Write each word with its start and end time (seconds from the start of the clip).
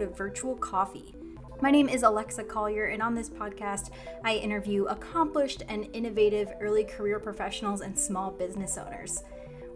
episode 0.00 0.12
of 0.12 0.16
Virtual 0.16 0.56
Coffee. 0.56 1.14
My 1.60 1.70
name 1.70 1.88
is 1.88 2.02
Alexa 2.02 2.44
Collier, 2.44 2.86
and 2.86 3.02
on 3.02 3.14
this 3.14 3.28
podcast, 3.28 3.90
I 4.24 4.36
interview 4.36 4.86
accomplished 4.86 5.62
and 5.68 5.88
innovative 5.92 6.52
early 6.60 6.84
career 6.84 7.18
professionals 7.18 7.82
and 7.82 7.98
small 7.98 8.30
business 8.30 8.78
owners. 8.78 9.22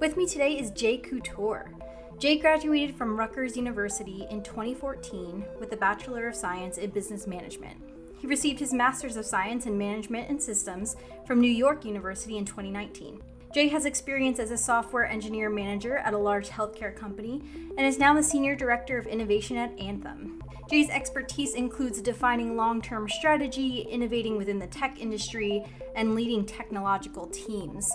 With 0.00 0.16
me 0.16 0.26
today 0.26 0.58
is 0.58 0.70
Jay 0.70 0.96
Couture. 0.96 1.70
Jay 2.18 2.38
graduated 2.38 2.96
from 2.96 3.18
Rutgers 3.18 3.56
University 3.56 4.26
in 4.30 4.42
2014 4.42 5.44
with 5.60 5.72
a 5.72 5.76
Bachelor 5.76 6.28
of 6.28 6.34
Science 6.34 6.78
in 6.78 6.90
Business 6.90 7.26
Management. 7.26 7.76
He 8.18 8.26
received 8.26 8.60
his 8.60 8.72
Master's 8.72 9.16
of 9.16 9.26
Science 9.26 9.66
in 9.66 9.76
Management 9.76 10.30
and 10.30 10.42
Systems 10.42 10.96
from 11.26 11.40
New 11.40 11.50
York 11.50 11.84
University 11.84 12.38
in 12.38 12.46
2019. 12.46 13.20
Jay 13.54 13.68
has 13.68 13.84
experience 13.84 14.40
as 14.40 14.50
a 14.50 14.58
software 14.58 15.06
engineer 15.06 15.48
manager 15.48 15.98
at 15.98 16.12
a 16.12 16.18
large 16.18 16.50
healthcare 16.50 16.94
company 16.94 17.40
and 17.78 17.86
is 17.86 18.00
now 18.00 18.12
the 18.12 18.20
Senior 18.20 18.56
Director 18.56 18.98
of 18.98 19.06
Innovation 19.06 19.56
at 19.56 19.78
Anthem. 19.78 20.42
Jay's 20.68 20.90
expertise 20.90 21.54
includes 21.54 22.02
defining 22.02 22.56
long 22.56 22.82
term 22.82 23.08
strategy, 23.08 23.86
innovating 23.88 24.36
within 24.36 24.58
the 24.58 24.66
tech 24.66 25.00
industry, 25.00 25.64
and 25.94 26.16
leading 26.16 26.44
technological 26.44 27.28
teams. 27.28 27.92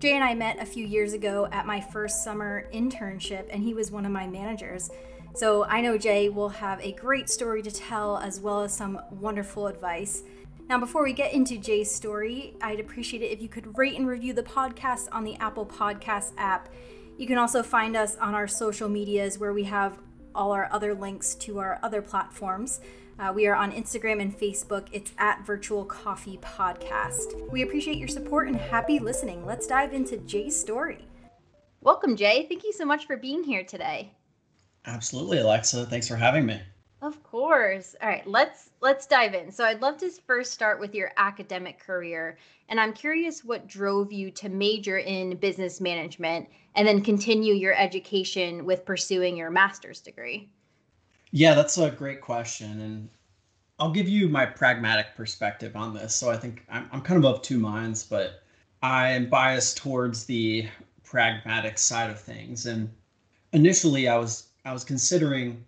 Jay 0.00 0.14
and 0.14 0.24
I 0.24 0.34
met 0.34 0.60
a 0.60 0.66
few 0.66 0.84
years 0.84 1.12
ago 1.12 1.46
at 1.52 1.64
my 1.64 1.80
first 1.80 2.24
summer 2.24 2.64
internship, 2.74 3.46
and 3.50 3.62
he 3.62 3.74
was 3.74 3.92
one 3.92 4.04
of 4.04 4.10
my 4.10 4.26
managers. 4.26 4.90
So 5.32 5.62
I 5.66 5.80
know 5.80 5.96
Jay 5.96 6.28
will 6.28 6.48
have 6.48 6.80
a 6.80 6.90
great 6.90 7.30
story 7.30 7.62
to 7.62 7.70
tell 7.70 8.18
as 8.18 8.40
well 8.40 8.62
as 8.62 8.76
some 8.76 9.00
wonderful 9.12 9.68
advice. 9.68 10.24
Now, 10.68 10.78
before 10.78 11.02
we 11.02 11.14
get 11.14 11.32
into 11.32 11.56
Jay's 11.56 11.90
story, 11.90 12.54
I'd 12.60 12.78
appreciate 12.78 13.22
it 13.22 13.32
if 13.32 13.40
you 13.40 13.48
could 13.48 13.78
rate 13.78 13.96
and 13.96 14.06
review 14.06 14.34
the 14.34 14.42
podcast 14.42 15.08
on 15.12 15.24
the 15.24 15.34
Apple 15.36 15.64
Podcast 15.64 16.32
app. 16.36 16.68
You 17.16 17.26
can 17.26 17.38
also 17.38 17.62
find 17.62 17.96
us 17.96 18.16
on 18.16 18.34
our 18.34 18.46
social 18.46 18.86
medias 18.86 19.38
where 19.38 19.54
we 19.54 19.64
have 19.64 19.98
all 20.34 20.52
our 20.52 20.68
other 20.70 20.92
links 20.92 21.34
to 21.36 21.58
our 21.58 21.80
other 21.82 22.02
platforms. 22.02 22.82
Uh, 23.18 23.32
we 23.34 23.46
are 23.46 23.56
on 23.56 23.72
Instagram 23.72 24.20
and 24.20 24.38
Facebook. 24.38 24.88
It's 24.92 25.12
at 25.16 25.44
Virtual 25.46 25.86
Coffee 25.86 26.38
Podcast. 26.42 27.50
We 27.50 27.62
appreciate 27.62 27.96
your 27.96 28.06
support 28.06 28.46
and 28.46 28.56
happy 28.56 28.98
listening. 28.98 29.46
Let's 29.46 29.66
dive 29.66 29.94
into 29.94 30.18
Jay's 30.18 30.60
story. 30.60 31.06
Welcome, 31.80 32.14
Jay. 32.14 32.44
Thank 32.46 32.62
you 32.62 32.74
so 32.74 32.84
much 32.84 33.06
for 33.06 33.16
being 33.16 33.42
here 33.42 33.64
today. 33.64 34.12
Absolutely, 34.84 35.38
Alexa. 35.38 35.86
Thanks 35.86 36.06
for 36.06 36.16
having 36.16 36.44
me. 36.44 36.60
Of 37.00 37.22
course. 37.22 37.94
All 38.02 38.08
right, 38.08 38.26
let's 38.26 38.70
let's 38.80 39.06
dive 39.06 39.32
in. 39.34 39.52
So 39.52 39.64
I'd 39.64 39.80
love 39.80 39.98
to 39.98 40.10
first 40.26 40.52
start 40.52 40.80
with 40.80 40.96
your 40.96 41.12
academic 41.16 41.78
career, 41.78 42.38
and 42.68 42.80
I'm 42.80 42.92
curious 42.92 43.44
what 43.44 43.68
drove 43.68 44.12
you 44.12 44.32
to 44.32 44.48
major 44.48 44.98
in 44.98 45.36
business 45.36 45.80
management 45.80 46.48
and 46.74 46.88
then 46.88 47.02
continue 47.02 47.54
your 47.54 47.74
education 47.74 48.64
with 48.64 48.84
pursuing 48.84 49.36
your 49.36 49.50
master's 49.50 50.00
degree. 50.00 50.48
Yeah, 51.30 51.54
that's 51.54 51.78
a 51.78 51.90
great 51.90 52.20
question, 52.20 52.80
and 52.80 53.08
I'll 53.78 53.92
give 53.92 54.08
you 54.08 54.28
my 54.28 54.44
pragmatic 54.44 55.14
perspective 55.14 55.76
on 55.76 55.94
this. 55.94 56.16
So 56.16 56.30
I 56.30 56.36
think 56.36 56.64
I'm 56.68 56.88
I'm 56.90 57.02
kind 57.02 57.24
of 57.24 57.30
of 57.32 57.42
two 57.42 57.60
minds, 57.60 58.02
but 58.02 58.42
I 58.82 59.10
am 59.10 59.28
biased 59.30 59.76
towards 59.76 60.24
the 60.24 60.68
pragmatic 61.04 61.78
side 61.78 62.10
of 62.10 62.18
things. 62.20 62.66
And 62.66 62.90
initially, 63.52 64.08
I 64.08 64.18
was 64.18 64.48
I 64.64 64.72
was 64.72 64.82
considering 64.82 65.64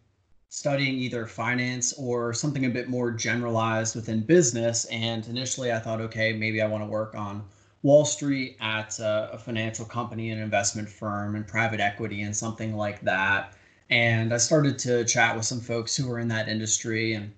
studying 0.50 0.98
either 0.98 1.28
finance 1.28 1.92
or 1.92 2.34
something 2.34 2.66
a 2.66 2.68
bit 2.68 2.88
more 2.88 3.12
generalized 3.12 3.94
within 3.94 4.20
business. 4.20 4.84
And 4.86 5.26
initially, 5.28 5.72
I 5.72 5.78
thought, 5.78 6.00
okay, 6.00 6.32
maybe 6.32 6.60
I 6.60 6.66
want 6.66 6.82
to 6.82 6.90
work 6.90 7.14
on 7.14 7.44
Wall 7.82 8.04
Street 8.04 8.56
at 8.60 8.98
a, 8.98 9.30
a, 9.32 9.38
financial 9.38 9.84
company, 9.84 10.30
an 10.30 10.38
investment 10.40 10.88
firm, 10.88 11.36
and 11.36 11.46
private 11.46 11.78
equity, 11.78 12.22
and 12.22 12.36
something 12.36 12.76
like 12.76 13.00
that. 13.02 13.54
And 13.90 14.34
I 14.34 14.38
started 14.38 14.76
to 14.80 15.04
chat 15.04 15.36
with 15.36 15.44
some 15.44 15.60
folks 15.60 15.96
who 15.96 16.08
were 16.08 16.18
in 16.18 16.28
that 16.28 16.48
industry 16.48 17.14
and 17.14 17.32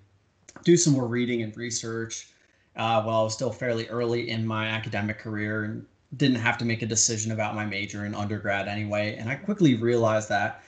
do 0.63 0.75
some 0.75 0.93
more 0.93 1.07
reading 1.07 1.43
and 1.43 1.55
research 1.55 2.29
uh, 2.75 3.03
while 3.03 3.21
I 3.21 3.23
was 3.23 3.33
still 3.35 3.51
fairly 3.51 3.87
early 3.89 4.29
in 4.31 4.45
my 4.45 4.67
academic 4.67 5.19
career 5.19 5.65
and 5.65 5.85
didn't 6.17 6.37
have 6.37 6.57
to 6.57 6.65
make 6.65 6.81
a 6.81 6.87
decision 6.87 7.31
about 7.31 7.55
my 7.55 7.65
major 7.65 8.05
in 8.05 8.15
undergrad 8.15 8.67
anyway. 8.67 9.15
And 9.17 9.29
I 9.29 9.35
quickly 9.35 9.75
realized 9.75 10.29
that 10.29 10.63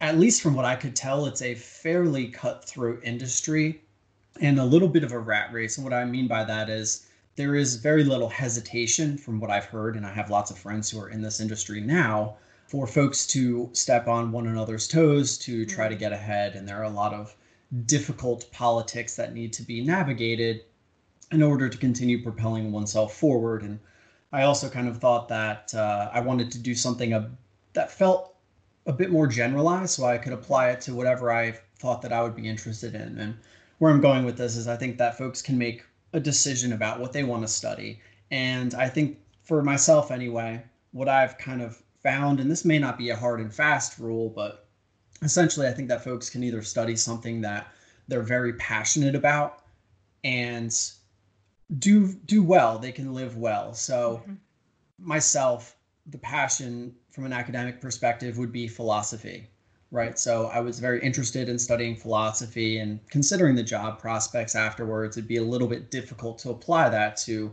at 0.00 0.18
least 0.18 0.42
from 0.42 0.54
what 0.54 0.64
I 0.64 0.76
could 0.76 0.94
tell, 0.94 1.26
it's 1.26 1.42
a 1.42 1.54
fairly 1.54 2.28
cutthroat 2.28 3.00
industry 3.02 3.82
and 4.40 4.58
a 4.58 4.64
little 4.64 4.88
bit 4.88 5.04
of 5.04 5.12
a 5.12 5.18
rat 5.18 5.52
race. 5.52 5.76
And 5.76 5.84
what 5.84 5.92
I 5.92 6.04
mean 6.04 6.28
by 6.28 6.44
that 6.44 6.70
is 6.70 7.06
there 7.36 7.54
is 7.54 7.76
very 7.76 8.04
little 8.04 8.28
hesitation 8.28 9.18
from 9.18 9.40
what 9.40 9.50
I've 9.50 9.64
heard, 9.64 9.96
and 9.96 10.06
I 10.06 10.12
have 10.12 10.30
lots 10.30 10.50
of 10.50 10.58
friends 10.58 10.90
who 10.90 11.00
are 11.00 11.08
in 11.08 11.22
this 11.22 11.40
industry 11.40 11.80
now, 11.80 12.36
for 12.66 12.86
folks 12.86 13.26
to 13.28 13.70
step 13.72 14.08
on 14.08 14.30
one 14.30 14.46
another's 14.46 14.86
toes 14.86 15.38
to 15.38 15.64
try 15.64 15.88
to 15.88 15.96
get 15.96 16.12
ahead. 16.12 16.54
And 16.54 16.68
there 16.68 16.78
are 16.78 16.84
a 16.84 16.90
lot 16.90 17.14
of 17.14 17.34
difficult 17.86 18.50
politics 18.52 19.16
that 19.16 19.34
need 19.34 19.52
to 19.54 19.62
be 19.62 19.84
navigated 19.84 20.62
in 21.32 21.42
order 21.42 21.68
to 21.68 21.78
continue 21.78 22.22
propelling 22.22 22.70
oneself 22.70 23.14
forward. 23.14 23.62
And 23.62 23.80
I 24.32 24.42
also 24.42 24.68
kind 24.68 24.86
of 24.86 24.98
thought 24.98 25.28
that 25.28 25.74
uh, 25.74 26.10
I 26.12 26.20
wanted 26.20 26.52
to 26.52 26.58
do 26.58 26.74
something 26.74 27.36
that 27.72 27.90
felt 27.90 28.34
a 28.88 28.92
bit 28.92 29.10
more 29.10 29.26
generalized 29.26 29.92
so 29.92 30.04
I 30.04 30.18
could 30.18 30.32
apply 30.32 30.70
it 30.70 30.80
to 30.82 30.94
whatever 30.94 31.30
I 31.30 31.52
thought 31.78 32.02
that 32.02 32.12
I 32.12 32.22
would 32.22 32.34
be 32.34 32.48
interested 32.48 32.94
in. 32.94 33.18
And 33.18 33.36
where 33.78 33.92
I'm 33.92 34.00
going 34.00 34.24
with 34.24 34.38
this 34.38 34.56
is 34.56 34.66
I 34.66 34.76
think 34.76 34.98
that 34.98 35.18
folks 35.18 35.42
can 35.42 35.58
make 35.58 35.84
a 36.14 36.18
decision 36.18 36.72
about 36.72 36.98
what 36.98 37.12
they 37.12 37.22
want 37.22 37.42
to 37.42 37.48
study. 37.48 38.00
And 38.30 38.74
I 38.74 38.88
think 38.88 39.18
for 39.44 39.62
myself 39.62 40.10
anyway, 40.10 40.62
what 40.92 41.08
I've 41.08 41.36
kind 41.36 41.60
of 41.60 41.80
found, 42.02 42.40
and 42.40 42.50
this 42.50 42.64
may 42.64 42.78
not 42.78 42.96
be 42.96 43.10
a 43.10 43.16
hard 43.16 43.40
and 43.40 43.54
fast 43.54 43.98
rule, 43.98 44.30
but 44.30 44.66
essentially 45.22 45.68
I 45.68 45.72
think 45.72 45.88
that 45.88 46.02
folks 46.02 46.30
can 46.30 46.42
either 46.42 46.62
study 46.62 46.96
something 46.96 47.42
that 47.42 47.68
they're 48.08 48.22
very 48.22 48.54
passionate 48.54 49.14
about 49.14 49.64
and 50.24 50.74
do 51.78 52.14
do 52.24 52.42
well, 52.42 52.78
they 52.78 52.92
can 52.92 53.12
live 53.12 53.36
well. 53.36 53.74
So 53.74 54.22
mm-hmm. 54.22 54.34
myself, 54.98 55.76
the 56.10 56.18
passion 56.18 56.94
from 57.10 57.26
an 57.26 57.32
academic 57.32 57.80
perspective 57.80 58.38
would 58.38 58.52
be 58.52 58.66
philosophy, 58.66 59.48
right? 59.90 60.18
So 60.18 60.46
I 60.46 60.60
was 60.60 60.80
very 60.80 61.02
interested 61.02 61.48
in 61.48 61.58
studying 61.58 61.96
philosophy 61.96 62.78
and 62.78 62.98
considering 63.08 63.54
the 63.54 63.62
job 63.62 63.98
prospects 63.98 64.54
afterwards, 64.54 65.16
it'd 65.16 65.28
be 65.28 65.36
a 65.36 65.42
little 65.42 65.68
bit 65.68 65.90
difficult 65.90 66.38
to 66.40 66.50
apply 66.50 66.88
that 66.90 67.16
to 67.18 67.52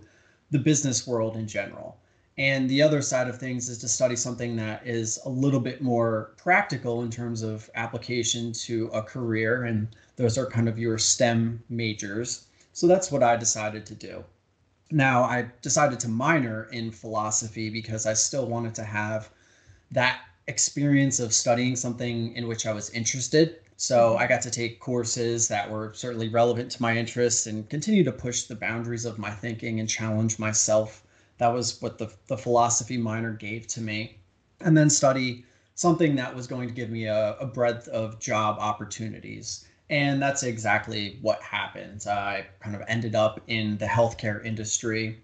the 0.52 0.60
business 0.60 1.06
world 1.06 1.36
in 1.36 1.48
general. 1.48 1.98
And 2.38 2.70
the 2.70 2.82
other 2.82 3.02
side 3.02 3.30
of 3.30 3.40
things 3.40 3.70
is 3.70 3.78
to 3.80 3.88
study 3.88 4.16
something 4.16 4.58
that 4.58 4.86
is 4.86 5.20
a 5.26 5.30
little 5.30 5.62
bit 5.62 5.82
more 5.82 6.34
practical 6.38 7.02
in 7.02 7.10
terms 7.10 7.42
of 7.42 7.70
application 7.76 8.52
to 8.54 8.88
a 8.88 9.02
career. 9.02 9.64
And 9.64 9.88
those 10.18 10.38
are 10.38 10.46
kind 10.46 10.68
of 10.68 10.78
your 10.78 10.98
STEM 10.98 11.64
majors. 11.70 12.46
So 12.74 12.88
that's 12.88 13.10
what 13.10 13.24
I 13.24 13.38
decided 13.38 13.86
to 13.86 13.96
do. 13.96 14.24
Now, 14.92 15.24
I 15.24 15.48
decided 15.62 16.00
to 16.02 16.08
minor 16.08 16.66
in 16.72 16.92
philosophy 16.92 17.70
because 17.70 18.06
I 18.06 18.14
still 18.14 18.48
wanted 18.48 18.76
to 18.76 18.84
have 18.84 19.30
that 19.92 20.20
experience 20.48 21.20
of 21.20 21.34
studying 21.34 21.76
something 21.76 22.36
in 22.36 22.48
which 22.48 22.68
I 22.68 22.74
was 22.74 22.92
interested. 22.92 23.58
So 23.78 24.12
mm-hmm. 24.12 24.24
I 24.24 24.28
got 24.28 24.42
to 24.44 24.52
take 24.52 24.80
courses 24.80 25.48
that 25.48 25.70
were 25.70 25.92
certainly 25.94 26.30
relevant 26.30 26.72
to 26.72 26.82
my 26.82 26.96
interests 26.96 27.48
and 27.48 27.68
continue 27.70 28.04
to 28.04 28.12
push 28.12 28.44
the 28.44 28.56
boundaries 28.56 29.06
of 29.06 29.18
my 29.18 29.32
thinking 29.32 29.80
and 29.80 29.90
challenge 29.90 30.40
myself. 30.40 31.04
That 31.40 31.54
was 31.54 31.82
what 31.82 31.98
the, 31.98 32.14
the 32.28 32.38
philosophy 32.38 32.98
minor 32.98 33.34
gave 33.34 33.68
to 33.68 33.82
me. 33.82 34.18
And 34.62 34.78
then 34.78 34.90
study 34.90 35.46
something 35.74 36.16
that 36.16 36.34
was 36.34 36.48
going 36.48 36.70
to 36.70 36.74
give 36.74 36.90
me 36.90 37.06
a, 37.06 37.36
a 37.38 37.46
breadth 37.46 37.88
of 37.90 38.20
job 38.20 38.58
opportunities. 38.60 39.66
And 39.90 40.22
that's 40.22 40.44
exactly 40.44 41.20
what 41.22 41.42
happened. 41.42 42.06
I 42.08 42.46
kind 42.60 42.76
of 42.76 42.82
ended 42.88 43.14
up 43.14 43.40
in 43.48 43.78
the 43.78 43.86
healthcare 43.86 44.44
industry 44.44 45.22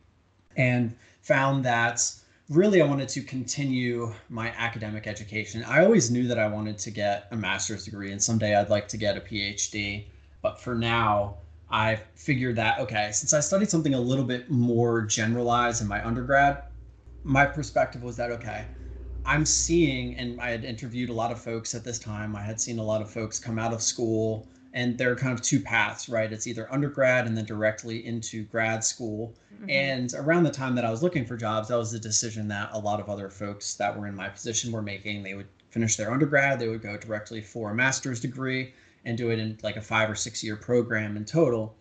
and 0.56 0.96
found 1.22 1.66
that 1.66 2.14
really 2.50 2.82
I 2.82 2.86
wanted 2.86 3.10
to 3.10 3.22
continue 3.22 4.14
my 4.30 4.50
academic 4.58 5.08
education. 5.08 5.64
I 5.64 5.84
always 5.84 6.12
knew 6.12 6.28
that 6.28 6.38
I 6.38 6.48
wanted 6.48 6.78
to 6.80 6.92
get 6.92 7.28
a 7.32 7.36
master's 7.36 7.86
degree 7.86 8.12
and 8.12 8.22
someday 8.22 8.56
I'd 8.56 8.70
like 8.70 8.88
to 8.90 8.98
get 8.98 9.18
a 9.18 9.22
PhD. 9.22 10.06
But 10.42 10.60
for 10.60 10.76
now, 10.76 11.38
I 11.70 12.00
figured 12.16 12.58
that, 12.58 12.80
okay, 12.80 13.12
since 13.14 13.34
I 13.34 13.40
studied 13.40 13.70
something 13.70 13.94
a 13.94 14.00
little 14.00 14.26
bit 14.26 14.52
more 14.52 15.02
generalized 15.02 15.82
in 15.82 15.88
my 15.88 16.06
undergrad, 16.06 16.64
my 17.24 17.46
perspective 17.46 18.04
was 18.04 18.18
that, 18.18 18.32
okay, 18.32 18.66
I'm 19.26 19.46
seeing, 19.46 20.16
and 20.16 20.42
I 20.42 20.50
had 20.50 20.66
interviewed 20.66 21.10
a 21.10 21.14
lot 21.14 21.32
of 21.32 21.40
folks 21.40 21.74
at 21.76 21.84
this 21.84 22.00
time. 22.00 22.36
I 22.36 22.42
had 22.42 22.60
seen 22.60 22.80
a 22.80 22.84
lot 22.84 23.02
of 23.02 23.10
folks 23.10 23.40
come 23.40 23.60
out 23.60 23.72
of 23.72 23.82
school, 23.82 24.48
and 24.74 24.98
there 24.98 25.12
are 25.12 25.16
kind 25.16 25.34
of 25.34 25.42
two 25.42 25.60
paths, 25.60 26.08
right? 26.08 26.32
It's 26.32 26.48
either 26.48 26.72
undergrad 26.72 27.28
and 27.28 27.36
then 27.36 27.46
directly 27.46 28.06
into 28.06 28.44
grad 28.44 28.84
school. 28.84 29.36
Mm-hmm. 29.56 29.70
And 29.70 30.14
around 30.16 30.44
the 30.44 30.52
time 30.52 30.76
that 30.76 30.86
I 30.86 30.92
was 30.92 31.04
looking 31.04 31.26
for 31.26 31.36
jobs, 31.36 31.68
that 31.68 31.78
was 31.78 31.92
the 31.92 32.00
decision 32.00 32.48
that 32.50 32.70
a 32.72 32.80
lot 32.80 33.00
of 33.00 33.10
other 33.10 33.30
folks 33.30 33.76
that 33.76 33.98
were 33.98 34.08
in 34.08 34.16
my 34.16 34.30
position 34.30 34.72
were 34.72 34.82
making. 34.82 35.24
They 35.24 35.34
would 35.34 35.48
finish 35.70 35.96
their 35.96 36.12
undergrad, 36.12 36.60
they 36.60 36.68
would 36.68 36.82
go 36.82 36.98
directly 36.98 37.42
for 37.42 37.72
a 37.72 37.76
master's 37.76 38.20
degree 38.20 38.74
and 39.06 39.18
do 39.18 39.32
it 39.32 39.40
in 39.40 39.58
like 39.64 39.78
a 39.78 39.82
five 39.82 40.10
or 40.10 40.16
six 40.16 40.44
year 40.44 40.56
program 40.56 41.18
in 41.18 41.26
total. 41.26 41.76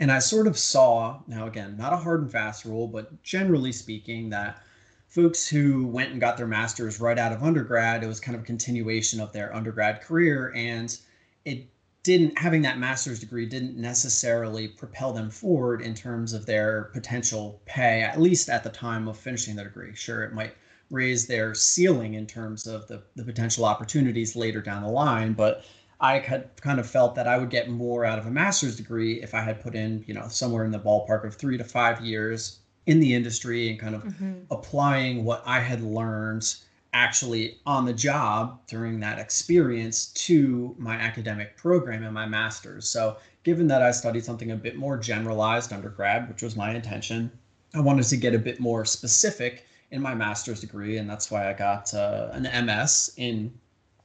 And 0.00 0.12
I 0.12 0.18
sort 0.18 0.46
of 0.46 0.58
saw, 0.58 1.20
now 1.26 1.46
again, 1.46 1.76
not 1.76 1.92
a 1.92 1.96
hard 1.96 2.22
and 2.22 2.30
fast 2.30 2.64
rule, 2.64 2.86
but 2.86 3.22
generally 3.22 3.72
speaking, 3.72 4.28
that 4.30 4.62
folks 5.08 5.48
who 5.48 5.86
went 5.86 6.12
and 6.12 6.20
got 6.20 6.36
their 6.36 6.46
master's 6.46 7.00
right 7.00 7.18
out 7.18 7.32
of 7.32 7.42
undergrad, 7.42 8.02
it 8.02 8.06
was 8.06 8.20
kind 8.20 8.34
of 8.34 8.42
a 8.42 8.46
continuation 8.46 9.20
of 9.20 9.32
their 9.32 9.54
undergrad 9.54 10.02
career. 10.02 10.52
And 10.54 10.98
it 11.44 11.66
didn't 12.06 12.38
having 12.38 12.62
that 12.62 12.78
master's 12.78 13.18
degree 13.18 13.46
didn't 13.46 13.76
necessarily 13.76 14.68
propel 14.68 15.12
them 15.12 15.28
forward 15.28 15.82
in 15.82 15.92
terms 15.92 16.32
of 16.32 16.46
their 16.46 16.84
potential 16.92 17.60
pay 17.66 18.00
at 18.00 18.20
least 18.20 18.48
at 18.48 18.62
the 18.62 18.70
time 18.70 19.08
of 19.08 19.16
finishing 19.16 19.56
the 19.56 19.64
degree 19.64 19.92
sure 19.92 20.22
it 20.22 20.32
might 20.32 20.54
raise 20.88 21.26
their 21.26 21.52
ceiling 21.52 22.14
in 22.14 22.24
terms 22.24 22.68
of 22.68 22.86
the, 22.86 23.02
the 23.16 23.24
potential 23.24 23.64
opportunities 23.64 24.36
later 24.36 24.62
down 24.62 24.84
the 24.84 24.88
line 24.88 25.32
but 25.32 25.64
i 26.00 26.20
had 26.20 26.48
kind 26.60 26.78
of 26.78 26.88
felt 26.88 27.16
that 27.16 27.26
i 27.26 27.36
would 27.36 27.50
get 27.50 27.68
more 27.68 28.04
out 28.04 28.20
of 28.20 28.26
a 28.26 28.30
master's 28.30 28.76
degree 28.76 29.20
if 29.20 29.34
i 29.34 29.40
had 29.40 29.60
put 29.60 29.74
in 29.74 30.04
you 30.06 30.14
know 30.14 30.28
somewhere 30.28 30.64
in 30.64 30.70
the 30.70 30.78
ballpark 30.78 31.24
of 31.24 31.34
three 31.34 31.58
to 31.58 31.64
five 31.64 32.00
years 32.00 32.60
in 32.86 33.00
the 33.00 33.12
industry 33.14 33.68
and 33.68 33.80
kind 33.80 33.96
of 33.96 34.04
mm-hmm. 34.04 34.34
applying 34.52 35.24
what 35.24 35.42
i 35.44 35.58
had 35.58 35.82
learned 35.82 36.54
actually 36.96 37.58
on 37.66 37.84
the 37.84 37.92
job 37.92 38.58
during 38.66 38.98
that 39.00 39.18
experience 39.18 40.06
to 40.14 40.74
my 40.78 40.94
academic 40.94 41.54
program 41.58 42.02
and 42.02 42.14
my 42.14 42.24
master's. 42.24 42.88
So, 42.88 43.18
given 43.44 43.68
that 43.68 43.82
I 43.82 43.90
studied 43.90 44.24
something 44.24 44.50
a 44.50 44.56
bit 44.56 44.76
more 44.76 44.96
generalized 44.96 45.74
undergrad, 45.74 46.26
which 46.26 46.42
was 46.42 46.56
my 46.56 46.74
intention, 46.74 47.30
I 47.74 47.80
wanted 47.80 48.06
to 48.06 48.16
get 48.16 48.34
a 48.34 48.38
bit 48.38 48.60
more 48.60 48.86
specific 48.86 49.66
in 49.90 50.00
my 50.00 50.14
master's 50.14 50.60
degree. 50.60 50.96
And 50.96 51.08
that's 51.08 51.30
why 51.30 51.50
I 51.50 51.52
got 51.52 51.92
uh, 51.92 52.30
an 52.32 52.66
MS 52.66 53.12
in 53.18 53.52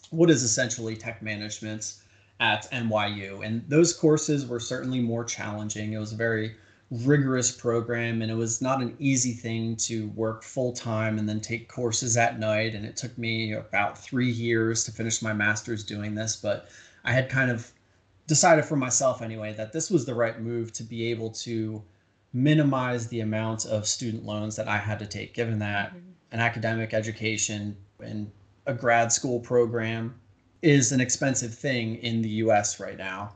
what 0.10 0.30
is 0.30 0.44
essentially 0.44 0.98
tech 0.98 1.24
management 1.24 1.94
at 2.42 2.70
NYU. 2.72 3.46
And 3.46 3.64
those 3.70 3.94
courses 3.94 4.46
were 4.46 4.60
certainly 4.60 5.00
more 5.00 5.24
challenging. 5.24 5.94
It 5.94 6.00
was 6.00 6.12
very 6.12 6.56
rigorous 6.92 7.52
program 7.52 8.22
and 8.22 8.30
it 8.30 8.36
was 8.36 8.62
not 8.62 8.82
an 8.82 8.94
easy 9.00 9.32
thing 9.32 9.78
to 9.78 10.10
work 10.10 10.44
full 10.44 10.74
time 10.74 11.18
and 11.18 11.28
then 11.28 11.40
take 11.40 11.70
courses 11.70 12.18
at 12.18 12.38
night 12.38 12.76
and 12.76 12.86
it 12.86 12.98
took 12.98 13.18
me 13.18 13.54
about 13.54 13.98
3 13.98 14.30
years 14.30 14.84
to 14.84 14.92
finish 14.92 15.22
my 15.22 15.32
masters 15.32 15.86
doing 15.86 16.14
this 16.14 16.36
but 16.36 16.68
I 17.06 17.14
had 17.14 17.30
kind 17.30 17.50
of 17.50 17.72
decided 18.28 18.66
for 18.66 18.76
myself 18.76 19.22
anyway 19.22 19.54
that 19.54 19.72
this 19.72 19.90
was 19.90 20.06
the 20.06 20.14
right 20.14 20.42
move 20.42 20.74
to 20.74 20.84
be 20.84 21.10
able 21.12 21.30
to 21.30 21.82
minimize 22.34 23.08
the 23.08 23.22
amount 23.22 23.66
of 23.66 23.88
student 23.88 24.26
loans 24.26 24.58
that 24.58 24.68
I 24.68 24.78
had 24.78 25.00
to 25.00 25.06
take 25.06 25.34
given 25.34 25.60
that 25.60 25.92
mm-hmm. 25.92 26.12
an 26.34 26.42
academic 26.42 26.94
education 26.94 27.78
and 28.02 28.30
a 28.66 28.74
grad 28.74 29.14
school 29.14 29.40
program 29.40 30.20
is 30.62 30.92
an 30.92 31.00
expensive 31.00 31.54
thing 31.54 31.96
in 32.04 32.22
the 32.22 32.30
US 32.30 32.82
right 32.82 32.98
now 32.98 33.32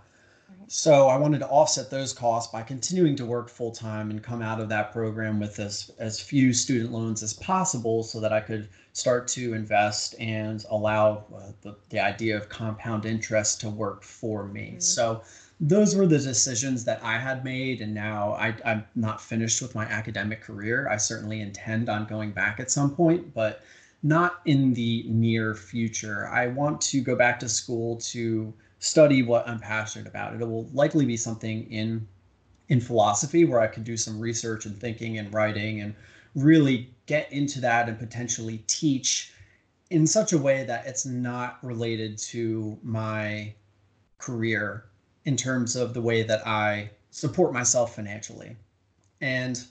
so 0.68 1.08
I 1.08 1.18
wanted 1.18 1.40
to 1.40 1.48
offset 1.48 1.90
those 1.90 2.14
costs 2.14 2.52
by 2.52 2.62
continuing 2.62 3.16
to 3.18 3.26
work 3.26 3.50
full 3.50 3.72
time 3.72 4.10
and 4.10 4.22
come 4.24 4.42
out 4.42 4.60
of 4.60 4.70
that 4.70 4.92
program 4.92 5.40
with 5.40 5.60
as, 5.60 5.92
as 6.00 6.20
few 6.20 6.54
student 6.54 6.92
loans 6.92 7.22
as 7.22 7.34
possible 7.34 8.04
so 8.04 8.20
that 8.20 8.34
I 8.34 8.42
could 8.42 8.70
start 8.94 9.28
to 9.30 9.54
invest 9.54 10.16
and 10.20 10.66
allow 10.70 11.26
uh, 11.36 11.52
the, 11.62 11.76
the 11.90 12.00
idea 12.00 12.36
of 12.38 12.50
compound 12.50 13.06
interest 13.06 13.62
to 13.62 13.70
work 13.70 14.04
for 14.04 14.48
me. 14.48 14.72
Mm-hmm. 14.72 14.80
So 14.80 15.22
those 15.60 15.96
were 15.96 16.08
the 16.08 16.20
decisions 16.20 16.84
that 16.86 17.02
I 17.04 17.18
had 17.18 17.44
made. 17.44 17.82
And 17.82 17.94
now 17.94 18.34
I, 18.34 18.56
I'm 18.66 18.86
not 18.96 19.22
finished 19.22 19.62
with 19.62 19.76
my 19.76 19.86
academic 19.86 20.42
career. 20.42 20.90
I 20.90 20.98
certainly 20.98 21.42
intend 21.42 21.90
on 21.90 22.06
going 22.06 22.32
back 22.32 22.60
at 22.60 22.72
some 22.72 22.96
point, 22.96 23.34
but 23.34 23.62
not 24.04 24.42
in 24.46 24.74
the 24.74 25.04
near 25.08 25.56
future. 25.56 26.28
I 26.28 26.48
want 26.48 26.82
to 26.82 27.02
go 27.02 27.16
back 27.16 27.40
to 27.40 27.50
school 27.50 27.98
to 27.98 28.54
study 28.86 29.24
what 29.24 29.48
I'm 29.48 29.60
passionate 29.60 30.08
about. 30.08 30.40
It 30.40 30.48
will 30.48 30.70
likely 30.72 31.06
be 31.06 31.18
something 31.18 31.70
in 31.72 32.08
in 32.68 32.82
philosophy 32.82 33.46
where 33.46 33.60
I 33.60 33.68
could 33.68 33.84
do 33.84 33.98
some 33.98 34.20
research 34.20 34.66
and 34.66 34.80
thinking 34.80 35.20
and 35.20 35.32
writing 35.32 35.82
and 35.82 35.94
really 36.36 36.90
get 37.06 37.32
into 37.32 37.62
that 37.62 37.88
and 37.88 38.00
potentially 38.00 38.64
teach 38.66 39.32
in 39.92 40.08
such 40.08 40.34
a 40.34 40.38
way 40.38 40.64
that 40.64 40.88
it's 40.88 41.06
not 41.06 41.64
related 41.64 42.18
to 42.18 42.78
my 42.82 43.54
career 44.18 44.86
in 45.26 45.38
terms 45.38 45.76
of 45.76 45.94
the 45.94 46.02
way 46.02 46.24
that 46.24 46.46
I 46.48 46.90
support 47.12 47.54
myself 47.54 47.96
financially. 47.96 48.56
And 49.22 49.64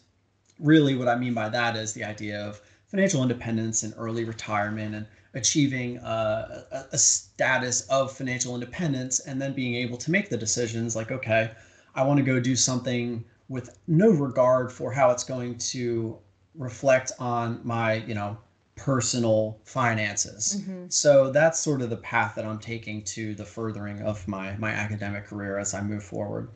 really 0.60 0.94
what 0.94 1.08
I 1.08 1.16
mean 1.16 1.34
by 1.34 1.48
that 1.48 1.76
is 1.76 1.92
the 1.92 2.04
idea 2.04 2.40
of 2.40 2.60
financial 2.86 3.22
independence 3.22 3.82
and 3.82 3.92
early 3.96 4.24
retirement 4.24 4.94
and 4.94 5.06
achieving 5.34 5.98
a, 5.98 6.86
a, 6.92 6.98
status 6.98 7.82
of 7.88 8.12
financial 8.12 8.54
independence 8.54 9.20
and 9.20 9.40
then 9.40 9.52
being 9.52 9.74
able 9.74 9.96
to 9.98 10.10
make 10.10 10.28
the 10.30 10.36
decisions 10.36 10.94
like, 10.94 11.10
okay, 11.10 11.50
I 11.94 12.04
want 12.04 12.18
to 12.18 12.24
go 12.24 12.40
do 12.40 12.54
something 12.56 13.24
with 13.48 13.76
no 13.86 14.10
regard 14.10 14.72
for 14.72 14.92
how 14.92 15.10
it's 15.10 15.24
going 15.24 15.58
to 15.58 16.18
reflect 16.54 17.12
on 17.18 17.60
my, 17.64 17.94
you 17.94 18.14
know, 18.14 18.38
personal 18.76 19.58
finances. 19.64 20.60
Mm-hmm. 20.60 20.86
So 20.88 21.30
that's 21.30 21.58
sort 21.58 21.82
of 21.82 21.90
the 21.90 21.96
path 21.96 22.34
that 22.36 22.44
I'm 22.44 22.58
taking 22.58 23.02
to 23.04 23.34
the 23.34 23.44
furthering 23.44 24.02
of 24.02 24.26
my 24.26 24.56
my 24.56 24.70
academic 24.70 25.26
career 25.26 25.58
as 25.58 25.74
I 25.74 25.80
move 25.80 26.02
forward. 26.02 26.50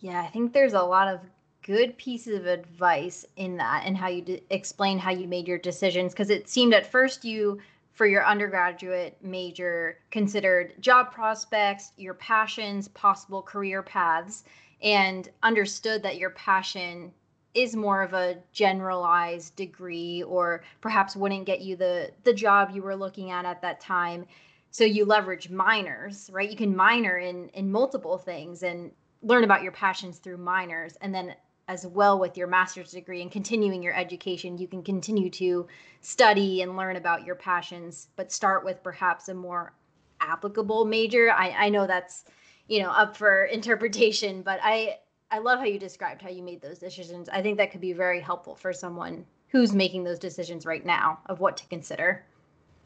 Yeah, 0.00 0.22
I 0.22 0.28
think 0.28 0.52
there's 0.52 0.72
a 0.72 0.82
lot 0.82 1.08
of 1.08 1.20
good 1.62 1.96
pieces 1.98 2.38
of 2.38 2.46
advice 2.46 3.26
in 3.36 3.56
that 3.58 3.82
and 3.84 3.96
how 3.96 4.08
you 4.08 4.22
d- 4.22 4.42
explain 4.50 4.98
how 4.98 5.10
you 5.10 5.28
made 5.28 5.46
your 5.46 5.58
decisions 5.58 6.12
because 6.12 6.30
it 6.30 6.48
seemed 6.48 6.72
at 6.72 6.90
first 6.90 7.24
you 7.24 7.60
for 7.92 8.06
your 8.06 8.24
undergraduate 8.24 9.16
major 9.22 9.98
considered 10.10 10.74
job 10.80 11.12
prospects, 11.12 11.92
your 11.96 12.14
passions, 12.14 12.88
possible 12.88 13.42
career 13.42 13.82
paths, 13.82 14.44
and 14.82 15.28
understood 15.42 16.02
that 16.02 16.18
your 16.18 16.30
passion 16.30 17.12
is 17.54 17.74
more 17.74 18.02
of 18.02 18.14
a 18.14 18.38
generalized 18.52 19.56
degree 19.56 20.22
or 20.22 20.62
perhaps 20.80 21.16
wouldn't 21.16 21.46
get 21.46 21.60
you 21.60 21.76
the 21.76 22.10
the 22.22 22.32
job 22.32 22.70
you 22.72 22.82
were 22.82 22.94
looking 22.94 23.30
at 23.30 23.44
at 23.44 23.60
that 23.62 23.80
time. 23.80 24.24
So 24.70 24.84
you 24.84 25.04
leverage 25.04 25.50
minors 25.50 26.30
right? 26.32 26.48
You 26.48 26.56
can 26.56 26.76
minor 26.76 27.18
in 27.18 27.48
in 27.50 27.70
multiple 27.72 28.18
things 28.18 28.62
and 28.62 28.92
learn 29.22 29.44
about 29.44 29.62
your 29.62 29.72
passions 29.72 30.18
through 30.18 30.38
minors 30.38 30.96
and 31.00 31.14
then 31.14 31.34
as 31.70 31.86
well 31.86 32.18
with 32.18 32.36
your 32.36 32.48
master's 32.48 32.90
degree 32.90 33.22
and 33.22 33.30
continuing 33.30 33.80
your 33.80 33.94
education, 33.94 34.58
you 34.58 34.66
can 34.66 34.82
continue 34.82 35.30
to 35.30 35.68
study 36.00 36.62
and 36.62 36.76
learn 36.76 36.96
about 36.96 37.24
your 37.24 37.36
passions, 37.36 38.08
but 38.16 38.32
start 38.32 38.64
with 38.64 38.82
perhaps 38.82 39.28
a 39.28 39.34
more 39.34 39.72
applicable 40.20 40.84
major. 40.84 41.30
I, 41.30 41.50
I 41.50 41.68
know 41.68 41.86
that's, 41.86 42.24
you 42.66 42.82
know, 42.82 42.90
up 42.90 43.16
for 43.16 43.44
interpretation, 43.58 44.42
but 44.42 44.58
I 44.62 44.96
I 45.32 45.38
love 45.38 45.60
how 45.60 45.64
you 45.64 45.78
described 45.78 46.22
how 46.22 46.28
you 46.28 46.42
made 46.42 46.60
those 46.60 46.80
decisions. 46.80 47.28
I 47.28 47.40
think 47.40 47.56
that 47.58 47.70
could 47.70 47.80
be 47.80 47.92
very 47.92 48.20
helpful 48.20 48.56
for 48.56 48.72
someone 48.72 49.24
who's 49.46 49.72
making 49.72 50.02
those 50.02 50.18
decisions 50.18 50.66
right 50.66 50.84
now 50.84 51.20
of 51.26 51.38
what 51.38 51.56
to 51.58 51.66
consider. 51.68 52.24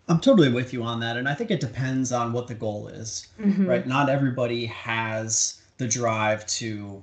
I'm 0.09 0.21
totally 0.21 0.53
with 0.53 0.75
you 0.75 0.83
on 0.83 1.01
that. 1.01 1.17
And 1.17 1.27
I 1.27 1.33
think 1.33 1.51
it 1.51 1.61
depends 1.61 2.13
on 2.13 2.35
what 2.35 2.49
the 2.49 2.55
goal 2.55 2.89
is, 2.89 3.29
mm-hmm. 3.41 3.65
right? 3.65 3.87
Not 3.87 4.11
everybody 4.11 4.67
has 4.67 5.63
the 5.79 5.89
drive 5.89 6.45
to 6.47 7.03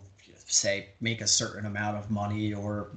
say 0.54 0.90
make 1.00 1.22
a 1.22 1.28
certain 1.28 1.66
amount 1.66 1.98
of 1.98 2.10
money 2.10 2.54
or 2.54 2.92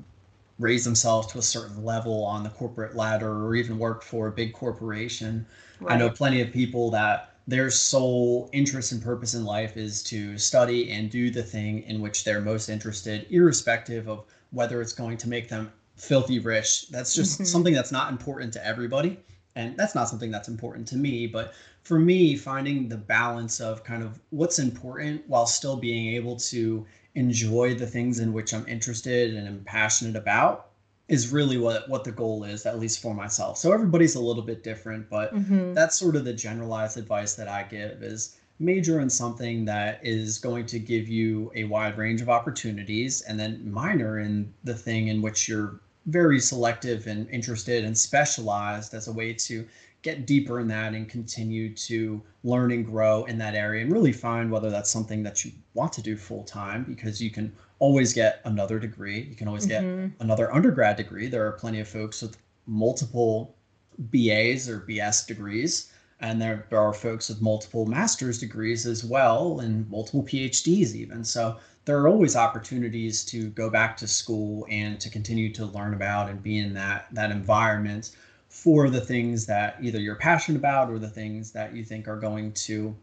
raise 0.58 0.84
themselves 0.84 1.26
to 1.32 1.38
a 1.38 1.42
certain 1.42 1.84
level 1.84 2.24
on 2.24 2.42
the 2.42 2.50
corporate 2.50 2.94
ladder 2.94 3.44
or 3.44 3.54
even 3.56 3.78
work 3.78 4.02
for 4.02 4.28
a 4.28 4.32
big 4.32 4.52
corporation. 4.52 5.46
Right. 5.80 5.94
I 5.94 5.98
know 5.98 6.10
plenty 6.10 6.40
of 6.40 6.52
people 6.52 6.90
that 6.90 7.34
their 7.46 7.70
sole 7.70 8.48
interest 8.52 8.92
and 8.92 9.02
purpose 9.02 9.34
in 9.34 9.44
life 9.44 9.76
is 9.76 10.02
to 10.04 10.38
study 10.38 10.90
and 10.92 11.10
do 11.10 11.30
the 11.30 11.42
thing 11.42 11.82
in 11.82 12.00
which 12.00 12.24
they're 12.24 12.40
most 12.40 12.68
interested, 12.68 13.26
irrespective 13.30 14.08
of 14.08 14.24
whether 14.50 14.80
it's 14.80 14.92
going 14.92 15.16
to 15.18 15.28
make 15.28 15.48
them 15.48 15.70
filthy 15.96 16.38
rich. 16.38 16.88
That's 16.88 17.14
just 17.14 17.34
mm-hmm. 17.34 17.44
something 17.44 17.74
that's 17.74 17.92
not 17.92 18.10
important 18.10 18.52
to 18.54 18.66
everybody. 18.66 19.18
And 19.56 19.76
that's 19.76 19.94
not 19.94 20.08
something 20.08 20.30
that's 20.30 20.48
important 20.48 20.88
to 20.88 20.96
me. 20.96 21.26
But 21.26 21.52
for 21.82 21.98
me, 21.98 22.36
finding 22.36 22.88
the 22.88 22.96
balance 22.96 23.60
of 23.60 23.84
kind 23.84 24.02
of 24.02 24.18
what's 24.30 24.58
important 24.58 25.22
while 25.28 25.46
still 25.46 25.76
being 25.76 26.14
able 26.14 26.36
to 26.36 26.86
enjoy 27.14 27.74
the 27.74 27.86
things 27.86 28.18
in 28.18 28.32
which 28.32 28.52
I'm 28.52 28.66
interested 28.66 29.34
and 29.34 29.46
I'm 29.46 29.64
passionate 29.64 30.16
about 30.16 30.70
is 31.08 31.32
really 31.32 31.58
what 31.58 31.88
what 31.88 32.04
the 32.04 32.12
goal 32.12 32.44
is 32.44 32.66
at 32.66 32.78
least 32.78 33.00
for 33.00 33.14
myself. 33.14 33.58
So 33.58 33.72
everybody's 33.72 34.14
a 34.14 34.20
little 34.20 34.42
bit 34.42 34.62
different, 34.62 35.08
but 35.10 35.34
mm-hmm. 35.34 35.74
that's 35.74 35.98
sort 35.98 36.16
of 36.16 36.24
the 36.24 36.32
generalized 36.32 36.96
advice 36.96 37.34
that 37.34 37.48
I 37.48 37.64
give 37.64 38.02
is 38.02 38.36
major 38.58 39.00
in 39.00 39.10
something 39.10 39.64
that 39.64 40.00
is 40.02 40.38
going 40.38 40.64
to 40.66 40.78
give 40.78 41.08
you 41.08 41.50
a 41.54 41.64
wide 41.64 41.98
range 41.98 42.20
of 42.20 42.28
opportunities 42.28 43.20
and 43.22 43.38
then 43.38 43.70
minor 43.70 44.20
in 44.20 44.52
the 44.62 44.74
thing 44.74 45.08
in 45.08 45.20
which 45.20 45.48
you're 45.48 45.80
very 46.06 46.38
selective 46.38 47.06
and 47.06 47.28
interested 47.30 47.84
and 47.84 47.96
specialized 47.96 48.94
as 48.94 49.08
a 49.08 49.12
way 49.12 49.32
to 49.32 49.66
get 50.04 50.26
deeper 50.26 50.60
in 50.60 50.68
that 50.68 50.92
and 50.92 51.08
continue 51.08 51.74
to 51.74 52.22
learn 52.44 52.70
and 52.70 52.84
grow 52.84 53.24
in 53.24 53.38
that 53.38 53.54
area 53.54 53.82
and 53.82 53.90
really 53.90 54.12
find 54.12 54.50
whether 54.50 54.70
that's 54.70 54.90
something 54.90 55.22
that 55.22 55.44
you 55.44 55.50
want 55.72 55.92
to 55.94 56.02
do 56.02 56.14
full 56.14 56.44
time 56.44 56.84
because 56.84 57.20
you 57.22 57.30
can 57.30 57.50
always 57.78 58.12
get 58.12 58.42
another 58.44 58.78
degree. 58.78 59.22
You 59.22 59.34
can 59.34 59.48
always 59.48 59.66
mm-hmm. 59.66 60.08
get 60.08 60.12
another 60.20 60.52
undergrad 60.52 60.96
degree. 60.96 61.26
There 61.26 61.46
are 61.46 61.52
plenty 61.52 61.80
of 61.80 61.88
folks 61.88 62.20
with 62.20 62.36
multiple 62.66 63.56
BAs 63.98 64.68
or 64.68 64.80
BS 64.80 65.26
degrees. 65.26 65.90
And 66.20 66.40
there, 66.40 66.66
there 66.68 66.80
are 66.80 66.92
folks 66.92 67.30
with 67.30 67.40
multiple 67.40 67.86
master's 67.86 68.38
degrees 68.38 68.86
as 68.86 69.04
well 69.04 69.60
and 69.60 69.88
multiple 69.90 70.22
PhDs 70.22 70.94
even. 70.94 71.24
So 71.24 71.56
there 71.86 71.98
are 71.98 72.08
always 72.08 72.36
opportunities 72.36 73.24
to 73.26 73.48
go 73.50 73.70
back 73.70 73.96
to 73.98 74.06
school 74.06 74.66
and 74.70 75.00
to 75.00 75.08
continue 75.08 75.50
to 75.54 75.64
learn 75.64 75.94
about 75.94 76.28
and 76.28 76.42
be 76.42 76.58
in 76.58 76.74
that 76.74 77.06
that 77.12 77.30
environment 77.30 78.12
for 78.54 78.88
the 78.88 79.00
things 79.00 79.44
that 79.46 79.76
either 79.82 79.98
you're 79.98 80.14
passionate 80.14 80.56
about 80.56 80.88
or 80.88 80.96
the 80.96 81.08
things 81.08 81.50
that 81.50 81.74
you 81.74 81.84
think 81.84 82.06
are 82.06 82.16
going 82.16 82.52
to 82.52 82.96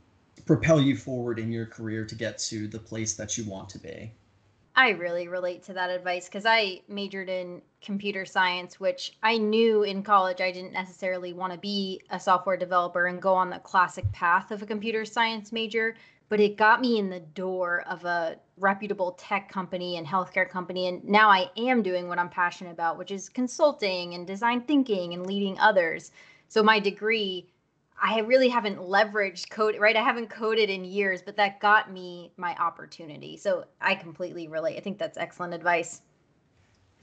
propel 0.46 0.80
you 0.80 0.96
forward 0.96 1.38
in 1.38 1.52
your 1.52 1.66
career 1.66 2.06
to 2.06 2.16
get 2.16 2.40
to 2.40 2.70
the 2.70 2.80
place 2.80 3.16
that 3.16 3.38
you 3.38 3.44
want 3.44 3.68
to 3.68 3.78
be. 3.78 4.14
I 4.78 4.92
really 4.92 5.28
relate 5.28 5.62
to 5.64 5.74
that 5.74 5.90
advice 5.90 6.30
because 6.30 6.46
I 6.46 6.80
majored 6.88 7.28
in 7.28 7.62
computer 7.82 8.26
science, 8.26 8.80
which 8.80 9.18
I 9.22 9.38
knew 9.38 9.84
in 9.84 10.04
college 10.04 10.40
I 10.40 10.54
didn't 10.54 10.72
necessarily 10.72 11.34
want 11.34 11.52
to 11.52 11.60
be 11.60 12.02
a 12.10 12.20
software 12.20 12.56
developer 12.56 13.08
and 13.08 13.22
go 13.22 13.34
on 13.34 13.50
the 13.50 13.60
classic 13.60 14.10
path 14.14 14.52
of 14.52 14.62
a 14.62 14.66
computer 14.66 15.04
science 15.04 15.52
major. 15.52 15.96
But 16.32 16.40
it 16.40 16.56
got 16.56 16.80
me 16.80 16.98
in 16.98 17.10
the 17.10 17.20
door 17.20 17.84
of 17.90 18.06
a 18.06 18.38
reputable 18.56 19.12
tech 19.20 19.52
company 19.52 19.98
and 19.98 20.08
healthcare 20.08 20.50
company. 20.50 20.88
And 20.88 21.04
now 21.04 21.30
I 21.30 21.52
am 21.58 21.84
doing 21.84 22.08
what 22.08 22.20
I'm 22.20 22.30
passionate 22.30 22.72
about, 22.72 22.98
which 22.98 23.12
is 23.12 23.28
consulting 23.28 24.14
and 24.14 24.26
design 24.26 24.62
thinking 24.62 25.14
and 25.14 25.28
leading 25.28 25.60
others. 25.60 26.12
So 26.48 26.64
my 26.64 26.80
degree 26.80 27.52
I 28.02 28.20
really 28.22 28.48
haven't 28.48 28.78
leveraged 28.78 29.50
code, 29.50 29.78
right? 29.78 29.96
I 29.96 30.02
haven't 30.02 30.30
coded 30.30 30.70
in 30.70 30.86
years, 30.86 31.22
but 31.22 31.36
that 31.36 31.60
got 31.60 31.92
me 31.92 32.32
my 32.38 32.56
opportunity. 32.56 33.36
So 33.36 33.66
I 33.82 33.96
completely 33.96 34.48
relate. 34.48 34.78
I 34.78 34.80
think 34.80 35.00
that's 35.00 35.18
excellent 35.18 35.54
advice. 35.54 36.02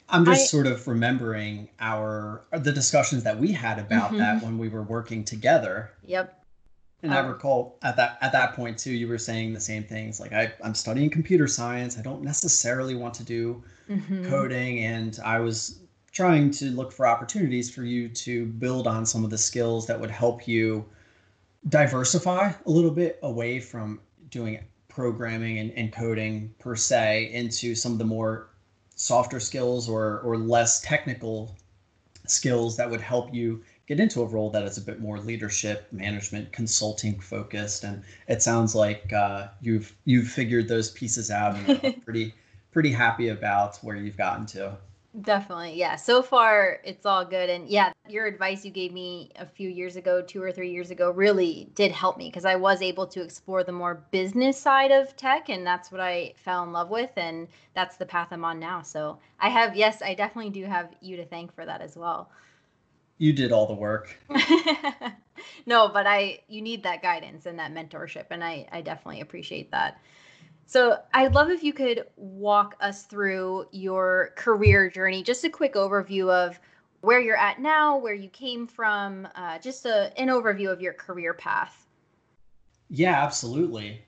I'm 0.09 0.25
just 0.25 0.41
I, 0.41 0.45
sort 0.47 0.67
of 0.67 0.89
remembering 0.89 1.69
our 1.81 2.47
the 2.51 2.73
discussions 2.73 3.25
that 3.25 3.39
we 3.39 3.53
had 3.53 3.79
about 3.79 4.09
mm-hmm. 4.09 4.19
that 4.21 4.43
when 4.43 4.57
we 4.57 4.71
were 4.71 4.83
working 4.83 5.23
together. 5.23 5.91
Yep. 6.07 6.35
And 7.03 7.13
um, 7.13 7.25
I 7.25 7.29
recall 7.29 7.79
at 7.83 7.97
that 7.97 8.19
at 8.21 8.33
that 8.33 8.55
point 8.55 8.79
too, 8.79 8.93
you 8.93 9.09
were 9.09 9.19
saying 9.19 9.53
the 9.53 9.61
same 9.61 9.85
things. 9.85 10.19
Like 10.19 10.33
I, 10.33 10.53
I'm 10.65 10.75
studying 10.75 11.11
computer 11.11 11.47
science. 11.47 11.99
I 11.99 12.03
don't 12.03 12.23
necessarily 12.23 12.95
want 12.95 13.15
to 13.15 13.25
do 13.25 13.63
mm-hmm. 13.89 14.29
coding, 14.29 14.81
and 14.81 15.19
I 15.25 15.39
was 15.39 15.79
trying 16.11 16.51
to 16.51 16.67
look 16.71 16.91
for 16.91 17.07
opportunities 17.07 17.71
for 17.71 17.85
you 17.85 18.09
to 18.09 18.47
build 18.47 18.87
on 18.87 19.07
some 19.07 19.23
of 19.23 19.31
the 19.31 19.39
skills 19.39 19.87
that 19.87 20.01
would 20.01 20.11
help 20.11 20.49
you 20.49 20.85
diversify 21.69 22.53
a 22.67 22.71
little 22.71 22.91
bit 22.91 23.19
away 23.23 23.61
from 23.61 24.01
doing 24.31 24.59
programming 24.89 25.59
and, 25.59 25.71
and 25.73 25.93
coding 25.93 26.53
per 26.59 26.75
se 26.75 27.31
into 27.33 27.75
some 27.75 27.93
of 27.93 27.99
the 27.99 28.05
more 28.05 28.49
softer 28.97 29.39
skills 29.39 29.89
or 29.89 30.19
or 30.21 30.37
less 30.37 30.81
technical 30.81 31.55
skills 32.27 32.77
that 32.77 32.91
would 32.91 33.01
help 33.01 33.33
you 33.33 33.63
get 33.89 33.99
into 33.99 34.21
a 34.23 34.27
role 34.27 34.51
that 34.51 34.63
is 34.65 34.77
a 34.77 34.83
bit 34.83 35.01
more 35.01 35.19
leadership 35.19 35.89
management 35.91 36.53
consulting 36.53 37.19
focused 37.19 37.85
and 37.85 38.05
it 38.29 38.43
sounds 38.43 38.75
like 38.75 39.13
uh, 39.13 39.49
you've 39.61 39.97
you've 40.05 40.29
figured 40.29 40.69
those 40.69 40.91
pieces 40.91 41.31
out 41.31 41.57
and 41.57 41.85
are 41.85 41.93
pretty 42.05 42.35
pretty 42.71 42.93
happy 42.93 43.29
about 43.29 43.77
where 43.79 43.97
you've 43.97 44.17
gotten 44.17 44.47
to 44.47 44.77
Definitely. 45.23 45.75
Yeah. 45.75 45.97
So 45.97 46.23
far, 46.23 46.81
it's 46.85 47.07
all 47.07 47.25
good. 47.25 47.49
And 47.49 47.67
yeah, 47.69 47.93
your 48.09 48.27
advice 48.27 48.65
you 48.65 48.71
gave 48.71 48.93
me 48.93 49.33
a 49.37 49.47
few 49.47 49.69
years 49.69 49.97
ago, 49.97 50.23
two 50.23 50.43
or 50.43 50.53
three 50.53 50.71
years 50.71 50.91
ago, 50.91 51.11
really 51.11 51.71
did 51.75 51.91
help 51.91 52.19
me 52.19 52.29
because 52.29 52.45
I 52.45 52.57
was 52.57 52.83
able 52.83 53.07
to 53.09 53.23
explore 53.23 53.65
the 53.65 53.73
more 53.73 54.05
business 54.11 54.61
side 54.61 54.93
of 54.93 55.17
tech. 55.17 55.49
And 55.49 55.67
that's 55.67 55.91
what 55.91 56.03
I 56.03 56.35
fell 56.37 56.63
in 56.63 56.73
love 56.73 56.91
with. 56.91 57.11
And 57.17 57.49
that's 57.75 57.97
the 57.97 58.07
path 58.07 58.29
I'm 58.31 58.45
on 58.45 58.61
now. 58.61 58.83
So 58.83 59.19
I 59.41 59.49
have, 59.49 59.75
yes, 59.75 60.03
I 60.03 60.15
definitely 60.15 60.51
do 60.51 60.67
have 60.67 60.95
you 61.01 61.17
to 61.17 61.25
thank 61.25 61.55
for 61.55 61.65
that 61.65 61.81
as 61.81 61.97
well. 61.97 62.31
You 63.19 63.33
did 63.33 63.53
all 63.53 63.67
the 63.67 63.75
work. 63.75 64.17
no, 65.67 65.89
but 65.89 66.07
I, 66.07 66.41
you 66.49 66.63
need 66.63 66.83
that 66.85 67.03
guidance 67.03 67.47
and 67.47 67.59
that 67.59 67.75
mentorship. 67.75 68.27
And 68.31 68.43
I, 68.43 68.67
I 68.73 68.81
definitely 68.81 69.21
appreciate 69.21 69.71
that. 69.73 70.01
So 70.67 70.99
I'd 71.15 71.35
love 71.35 71.51
if 71.51 71.65
you 71.65 71.73
could 71.73 72.05
walk 72.17 72.77
us 72.81 73.05
through 73.05 73.67
your 73.73 74.33
career 74.37 74.91
journey, 74.91 75.23
just 75.23 75.43
a 75.45 75.51
quick 75.51 75.75
overview 75.75 76.31
of 76.31 76.61
where 77.01 77.21
you're 77.21 77.37
at 77.37 77.61
now, 77.61 77.97
where 77.97 78.15
you 78.15 78.29
came 78.29 78.67
from, 78.67 79.27
uh, 79.35 79.59
just 79.59 79.87
a, 79.87 80.13
an 80.21 80.29
overview 80.29 80.71
of 80.71 80.81
your 80.81 80.93
career 80.93 81.33
path. 81.33 81.87
Yeah, 82.91 83.23
absolutely. 83.23 84.03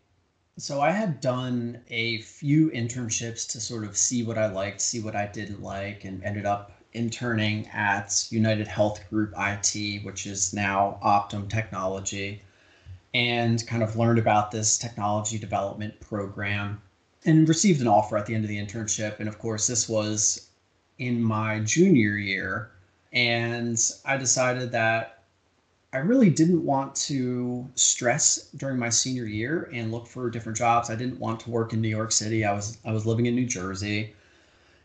So 0.59 0.81
I 0.81 0.91
had 0.91 1.21
done 1.21 1.83
a 1.89 2.19
few 2.19 2.71
internships 2.71 3.51
to 3.53 3.61
sort 3.61 3.85
of 3.85 3.97
see 3.97 4.23
what 4.23 4.37
I 4.37 4.47
liked, 4.47 4.81
see 4.81 5.01
what 5.01 5.17
I 5.17 5.27
didn't 5.27 5.63
like, 5.63 6.05
and 6.05 6.23
ended 6.23 6.45
up 6.45 6.80
interning 6.93 7.69
at 7.69 8.27
United 8.31 8.67
Health 8.67 9.09
Group 9.11 9.33
IT, 9.37 10.05
which 10.05 10.27
is 10.27 10.53
now 10.53 10.99
Optum 11.03 11.49
Technology 11.49 12.43
and 13.15 13.67
kind 13.67 13.83
of 13.83 13.97
learned 13.97 14.19
about 14.19 14.51
this 14.51 14.79
technology 14.79 15.39
development 15.39 15.99
program 16.01 16.81
and 17.25 17.49
received 17.49 17.81
an 17.81 17.89
offer 17.89 18.17
at 18.17 18.27
the 18.27 18.35
end 18.35 18.45
of 18.45 18.49
the 18.49 18.59
internship. 18.59 19.21
And 19.21 19.29
of 19.29 19.39
course, 19.39 19.67
this 19.67 19.89
was 19.89 20.49
in 20.99 21.23
my 21.23 21.61
junior 21.61 22.17
year. 22.17 22.71
And 23.13 23.79
I 24.05 24.17
decided 24.17 24.73
that 24.73 25.25
I 25.93 25.99
really 25.99 26.31
didn't 26.31 26.65
want 26.65 26.95
to 26.97 27.69
stress 27.75 28.49
during 28.57 28.79
my 28.79 28.91
senior 28.91 29.25
year 29.25 29.69
and 29.73 29.91
look 29.91 30.07
for 30.07 30.31
different 30.31 30.57
jobs. 30.57 30.89
I 30.89 30.95
didn't 30.95 31.19
want 31.19 31.41
to 31.41 31.51
work 31.51 31.73
in 31.73 31.81
New 31.81 31.89
York 31.89 32.13
City. 32.13 32.45
I 32.45 32.53
was 32.53 32.79
I 32.85 32.93
was 32.93 33.07
living 33.07 33.27
in 33.27 33.35
New 33.35 33.47
Jersey 33.47 34.15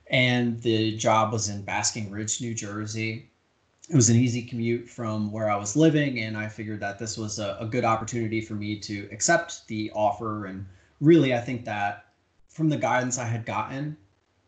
and 0.08 0.62
the 0.62 0.96
job 0.98 1.34
was 1.34 1.50
in 1.50 1.64
Basking 1.64 2.12
Ridge, 2.12 2.42
New 2.42 2.54
Jersey 2.54 3.30
it 3.90 3.96
was 3.96 4.10
an 4.10 4.16
easy 4.16 4.42
commute 4.42 4.90
from 4.90 5.32
where 5.32 5.50
I 5.50 5.56
was 5.56 5.76
living, 5.76 6.20
and 6.20 6.36
I 6.36 6.48
figured 6.48 6.80
that 6.80 6.98
this 6.98 7.18
was 7.18 7.38
a, 7.38 7.58
a, 7.60 7.68
good 7.68 7.86
opportunity 7.86 8.42
for 8.42 8.56
me 8.56 8.80
to 8.80 9.08
accept 9.12 9.68
the 9.68 9.92
offer. 9.94 10.48
And 10.48 10.66
really, 11.02 11.36
I 11.36 11.40
think 11.40 11.66
that 11.66 12.06
from 12.50 12.70
the 12.70 12.78
guidance 12.78 13.20
I 13.20 13.26
had 13.26 13.46
gotten, 13.46 13.96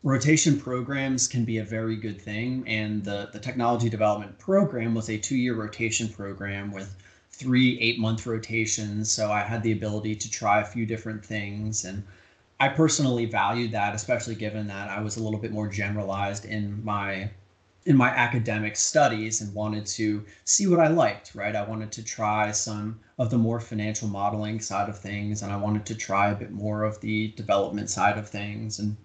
rotation 0.02 0.58
programs 0.58 1.28
can 1.28 1.44
be 1.44 1.58
a 1.58 1.64
very 1.64 1.94
good 1.94 2.20
thing. 2.20 2.64
And 2.66 3.04
the, 3.04 3.30
the 3.32 3.38
technology 3.38 3.88
development 3.88 4.38
program 4.38 4.94
was 4.94 5.08
a 5.08 5.18
two 5.18 5.36
year 5.36 5.54
rotation 5.54 6.08
program 6.08 6.72
with 6.72 6.96
three 7.30 7.78
eight 7.78 8.00
month 8.00 8.26
rotations. 8.26 9.08
So 9.08 9.30
I 9.30 9.40
had 9.40 9.62
the 9.62 9.72
ability 9.72 10.16
to 10.16 10.30
try 10.30 10.60
a 10.60 10.64
few 10.64 10.84
different 10.84 11.24
things. 11.24 11.84
And 11.84 12.02
I 12.60 12.68
personally 12.68 13.26
valued 13.26 13.72
that, 13.72 13.94
especially 13.94 14.34
given 14.34 14.66
that 14.66 14.90
I 14.90 15.00
was 15.00 15.16
a 15.16 15.22
little 15.22 15.38
bit 15.38 15.52
more 15.52 15.68
generalized 15.68 16.44
in 16.44 16.84
my 16.84 17.30
in 17.86 17.96
my 17.96 18.08
academic 18.08 18.76
studies 18.76 19.40
and 19.40 19.54
wanted 19.54 19.86
to 19.86 20.22
see 20.44 20.66
what 20.66 20.80
I 20.80 20.88
liked, 20.88 21.34
right? 21.34 21.56
I 21.56 21.66
wanted 21.66 21.90
to 21.92 22.02
try 22.02 22.50
some 22.50 23.00
of 23.18 23.30
the 23.30 23.38
more 23.38 23.60
financial 23.60 24.08
modeling 24.08 24.60
side 24.60 24.90
of 24.90 24.98
things, 24.98 25.42
and 25.42 25.50
I 25.52 25.56
wanted 25.56 25.86
to 25.86 25.94
try 25.94 26.30
a 26.30 26.34
bit 26.34 26.50
more 26.50 26.82
of 26.82 27.00
the 27.00 27.28
development 27.28 27.88
side 27.88 28.18
of 28.18 28.28
things 28.28 28.78
and 28.78 28.96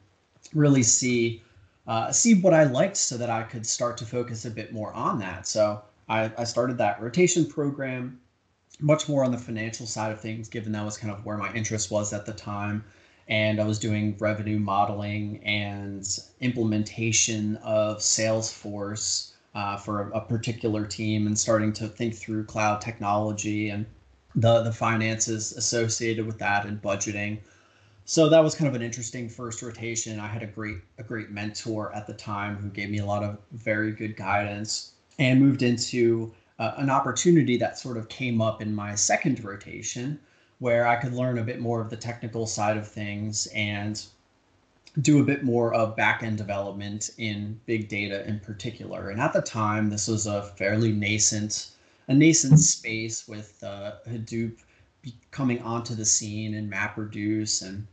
really 0.53 0.83
see 0.83 1.43
uh, 1.87 2.11
see 2.11 2.33
what 2.33 2.53
I 2.53 2.63
liked 2.63 2.97
so 2.97 3.17
that 3.17 3.29
I 3.29 3.43
could 3.43 3.65
start 3.65 3.97
to 3.97 4.05
focus 4.05 4.45
a 4.45 4.49
bit 4.49 4.73
more 4.73 4.93
on 4.93 5.19
that. 5.19 5.47
So 5.47 5.81
I, 6.09 6.31
I 6.37 6.43
started 6.43 6.77
that 6.77 7.01
rotation 7.01 7.45
program 7.45 8.19
much 8.79 9.07
more 9.07 9.23
on 9.23 9.31
the 9.31 9.37
financial 9.37 9.85
side 9.85 10.11
of 10.11 10.19
things, 10.19 10.49
given 10.49 10.71
that 10.71 10.83
was 10.83 10.97
kind 10.97 11.13
of 11.13 11.23
where 11.25 11.37
my 11.37 11.53
interest 11.53 11.91
was 11.91 12.13
at 12.13 12.25
the 12.25 12.33
time 12.33 12.83
and 13.27 13.59
I 13.59 13.65
was 13.65 13.79
doing 13.79 14.15
revenue 14.19 14.59
modeling 14.59 15.41
and 15.43 16.07
implementation 16.41 17.55
of 17.57 17.97
Salesforce 17.97 19.31
uh, 19.55 19.77
for 19.77 20.09
a, 20.09 20.17
a, 20.17 20.21
particular 20.21 20.85
team 20.85 21.27
and 21.27 21.37
starting 21.37 21.71
to 21.73 21.87
think 21.87 22.15
through 22.15 22.43
cloud 22.45 22.81
technology 22.81 23.69
and 23.69 23.85
the, 24.35 24.63
the 24.63 24.71
finances 24.71 25.51
associated 25.53 26.25
with 26.25 26.39
that 26.39 26.65
and 26.65 26.81
budgeting. 26.81 27.37
So 28.05 28.27
that 28.29 28.43
was 28.43 28.55
kind 28.55 28.67
of 28.67 28.75
an 28.75 28.81
interesting 28.81 29.29
first 29.29 29.61
rotation. 29.61 30.19
I 30.19 30.27
had 30.27 30.43
a 30.43 30.47
great 30.47 30.77
a 30.97 31.03
great 31.03 31.29
mentor 31.29 31.93
at 31.95 32.07
the 32.07 32.13
time 32.13 32.57
who 32.57 32.69
gave 32.69 32.89
me 32.89 32.97
a 32.97 33.05
lot 33.05 33.23
of 33.23 33.37
very 33.51 33.91
good 33.91 34.17
guidance 34.17 34.93
and 35.19 35.39
moved 35.39 35.61
into 35.61 36.33
uh, 36.59 36.73
an 36.77 36.89
opportunity 36.89 37.55
that 37.57 37.77
sort 37.77 37.95
of 37.95 38.09
came 38.09 38.41
up 38.41 38.61
in 38.61 38.75
my 38.75 38.95
second 38.95 39.41
rotation 39.43 40.19
where 40.63 40.87
I 40.87 40.95
could 40.95 41.13
learn 41.13 41.39
a 41.39 41.43
bit 41.43 41.59
more 41.59 41.81
of 41.81 41.89
the 41.89 41.97
technical 41.97 42.47
side 42.47 42.77
of 42.77 42.87
things 42.87 43.47
and 43.47 44.01
do 45.01 45.19
a 45.19 45.23
bit 45.25 45.43
more 45.43 45.73
of 45.73 45.97
back 45.97 46.23
end 46.23 46.37
development 46.37 47.09
in 47.17 47.59
big 47.65 47.89
data 47.89 48.25
in 48.25 48.39
particular. 48.39 49.09
And 49.09 49.19
at 49.19 49.33
the 49.33 49.41
time, 49.41 49.89
this 49.89 50.07
was 50.07 50.25
a 50.25 50.43
fairly 50.55 50.93
nascent, 50.93 51.71
a 52.07 52.13
nascent 52.13 52.61
space 52.61 53.27
with 53.27 53.61
uh, 53.61 53.95
Hadoop 54.07 54.55
coming 55.31 55.61
onto 55.63 55.95
the 55.95 56.05
scene 56.05 56.53
and 56.53 56.71
MapReduce 56.71 57.61
and 57.67 57.85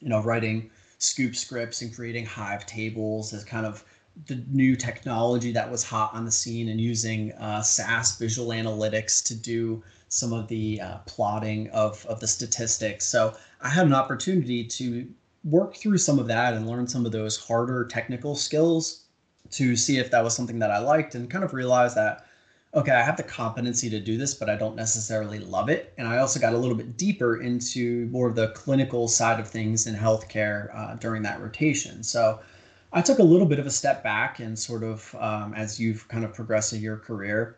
you 0.00 0.10
know 0.10 0.22
writing 0.22 0.70
Sqoop 1.00 1.34
scripts 1.34 1.80
and 1.80 1.96
creating 1.96 2.26
hive 2.26 2.66
tables 2.66 3.32
as 3.32 3.42
kind 3.42 3.64
of 3.64 3.84
the 4.26 4.44
new 4.50 4.76
technology 4.76 5.50
that 5.52 5.70
was 5.70 5.82
hot 5.82 6.12
on 6.12 6.26
the 6.26 6.30
scene 6.30 6.68
and 6.68 6.78
using 6.78 7.32
uh, 7.32 7.62
SAS 7.62 8.18
visual 8.18 8.48
analytics 8.48 9.24
to 9.24 9.34
do 9.34 9.82
some 10.12 10.34
of 10.34 10.46
the 10.48 10.78
uh, 10.78 10.98
plotting 11.06 11.70
of, 11.70 12.04
of 12.04 12.20
the 12.20 12.28
statistics. 12.28 13.06
So 13.06 13.34
I 13.62 13.70
had 13.70 13.86
an 13.86 13.94
opportunity 13.94 14.62
to 14.62 15.08
work 15.42 15.74
through 15.74 15.96
some 15.96 16.18
of 16.18 16.26
that 16.26 16.52
and 16.52 16.68
learn 16.68 16.86
some 16.86 17.06
of 17.06 17.12
those 17.12 17.38
harder 17.38 17.86
technical 17.86 18.36
skills 18.36 19.04
to 19.52 19.74
see 19.74 19.96
if 19.96 20.10
that 20.10 20.22
was 20.22 20.36
something 20.36 20.58
that 20.58 20.70
I 20.70 20.80
liked 20.80 21.14
and 21.14 21.30
kind 21.30 21.42
of 21.42 21.54
realize 21.54 21.94
that, 21.94 22.26
okay, 22.74 22.92
I 22.92 23.02
have 23.02 23.16
the 23.16 23.22
competency 23.22 23.88
to 23.88 24.00
do 24.00 24.18
this, 24.18 24.34
but 24.34 24.50
I 24.50 24.56
don't 24.56 24.76
necessarily 24.76 25.38
love 25.38 25.70
it. 25.70 25.94
And 25.96 26.06
I 26.06 26.18
also 26.18 26.38
got 26.38 26.52
a 26.52 26.58
little 26.58 26.76
bit 26.76 26.98
deeper 26.98 27.40
into 27.40 28.06
more 28.08 28.28
of 28.28 28.34
the 28.34 28.48
clinical 28.48 29.08
side 29.08 29.40
of 29.40 29.48
things 29.48 29.86
in 29.86 29.94
healthcare 29.94 30.68
uh, 30.76 30.94
during 30.96 31.22
that 31.22 31.40
rotation. 31.40 32.02
So 32.02 32.38
I 32.92 33.00
took 33.00 33.18
a 33.18 33.22
little 33.22 33.46
bit 33.46 33.58
of 33.58 33.66
a 33.66 33.70
step 33.70 34.04
back 34.04 34.40
and 34.40 34.58
sort 34.58 34.82
of, 34.82 35.16
um, 35.18 35.54
as 35.54 35.80
you've 35.80 36.06
kind 36.08 36.22
of 36.22 36.34
progressed 36.34 36.74
in 36.74 36.82
your 36.82 36.98
career, 36.98 37.56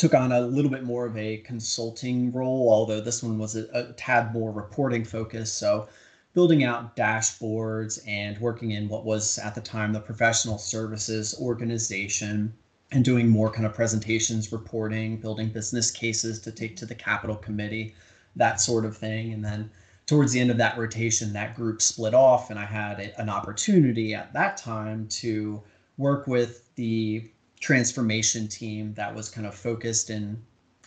took 0.00 0.14
on 0.14 0.32
a 0.32 0.40
little 0.40 0.70
bit 0.70 0.82
more 0.82 1.04
of 1.04 1.14
a 1.18 1.36
consulting 1.38 2.32
role, 2.32 2.72
although 2.72 3.02
this 3.02 3.22
one 3.22 3.36
was 3.36 3.54
a, 3.54 3.68
a 3.74 3.92
tad 3.92 4.32
more 4.32 4.50
reporting 4.50 5.04
focused. 5.04 5.58
So, 5.58 5.88
building 6.32 6.64
out 6.64 6.96
dashboards 6.96 8.00
and 8.08 8.38
working 8.38 8.70
in 8.70 8.88
what 8.88 9.04
was 9.04 9.36
at 9.36 9.54
the 9.54 9.60
time 9.60 9.92
the 9.92 10.00
professional 10.00 10.56
services 10.56 11.38
organization 11.38 12.54
and 12.92 13.04
doing 13.04 13.28
more 13.28 13.50
kind 13.50 13.66
of 13.66 13.74
presentations, 13.74 14.50
reporting, 14.50 15.18
building 15.18 15.50
business 15.50 15.90
cases 15.90 16.40
to 16.40 16.50
take 16.50 16.76
to 16.76 16.86
the 16.86 16.94
capital 16.94 17.36
committee, 17.36 17.94
that 18.36 18.58
sort 18.58 18.86
of 18.86 18.96
thing. 18.96 19.34
And 19.34 19.44
then 19.44 19.70
towards 20.06 20.32
the 20.32 20.40
end 20.40 20.50
of 20.50 20.56
that 20.56 20.78
rotation, 20.78 21.34
that 21.34 21.54
group 21.54 21.82
split 21.82 22.14
off, 22.14 22.48
and 22.48 22.58
I 22.58 22.64
had 22.64 23.00
a, 23.00 23.20
an 23.20 23.28
opportunity 23.28 24.14
at 24.14 24.32
that 24.32 24.56
time 24.56 25.08
to 25.08 25.62
work 25.98 26.26
with 26.26 26.74
the 26.76 27.30
transformation 27.60 28.48
team 28.48 28.94
that 28.94 29.14
was 29.14 29.28
kind 29.28 29.46
of 29.46 29.54
focused 29.54 30.10
in 30.10 30.42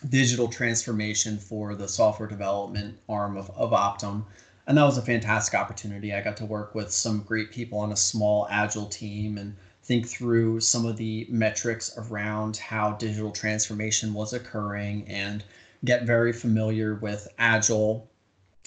digital 0.08 0.48
transformation 0.48 1.38
for 1.38 1.74
the 1.74 1.88
software 1.88 2.28
development 2.28 2.98
arm 3.08 3.36
of, 3.36 3.50
of 3.50 3.70
Optum. 3.70 4.24
And 4.66 4.76
that 4.76 4.84
was 4.84 4.98
a 4.98 5.02
fantastic 5.02 5.54
opportunity. 5.54 6.12
I 6.12 6.20
got 6.20 6.36
to 6.38 6.44
work 6.44 6.74
with 6.74 6.90
some 6.90 7.22
great 7.22 7.50
people 7.50 7.78
on 7.78 7.92
a 7.92 7.96
small 7.96 8.46
agile 8.50 8.86
team 8.86 9.38
and 9.38 9.56
think 9.84 10.06
through 10.06 10.60
some 10.60 10.86
of 10.86 10.96
the 10.96 11.26
metrics 11.28 11.96
around 11.96 12.56
how 12.56 12.92
digital 12.92 13.30
transformation 13.30 14.14
was 14.14 14.32
occurring 14.32 15.06
and 15.06 15.44
get 15.84 16.04
very 16.04 16.32
familiar 16.32 16.94
with 16.94 17.28
agile 17.38 18.08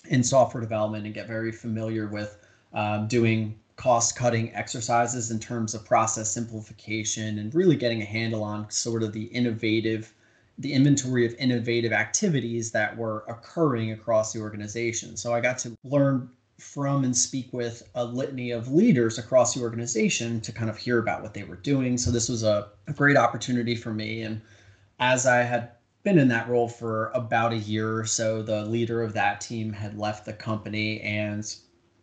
in 0.09 0.23
software 0.23 0.61
development 0.61 1.05
and 1.05 1.13
get 1.13 1.27
very 1.27 1.51
familiar 1.51 2.07
with 2.07 2.37
um, 2.73 3.07
doing 3.07 3.57
cost 3.77 4.15
cutting 4.15 4.53
exercises 4.53 5.31
in 5.31 5.39
terms 5.39 5.73
of 5.73 5.85
process 5.85 6.31
simplification 6.31 7.39
and 7.39 7.55
really 7.55 7.75
getting 7.75 8.01
a 8.01 8.05
handle 8.05 8.43
on 8.43 8.69
sort 8.69 9.03
of 9.03 9.13
the 9.13 9.25
innovative 9.25 10.13
the 10.59 10.73
inventory 10.73 11.23
of 11.23 11.35
innovative 11.35 11.91
activities 11.91 12.71
that 12.71 12.97
were 12.97 13.23
occurring 13.27 13.91
across 13.91 14.33
the 14.33 14.39
organization 14.39 15.15
so 15.15 15.33
i 15.33 15.39
got 15.39 15.57
to 15.57 15.77
learn 15.83 16.29
from 16.59 17.03
and 17.03 17.15
speak 17.15 17.53
with 17.53 17.87
a 17.95 18.03
litany 18.03 18.51
of 18.51 18.71
leaders 18.71 19.17
across 19.17 19.53
the 19.53 19.61
organization 19.61 20.41
to 20.41 20.51
kind 20.51 20.69
of 20.69 20.77
hear 20.77 20.97
about 20.97 21.21
what 21.21 21.33
they 21.33 21.43
were 21.43 21.55
doing. 21.55 21.97
So 21.97 22.09
this 22.09 22.29
was 22.29 22.43
a, 22.43 22.69
a, 22.87 22.93
great 22.93 23.15
opportunity 23.15 23.75
for 23.75 23.93
me. 23.93 24.23
And 24.23 24.41
as 24.99 25.27
I 25.27 25.43
had 25.43 25.71
been 26.03 26.17
in 26.17 26.29
that 26.29 26.49
role 26.49 26.67
for 26.67 27.11
about 27.13 27.53
a 27.53 27.57
year 27.57 27.99
or 27.99 28.05
so, 28.05 28.41
the 28.41 28.65
leader 28.65 29.03
of 29.03 29.13
that 29.13 29.39
team 29.39 29.71
had 29.71 29.99
left 29.99 30.25
the 30.25 30.33
company, 30.33 30.99
and 31.01 31.45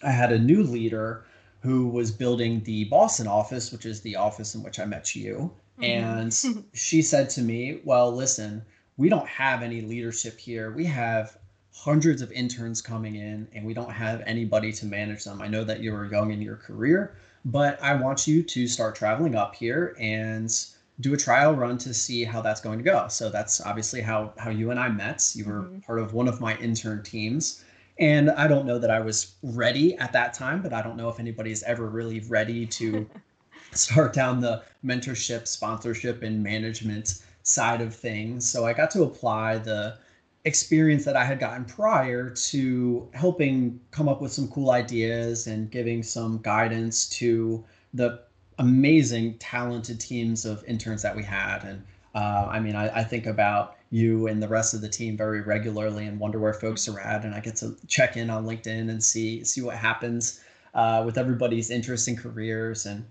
I 0.02 0.10
had 0.10 0.30
a 0.30 0.38
new 0.38 0.62
leader 0.62 1.24
who 1.64 1.88
was 1.88 2.10
building 2.10 2.62
the 2.64 2.84
Boston 2.84 3.26
office, 3.26 3.72
which 3.72 3.86
is 3.86 4.02
the 4.02 4.16
office 4.16 4.54
in 4.54 4.62
which 4.62 4.78
I 4.78 4.84
met 4.84 5.16
you. 5.16 5.50
Mm-hmm. 5.80 5.84
And 5.84 6.66
she 6.74 7.00
said 7.00 7.30
to 7.30 7.40
me, 7.40 7.80
Well, 7.84 8.12
listen, 8.12 8.62
we 8.98 9.08
don't 9.08 9.26
have 9.26 9.62
any 9.62 9.80
leadership 9.80 10.38
here. 10.38 10.72
We 10.72 10.84
have 10.84 11.38
hundreds 11.72 12.20
of 12.20 12.30
interns 12.32 12.82
coming 12.82 13.16
in 13.16 13.48
and 13.54 13.64
we 13.64 13.72
don't 13.72 13.90
have 13.90 14.22
anybody 14.26 14.72
to 14.72 14.86
manage 14.86 15.24
them. 15.24 15.40
I 15.40 15.48
know 15.48 15.64
that 15.64 15.82
you're 15.82 16.04
young 16.04 16.30
in 16.30 16.42
your 16.42 16.56
career, 16.56 17.16
but 17.46 17.82
I 17.82 17.94
want 17.94 18.26
you 18.26 18.42
to 18.42 18.68
start 18.68 18.94
traveling 18.94 19.34
up 19.34 19.54
here 19.54 19.96
and 19.98 20.54
do 21.00 21.14
a 21.14 21.16
trial 21.16 21.54
run 21.54 21.78
to 21.78 21.94
see 21.94 22.24
how 22.24 22.42
that's 22.42 22.60
going 22.60 22.78
to 22.78 22.84
go. 22.84 23.08
So 23.08 23.30
that's 23.30 23.62
obviously 23.62 24.02
how 24.02 24.34
how 24.36 24.50
you 24.50 24.70
and 24.70 24.78
I 24.78 24.90
met. 24.90 25.32
You 25.34 25.46
were 25.46 25.62
mm-hmm. 25.62 25.78
part 25.80 25.98
of 25.98 26.12
one 26.12 26.28
of 26.28 26.42
my 26.42 26.56
intern 26.58 27.02
teams. 27.02 27.64
And 27.98 28.30
I 28.30 28.48
don't 28.48 28.66
know 28.66 28.78
that 28.78 28.90
I 28.90 29.00
was 29.00 29.34
ready 29.42 29.96
at 29.96 30.12
that 30.12 30.34
time, 30.34 30.62
but 30.62 30.72
I 30.72 30.82
don't 30.82 30.96
know 30.96 31.08
if 31.08 31.20
anybody's 31.20 31.62
ever 31.62 31.88
really 31.88 32.20
ready 32.20 32.66
to 32.66 33.08
start 33.72 34.12
down 34.12 34.40
the 34.40 34.62
mentorship, 34.84 35.46
sponsorship, 35.46 36.22
and 36.22 36.42
management 36.42 37.22
side 37.42 37.80
of 37.80 37.94
things. 37.94 38.48
So 38.50 38.66
I 38.66 38.72
got 38.72 38.90
to 38.92 39.02
apply 39.04 39.58
the 39.58 39.98
experience 40.44 41.04
that 41.04 41.16
I 41.16 41.24
had 41.24 41.38
gotten 41.38 41.64
prior 41.64 42.30
to 42.30 43.08
helping 43.14 43.80
come 43.90 44.08
up 44.08 44.20
with 44.20 44.32
some 44.32 44.48
cool 44.48 44.70
ideas 44.70 45.46
and 45.46 45.70
giving 45.70 46.02
some 46.02 46.38
guidance 46.42 47.08
to 47.10 47.64
the 47.94 48.20
amazing, 48.58 49.38
talented 49.38 50.00
teams 50.00 50.44
of 50.44 50.64
interns 50.64 51.02
that 51.02 51.16
we 51.16 51.22
had. 51.22 51.64
And 51.64 51.82
uh, 52.14 52.48
I 52.50 52.60
mean, 52.60 52.76
I, 52.76 53.00
I, 53.00 53.04
think 53.04 53.26
about 53.26 53.76
you 53.90 54.28
and 54.28 54.40
the 54.40 54.46
rest 54.46 54.72
of 54.72 54.80
the 54.80 54.88
team 54.88 55.16
very 55.16 55.40
regularly 55.40 56.06
and 56.06 56.20
wonder 56.20 56.38
where 56.38 56.54
folks 56.54 56.86
are 56.88 57.00
at. 57.00 57.24
And 57.24 57.34
I 57.34 57.40
get 57.40 57.56
to 57.56 57.76
check 57.88 58.16
in 58.16 58.30
on 58.30 58.46
LinkedIn 58.46 58.88
and 58.88 59.02
see 59.02 59.42
see 59.42 59.62
what 59.62 59.76
happens 59.76 60.40
uh, 60.74 61.02
with 61.04 61.18
everybody's 61.18 61.70
interests 61.70 62.06
and 62.06 62.16
careers. 62.16 62.86
And 62.86 63.04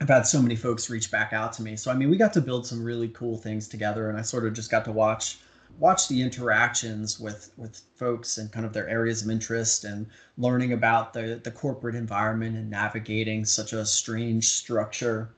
I've 0.00 0.08
had 0.08 0.26
so 0.26 0.40
many 0.40 0.56
folks 0.56 0.88
reach 0.88 1.10
back 1.10 1.34
out 1.34 1.52
to 1.54 1.62
me. 1.62 1.76
So 1.76 1.90
I 1.90 1.94
mean, 1.94 2.08
we 2.08 2.16
got 2.16 2.32
to 2.32 2.40
build 2.40 2.66
some 2.66 2.82
really 2.82 3.08
cool 3.08 3.36
things 3.36 3.68
together, 3.68 4.08
and 4.08 4.18
I 4.18 4.22
sort 4.22 4.46
of 4.46 4.54
just 4.54 4.70
got 4.70 4.84
to 4.86 4.92
watch 4.92 5.38
watch 5.78 6.08
the 6.08 6.22
interactions 6.22 7.20
with 7.20 7.50
with 7.58 7.82
folks 7.96 8.38
and 8.38 8.50
kind 8.50 8.64
of 8.64 8.72
their 8.72 8.88
areas 8.88 9.22
of 9.22 9.30
interest 9.30 9.84
and 9.84 10.06
learning 10.38 10.72
about 10.72 11.12
the 11.12 11.40
the 11.44 11.50
corporate 11.50 11.94
environment 11.94 12.56
and 12.56 12.70
navigating 12.70 13.44
such 13.44 13.74
a 13.74 13.84
strange 13.84 14.48
structure 14.48 15.30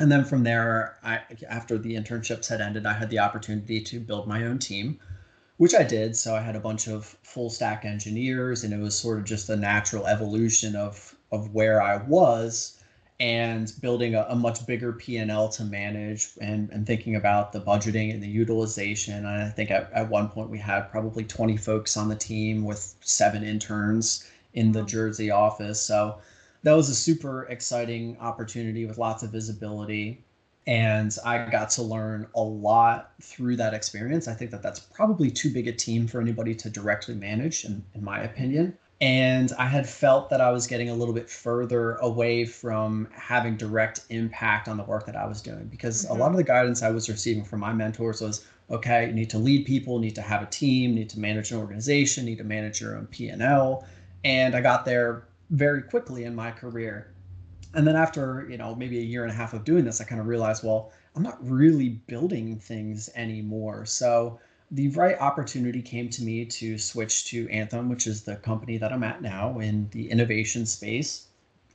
and 0.00 0.10
then 0.10 0.24
from 0.24 0.42
there 0.42 0.96
I, 1.04 1.20
after 1.48 1.78
the 1.78 1.94
internships 1.94 2.48
had 2.48 2.60
ended 2.60 2.86
i 2.86 2.94
had 2.94 3.10
the 3.10 3.20
opportunity 3.20 3.80
to 3.82 4.00
build 4.00 4.26
my 4.26 4.44
own 4.44 4.58
team 4.58 4.98
which 5.58 5.74
i 5.74 5.84
did 5.84 6.16
so 6.16 6.34
i 6.34 6.40
had 6.40 6.56
a 6.56 6.60
bunch 6.60 6.88
of 6.88 7.16
full 7.22 7.50
stack 7.50 7.84
engineers 7.84 8.64
and 8.64 8.74
it 8.74 8.80
was 8.80 8.98
sort 8.98 9.18
of 9.18 9.24
just 9.24 9.48
a 9.50 9.56
natural 9.56 10.06
evolution 10.06 10.74
of 10.74 11.14
of 11.30 11.54
where 11.54 11.80
i 11.80 11.98
was 11.98 12.80
and 13.20 13.74
building 13.82 14.14
a, 14.14 14.24
a, 14.30 14.34
much 14.34 14.66
bigger 14.66 14.94
P&L 14.94 15.50
to 15.50 15.62
manage 15.62 16.30
and, 16.40 16.70
and 16.70 16.86
thinking 16.86 17.16
about 17.16 17.52
the 17.52 17.60
budgeting 17.60 18.14
and 18.14 18.22
the 18.22 18.26
utilization. 18.26 19.14
And 19.14 19.26
I 19.28 19.50
think 19.50 19.70
at, 19.70 19.92
at 19.92 20.08
one 20.08 20.30
point 20.30 20.48
we 20.48 20.58
had 20.58 20.90
probably 20.90 21.24
20 21.24 21.58
folks 21.58 21.98
on 21.98 22.08
the 22.08 22.16
team 22.16 22.64
with 22.64 22.94
seven 23.02 23.44
interns 23.44 24.26
in 24.54 24.72
the 24.72 24.82
Jersey 24.84 25.30
office. 25.30 25.78
So 25.78 26.16
that 26.62 26.72
was 26.72 26.88
a 26.88 26.94
super 26.94 27.44
exciting 27.44 28.16
opportunity 28.20 28.86
with 28.86 28.98
lots 28.98 29.22
of 29.22 29.30
visibility. 29.30 30.24
And 30.66 31.16
I 31.24 31.48
got 31.50 31.70
to 31.70 31.82
learn 31.82 32.26
a 32.34 32.42
lot 32.42 33.12
through 33.20 33.56
that 33.56 33.74
experience. 33.74 34.28
I 34.28 34.34
think 34.34 34.50
that 34.50 34.62
that's 34.62 34.78
probably 34.78 35.30
too 35.30 35.50
big 35.50 35.66
a 35.68 35.72
team 35.72 36.06
for 36.06 36.20
anybody 36.20 36.54
to 36.56 36.70
directly 36.70 37.14
manage, 37.14 37.64
in, 37.64 37.82
in 37.94 38.04
my 38.04 38.20
opinion 38.20 38.76
and 39.00 39.52
I 39.58 39.64
had 39.64 39.88
felt 39.88 40.28
that 40.28 40.40
I 40.42 40.50
was 40.50 40.66
getting 40.66 40.90
a 40.90 40.94
little 40.94 41.14
bit 41.14 41.30
further 41.30 41.94
away 41.96 42.44
from 42.44 43.08
having 43.12 43.56
direct 43.56 44.02
impact 44.10 44.68
on 44.68 44.76
the 44.76 44.82
work 44.82 45.06
that 45.06 45.16
I 45.16 45.26
was 45.26 45.40
doing 45.40 45.66
because 45.68 46.04
mm-hmm. 46.04 46.14
a 46.14 46.18
lot 46.18 46.30
of 46.30 46.36
the 46.36 46.44
guidance 46.44 46.82
I 46.82 46.90
was 46.90 47.08
receiving 47.08 47.44
from 47.44 47.60
my 47.60 47.72
mentors 47.72 48.20
was 48.20 48.44
okay, 48.70 49.06
you 49.06 49.12
need 49.12 49.30
to 49.30 49.38
lead 49.38 49.66
people, 49.66 49.98
need 49.98 50.14
to 50.14 50.22
have 50.22 50.42
a 50.42 50.46
team, 50.46 50.94
need 50.94 51.10
to 51.10 51.18
manage 51.18 51.50
an 51.50 51.58
organization, 51.58 52.24
need 52.24 52.38
to 52.38 52.44
manage 52.44 52.80
your 52.80 52.96
own 52.96 53.06
P&L, 53.06 53.84
and 54.22 54.54
I 54.54 54.60
got 54.60 54.84
there 54.84 55.24
very 55.50 55.82
quickly 55.82 56.24
in 56.24 56.34
my 56.34 56.50
career. 56.50 57.12
And 57.74 57.86
then 57.86 57.96
after, 57.96 58.46
you 58.48 58.56
know, 58.56 58.74
maybe 58.74 58.98
a 58.98 59.02
year 59.02 59.22
and 59.22 59.30
a 59.30 59.34
half 59.34 59.52
of 59.52 59.64
doing 59.64 59.84
this, 59.84 60.00
I 60.00 60.04
kind 60.04 60.20
of 60.20 60.26
realized, 60.26 60.64
well, 60.64 60.92
I'm 61.14 61.22
not 61.22 61.38
really 61.48 61.88
building 61.88 62.58
things 62.58 63.10
anymore. 63.14 63.86
So 63.86 64.40
the 64.70 64.88
right 64.90 65.18
opportunity 65.20 65.82
came 65.82 66.08
to 66.10 66.22
me 66.22 66.44
to 66.44 66.78
switch 66.78 67.26
to 67.26 67.48
Anthem, 67.48 67.88
which 67.88 68.06
is 68.06 68.22
the 68.22 68.36
company 68.36 68.76
that 68.78 68.92
I'm 68.92 69.02
at 69.02 69.22
now 69.22 69.58
in 69.58 69.88
the 69.90 70.10
innovation 70.10 70.66
space, 70.66 71.26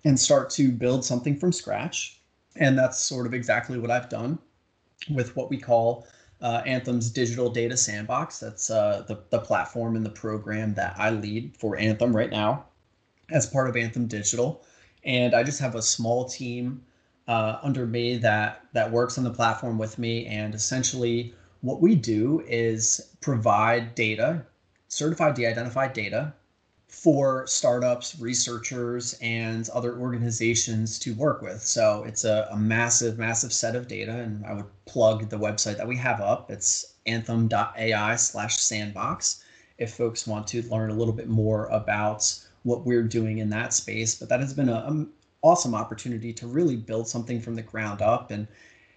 and 0.03 0.19
start 0.19 0.49
to 0.51 0.71
build 0.71 1.03
something 1.03 1.38
from 1.38 1.51
scratch. 1.51 2.19
And 2.55 2.77
that's 2.77 2.99
sort 2.99 3.25
of 3.25 3.33
exactly 3.33 3.77
what 3.77 3.91
I've 3.91 4.09
done 4.09 4.39
with 5.09 5.35
what 5.35 5.49
we 5.49 5.57
call 5.57 6.07
uh, 6.41 6.61
Anthem's 6.65 7.09
digital 7.09 7.49
data 7.49 7.75
sandbox. 7.75 8.39
That's 8.39 8.69
uh, 8.69 9.03
the, 9.07 9.19
the 9.29 9.39
platform 9.39 9.95
and 9.95 10.05
the 10.05 10.09
program 10.09 10.73
that 10.75 10.95
I 10.97 11.09
lead 11.09 11.55
for 11.57 11.77
Anthem 11.77 12.15
right 12.15 12.29
now 12.29 12.65
as 13.29 13.45
part 13.45 13.69
of 13.69 13.75
Anthem 13.75 14.07
Digital. 14.07 14.63
And 15.03 15.33
I 15.33 15.43
just 15.43 15.59
have 15.59 15.75
a 15.75 15.81
small 15.81 16.25
team 16.25 16.83
uh, 17.27 17.57
under 17.63 17.85
me 17.85 18.17
that 18.17 18.65
that 18.73 18.91
works 18.91 19.17
on 19.17 19.23
the 19.23 19.31
platform 19.31 19.77
with 19.77 19.97
me 19.97 20.27
and 20.27 20.53
essentially 20.53 21.33
what 21.61 21.81
we 21.81 21.95
do 21.95 22.43
is 22.47 23.01
provide 23.21 23.95
data, 23.95 24.45
certified 24.88 25.33
de 25.33 25.47
identified 25.47 25.93
data, 25.93 26.33
for 26.88 27.45
startups, 27.47 28.19
researchers, 28.19 29.17
and 29.19 29.67
other 29.69 29.97
organizations 29.97 30.99
to 30.99 31.13
work 31.15 31.41
with. 31.41 31.61
So 31.61 32.03
it's 32.03 32.23
a, 32.23 32.47
a, 32.51 32.57
massive, 32.57 33.17
massive 33.17 33.51
set 33.51 33.75
of 33.75 33.88
data. 33.88 34.13
And 34.13 34.45
I 34.45 34.53
would 34.53 34.65
plug 34.85 35.29
the 35.29 35.38
website 35.38 35.77
that 35.77 35.88
we 35.88 35.97
have 35.97 36.21
up. 36.21 36.51
It's 36.51 36.93
anthem.ai 37.05 38.15
slash 38.15 38.57
sandbox 38.57 39.43
if 39.77 39.93
folks 39.93 40.25
want 40.25 40.47
to 40.47 40.61
learn 40.69 40.89
a 40.89 40.93
little 40.95 41.13
bit 41.13 41.27
more 41.27 41.65
about 41.65 42.31
what 42.65 42.86
we're 42.86 43.04
doing 43.04 43.38
in 43.38 43.49
that 43.51 43.73
space. 43.73 44.15
But 44.15 44.28
that 44.30 44.41
has 44.41 44.54
been 44.54 44.69
an 44.69 44.84
um, 44.86 45.10
awesome 45.43 45.75
opportunity 45.75 46.34
to 46.34 46.47
really 46.47 46.75
build 46.75 47.08
something 47.08 47.39
from 47.39 47.56
the 47.56 47.62
ground 47.62 48.01
up 48.01 48.32
and 48.32 48.47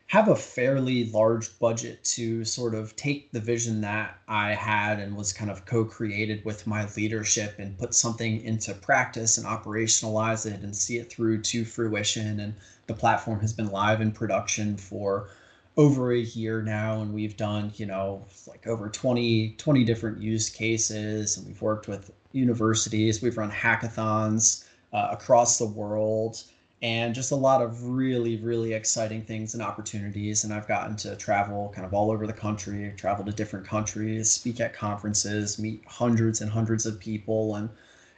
have 0.07 0.29
a 0.29 0.35
fairly 0.35 1.05
large 1.11 1.59
budget 1.59 2.03
to 2.03 2.43
sort 2.43 2.75
of 2.75 2.97
take 2.97 3.31
the 3.31 3.41
vision 3.41 3.83
that 3.83 4.17
I 4.27 4.55
had 4.55 4.99
and 4.99 5.15
was 5.15 5.35
kind 5.35 5.51
of 5.51 5.67
co 5.67 5.85
created 5.85 6.43
with 6.47 6.67
my 6.67 6.89
leadership 6.97 7.57
and 7.59 7.77
put 7.77 7.95
something 7.95 8.41
into 8.41 8.73
practice 8.73 9.37
and 9.37 9.47
operationalize 9.47 10.47
it 10.51 10.63
and 10.63 10.75
see 10.75 10.97
it 10.97 11.11
through 11.11 11.43
to 11.43 11.67
fruition. 11.67 12.41
And 12.41 12.55
the 12.87 12.95
platform 12.95 13.41
has 13.41 13.53
been 13.53 13.67
live 13.67 14.01
in 14.01 14.11
production 14.11 14.79
for 14.79 15.29
over 15.77 16.11
a 16.11 16.19
year 16.19 16.61
now 16.61 17.01
and 17.03 17.15
we've 17.15 17.37
done 17.37 17.71
you 17.77 17.87
know 17.87 18.27
like 18.49 18.67
over 18.67 18.89
20 18.89 19.55
20 19.57 19.85
different 19.85 20.21
use 20.21 20.51
cases 20.51 21.37
and 21.37 21.47
we've 21.47 21.63
worked 21.63 21.87
with 21.87 22.11
universities 22.33 23.23
we've 23.23 23.37
run 23.37 23.51
hackathons 23.51 24.65
uh, 24.93 25.09
across 25.11 25.59
the 25.59 25.67
world 25.67 26.43
and 26.81 27.15
just 27.15 27.33
a 27.33 27.37
lot 27.37 27.61
of 27.61 27.85
really 27.85 28.37
really 28.37 28.73
exciting 28.73 29.23
things 29.23 29.55
and 29.55 29.63
opportunities 29.63 30.45
and 30.45 30.53
i've 30.53 30.69
gotten 30.69 30.97
to 30.97 31.17
travel 31.17 31.73
kind 31.75 31.87
of 31.87 31.93
all 31.93 32.11
over 32.11 32.27
the 32.27 32.33
country 32.33 32.93
travel 32.97 33.25
to 33.25 33.33
different 33.33 33.67
countries 33.67 34.31
speak 34.31 34.61
at 34.61 34.73
conferences 34.73 35.59
meet 35.59 35.83
hundreds 35.87 36.41
and 36.41 36.51
hundreds 36.51 36.87
of 36.87 36.99
people 37.01 37.57
and 37.57 37.69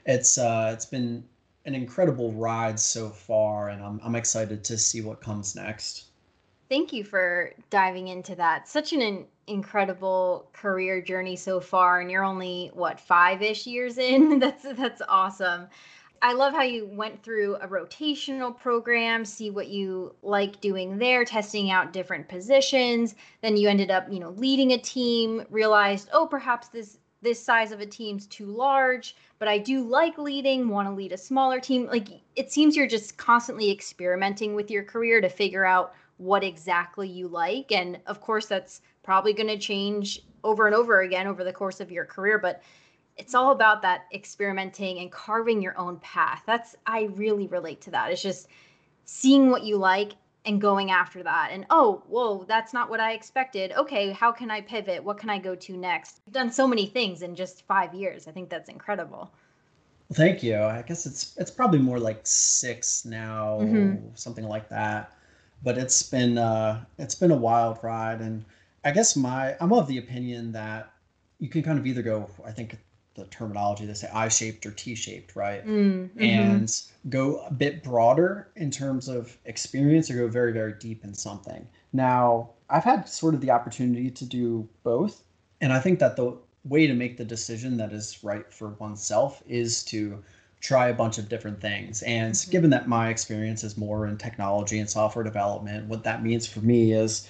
it's 0.07 0.39
uh, 0.39 0.71
it's 0.73 0.87
been 0.87 1.23
an 1.67 1.75
incredible 1.75 2.33
ride 2.33 2.81
so 2.81 3.11
far 3.11 3.69
and 3.69 3.83
I'm, 3.83 4.01
I'm 4.03 4.15
excited 4.15 4.65
to 4.65 4.79
see 4.79 5.01
what 5.01 5.21
comes 5.21 5.55
next 5.55 6.11
Thank 6.71 6.93
you 6.93 7.03
for 7.03 7.53
diving 7.69 8.07
into 8.07 8.37
that. 8.37 8.69
Such 8.69 8.93
an 8.93 9.27
incredible 9.51 10.49
career 10.53 11.03
journey 11.03 11.37
so 11.37 11.61
far, 11.61 12.01
and 12.01 12.11
you're 12.11 12.25
only 12.25 12.71
what 12.73 13.01
five 13.01 13.43
ish 13.43 13.67
years 13.67 13.99
in. 13.99 14.39
that's 14.41 14.63
that's 14.63 15.03
awesome. 15.09 15.67
I 16.23 16.35
love 16.35 16.53
how 16.53 16.63
you 16.63 16.87
went 16.87 17.23
through 17.23 17.57
a 17.57 17.69
rotational 17.69 18.57
program, 18.57 19.25
see 19.25 19.51
what 19.51 19.69
you 19.69 20.15
like 20.23 20.61
doing 20.61 20.99
there, 20.99 21.25
testing 21.25 21.71
out 21.71 21.95
different 21.95 22.29
positions. 22.29 23.15
Then 23.41 23.57
you 23.57 23.71
ended 23.71 23.91
up, 23.91 24.07
you 24.11 24.21
know, 24.21 24.31
leading 24.31 24.73
a 24.73 24.79
team, 24.79 25.45
realized, 25.49 26.11
oh, 26.13 26.27
perhaps 26.27 26.69
this 26.69 26.99
this 27.23 27.43
size 27.43 27.71
of 27.71 27.81
a 27.81 27.87
team's 27.87 28.27
too 28.27 28.47
large, 28.47 29.15
but 29.39 29.49
I 29.49 29.59
do 29.59 29.83
like 29.83 30.17
leading, 30.17 30.69
want 30.69 30.89
to 30.89 30.95
lead 30.95 31.13
a 31.13 31.19
smaller 31.19 31.61
team. 31.61 31.87
Like 31.87 32.09
it 32.37 32.51
seems 32.51 32.77
you're 32.77 32.87
just 32.87 33.17
constantly 33.19 33.71
experimenting 33.71 34.55
with 34.55 34.71
your 34.71 34.85
career 34.85 35.21
to 35.21 35.29
figure 35.29 35.65
out 35.65 35.95
what 36.17 36.45
exactly 36.45 37.09
you 37.09 37.29
like. 37.29 37.73
And 37.73 37.99
of 38.07 38.21
course, 38.21 38.47
that's 38.47 38.83
probably 39.11 39.33
going 39.33 39.49
to 39.49 39.59
change 39.59 40.23
over 40.45 40.67
and 40.69 40.75
over 40.77 41.01
again 41.01 41.27
over 41.27 41.43
the 41.43 41.53
course 41.53 41.81
of 41.81 41.91
your 41.91 42.05
career. 42.05 42.39
But 42.39 42.63
it's 43.17 43.35
all 43.35 43.51
about 43.51 43.83
that 43.83 44.03
experimenting 44.15 45.01
and 45.01 45.11
carving 45.11 45.61
your 45.61 45.77
own 45.77 45.97
path. 45.97 46.45
That's, 46.47 46.77
I 46.87 47.09
really 47.17 47.49
relate 47.49 47.81
to 47.81 47.91
that. 47.91 48.13
It's 48.13 48.23
just 48.23 48.47
seeing 49.07 49.51
what 49.51 49.65
you 49.65 49.79
like 49.79 50.13
and 50.45 50.61
going 50.61 50.93
after 50.93 51.25
that. 51.25 51.49
And 51.51 51.67
oh, 51.71 52.05
whoa, 52.07 52.45
that's 52.45 52.73
not 52.73 52.89
what 52.89 53.01
I 53.01 53.15
expected. 53.15 53.73
Okay, 53.73 54.13
how 54.13 54.31
can 54.31 54.49
I 54.49 54.61
pivot? 54.61 55.03
What 55.03 55.19
can 55.19 55.29
I 55.29 55.41
go 55.41 55.57
to 55.57 55.77
next? 55.77 56.21
I've 56.29 56.33
done 56.33 56.53
so 56.53 56.69
many 56.69 56.87
things 56.87 57.23
in 57.23 57.35
just 57.35 57.67
five 57.67 57.93
years. 57.93 58.29
I 58.29 58.31
think 58.31 58.49
that's 58.49 58.69
incredible. 58.69 59.33
Thank 60.13 60.45
you. 60.45 60.57
I 60.57 60.83
guess 60.83 61.05
it's 61.05 61.37
it's 61.37 61.51
probably 61.51 61.81
more 61.81 61.99
like 61.99 62.21
six 62.23 63.05
now, 63.05 63.59
mm-hmm. 63.61 64.07
something 64.15 64.47
like 64.47 64.69
that 64.69 65.15
but 65.63 65.79
it's 65.79 66.03
been 66.03 66.39
uh, 66.39 66.85
it's 66.99 67.15
been 67.15 67.31
a 67.31 67.37
wild 67.37 67.79
ride, 67.83 68.21
and 68.21 68.45
I 68.85 68.91
guess 68.93 69.17
my 69.17 69.57
I'm 69.61 69.73
of 69.73 69.87
the 69.87 69.99
opinion 69.99 70.53
that 70.53 70.93
you 71.39 71.49
can 71.49 71.63
kind 71.63 71.79
of 71.79 71.87
either 71.87 72.03
go. 72.03 72.31
I 72.45 72.53
think 72.53 72.79
the 73.15 73.25
terminology 73.27 73.87
they 73.87 73.95
say 73.95 74.09
I-shaped 74.13 74.65
or 74.65 74.71
T-shaped, 74.71 75.35
right? 75.35 75.67
Mm, 75.67 76.09
mm-hmm. 76.11 76.23
And 76.23 76.83
go 77.09 77.41
a 77.41 77.53
bit 77.53 77.83
broader 77.83 78.49
in 78.57 78.71
terms 78.71 79.09
of 79.09 79.37
experience, 79.45 80.11
or 80.11 80.17
go 80.17 80.29
very 80.29 80.53
very 80.53 80.75
deep 80.79 81.05
in 81.05 81.15
something. 81.15 81.67
Now 81.93 82.51
I've 82.69 82.85
had 82.85 83.09
sort 83.09 83.35
of 83.35 83.41
the 83.41 83.51
opportunity 83.51 84.11
to 84.11 84.25
do 84.25 84.69
both, 84.83 85.23
and 85.61 85.73
I 85.73 85.81
think 85.81 85.99
that 85.99 86.17
the 86.17 86.37
way 86.65 86.87
to 86.87 86.95
make 86.95 87.17
the 87.17 87.25
decision 87.25 87.77
that 87.79 87.93
is 87.93 88.23
right 88.23 88.53
for 88.53 88.71
oneself 88.79 89.43
is 89.49 89.83
to 89.85 90.23
try 90.61 90.89
a 90.89 90.95
bunch 90.95 91.17
of 91.17 91.29
different 91.29 91.59
things. 91.61 92.03
And 92.03 92.35
mm-hmm. 92.35 92.51
given 92.51 92.71
that 92.71 92.87
my 92.87 93.09
experience 93.09 93.65
is 93.65 93.79
more 93.79 94.07
in 94.07 94.19
technology 94.19 94.79
and 94.79 94.89
software 94.89 95.25
development, 95.25 95.87
what 95.89 96.05
that 96.05 96.23
means 96.23 96.47
for 96.47 96.61
me 96.61 96.93
is 96.93 97.27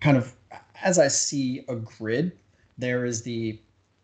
kind 0.00 0.18
of 0.18 0.34
as 0.82 0.98
I 0.98 1.08
see 1.08 1.64
a 1.68 1.76
grid, 1.76 2.32
there 2.78 3.04
is 3.04 3.22
the 3.22 3.60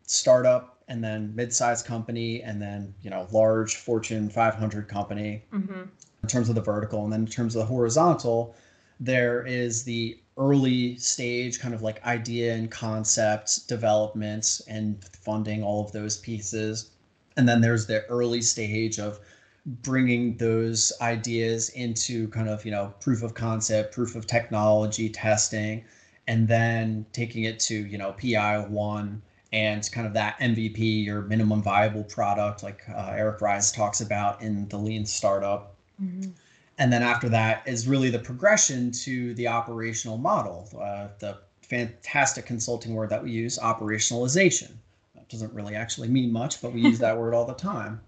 startup 0.07 0.79
and 0.89 1.03
then 1.05 1.33
mid-sized 1.37 1.87
company 1.87 2.43
and 2.43 2.61
then 2.61 2.93
you 3.01 3.11
know 3.11 3.27
large 3.31 3.77
fortune 3.77 4.29
500 4.29 4.89
company 4.89 5.45
mm-hmm. 5.53 5.83
in 6.23 6.29
terms 6.29 6.49
of 6.49 6.55
the 6.55 6.61
vertical. 6.61 7.05
And 7.05 7.13
then 7.13 7.21
in 7.21 7.27
terms 7.27 7.55
of 7.55 7.61
the 7.61 7.67
horizontal 7.67 8.55
there 8.99 9.47
is 9.47 9.85
the 9.85 10.21
early 10.37 10.97
stage 10.99 11.59
kind 11.59 11.75
of 11.75 11.83
like 11.83 12.05
idea 12.05 12.55
and 12.55 12.71
concept 12.71 13.67
development 13.67 14.61
and 14.69 15.03
funding 15.23 15.63
all 15.63 15.85
of 15.85 15.93
those 15.93 16.19
pieces. 16.19 16.91
And 17.37 17.49
then 17.49 17.61
there's 17.61 17.87
the 17.87 18.05
early 18.07 18.43
stage 18.43 18.99
of 18.99 19.21
bringing 19.67 20.37
those 20.37 20.93
ideas 21.01 21.71
into 21.71 22.29
kind 22.29 22.49
of 22.49 22.65
you 22.65 22.71
know 22.71 22.95
proof 23.01 23.23
of 23.23 23.35
concept 23.35 23.95
proof 23.95 24.17
of 24.17 24.27
technology 24.27 25.09
testing 25.09 25.85
and 26.27 26.49
then 26.49 27.05
taking 27.13 27.45
it 27.45 27.59
to 27.59 27.75
you 27.75 27.99
know 27.99 28.13
pi 28.13 28.59
one 28.59 29.23
and 29.53 29.91
kind 29.91 30.07
of 30.07 30.13
that 30.13 30.39
mvp 30.41 31.09
or 31.09 31.23
minimum 31.23 31.63
viable 31.63 32.05
product 32.05 32.63
like 32.63 32.83
uh, 32.89 33.13
eric 33.15 33.41
ries 33.41 33.73
talks 33.73 34.01
about 34.01 34.41
in 34.43 34.69
the 34.69 34.77
lean 34.77 35.05
startup 35.05 35.75
mm-hmm. 36.03 36.31
and 36.79 36.93
then 36.93 37.03
after 37.03 37.29
that 37.29 37.63
is 37.67 37.89
really 37.89 38.11
the 38.11 38.19
progression 38.19 38.91
to 38.93 39.35
the 39.35 39.49
operational 39.49 40.19
model 40.19 40.69
uh, 40.81 41.09
the 41.19 41.37
fantastic 41.71 42.47
consulting 42.47 42.95
word 42.95 43.11
that 43.11 43.23
we 43.23 43.31
use 43.31 43.59
operationalization 43.59 44.71
That 45.15 45.29
doesn't 45.29 45.55
really 45.55 45.77
actually 45.77 46.09
mean 46.09 46.33
much, 46.33 46.61
but 46.61 46.73
we 46.73 46.81
use 46.81 46.99
that 46.99 47.17
word 47.17 47.33
all 47.33 47.47
the 47.47 47.55
time. 47.55 48.01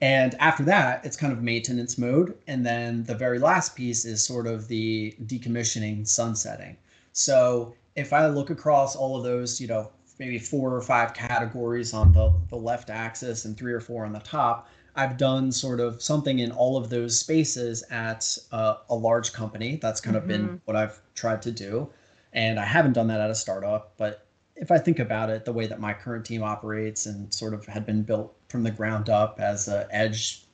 And 0.00 0.34
after 0.38 0.62
that, 0.64 1.04
it's 1.04 1.16
kind 1.16 1.32
of 1.32 1.42
maintenance 1.42 1.96
mode. 1.96 2.36
And 2.46 2.64
then 2.64 3.04
the 3.04 3.14
very 3.14 3.38
last 3.38 3.74
piece 3.74 4.04
is 4.04 4.22
sort 4.22 4.46
of 4.46 4.68
the 4.68 5.16
decommissioning, 5.24 6.06
sunsetting. 6.06 6.76
So 7.18 7.74
if 7.96 8.12
I 8.12 8.28
look 8.28 8.50
across 8.50 8.94
all 8.94 9.16
of 9.16 9.24
those, 9.24 9.60
you 9.60 9.66
know, 9.66 9.90
maybe 10.20 10.38
four 10.38 10.72
or 10.72 10.80
five 10.80 11.14
categories 11.14 11.92
on 11.92 12.12
the, 12.12 12.32
the 12.48 12.56
left 12.56 12.90
axis 12.90 13.44
and 13.44 13.56
three 13.56 13.72
or 13.72 13.80
four 13.80 14.06
on 14.06 14.12
the 14.12 14.20
top, 14.20 14.68
I've 14.94 15.16
done 15.16 15.50
sort 15.50 15.80
of 15.80 16.00
something 16.00 16.38
in 16.38 16.52
all 16.52 16.76
of 16.76 16.90
those 16.90 17.18
spaces 17.18 17.82
at 17.90 18.38
uh, 18.52 18.76
a 18.88 18.94
large 18.94 19.32
company. 19.32 19.80
That's 19.82 20.00
kind 20.00 20.14
mm-hmm. 20.14 20.22
of 20.22 20.28
been 20.28 20.46
mm-hmm. 20.46 20.56
what 20.64 20.76
I've 20.76 21.00
tried 21.16 21.42
to 21.42 21.50
do. 21.50 21.90
And 22.34 22.60
I 22.60 22.64
haven't 22.64 22.92
done 22.92 23.08
that 23.08 23.20
at 23.20 23.30
a 23.30 23.34
startup, 23.34 23.94
but 23.96 24.24
if 24.54 24.70
I 24.70 24.78
think 24.78 25.00
about 25.00 25.28
it, 25.28 25.44
the 25.44 25.52
way 25.52 25.66
that 25.66 25.80
my 25.80 25.94
current 25.94 26.24
team 26.24 26.44
operates 26.44 27.06
and 27.06 27.34
sort 27.34 27.52
of 27.52 27.66
had 27.66 27.84
been 27.84 28.02
built 28.02 28.32
from 28.48 28.62
the 28.62 28.70
ground 28.70 29.10
up 29.10 29.40
as 29.40 29.66
a 29.66 29.88
edge 29.90 30.44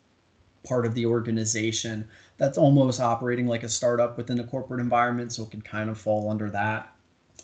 part 0.67 0.87
of 0.87 0.95
the 0.95 1.05
organization, 1.05 2.09
that's 2.37 2.59
almost 2.59 3.01
operating 3.01 3.47
like 3.47 3.63
a 3.63 3.69
startup 3.69 4.17
within 4.17 4.41
a 4.41 4.45
corporate 4.45 4.81
environment, 4.81 5.33
so 5.33 5.45
it 5.45 5.51
can 5.51 5.63
kind 5.63 5.89
of 5.91 5.99
fall 5.99 6.31
under 6.31 6.51
that. 6.51 6.93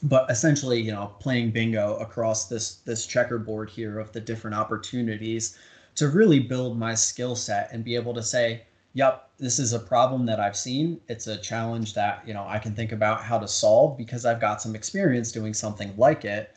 But 0.02 0.30
essentially, 0.30 0.80
you 0.80 0.92
know, 0.92 1.14
playing 1.20 1.50
bingo 1.50 1.96
across 1.96 2.48
this 2.48 2.76
this 2.76 3.06
checkerboard 3.06 3.70
here 3.70 3.98
of 3.98 4.12
the 4.12 4.20
different 4.20 4.56
opportunities 4.56 5.58
to 5.96 6.08
really 6.08 6.40
build 6.40 6.78
my 6.78 6.94
skill 6.94 7.36
set 7.36 7.70
and 7.72 7.84
be 7.84 7.94
able 7.94 8.14
to 8.14 8.22
say, 8.22 8.62
yep, 8.94 9.28
this 9.38 9.58
is 9.58 9.72
a 9.72 9.78
problem 9.78 10.26
that 10.26 10.40
I've 10.40 10.56
seen. 10.56 11.00
It's 11.08 11.26
a 11.26 11.36
challenge 11.36 11.94
that, 11.94 12.26
you 12.26 12.34
know, 12.34 12.46
I 12.46 12.58
can 12.58 12.74
think 12.74 12.92
about 12.92 13.22
how 13.22 13.38
to 13.38 13.48
solve 13.48 13.98
because 13.98 14.24
I've 14.24 14.40
got 14.40 14.62
some 14.62 14.74
experience 14.74 15.32
doing 15.32 15.54
something 15.54 15.94
like 15.96 16.24
it 16.24 16.54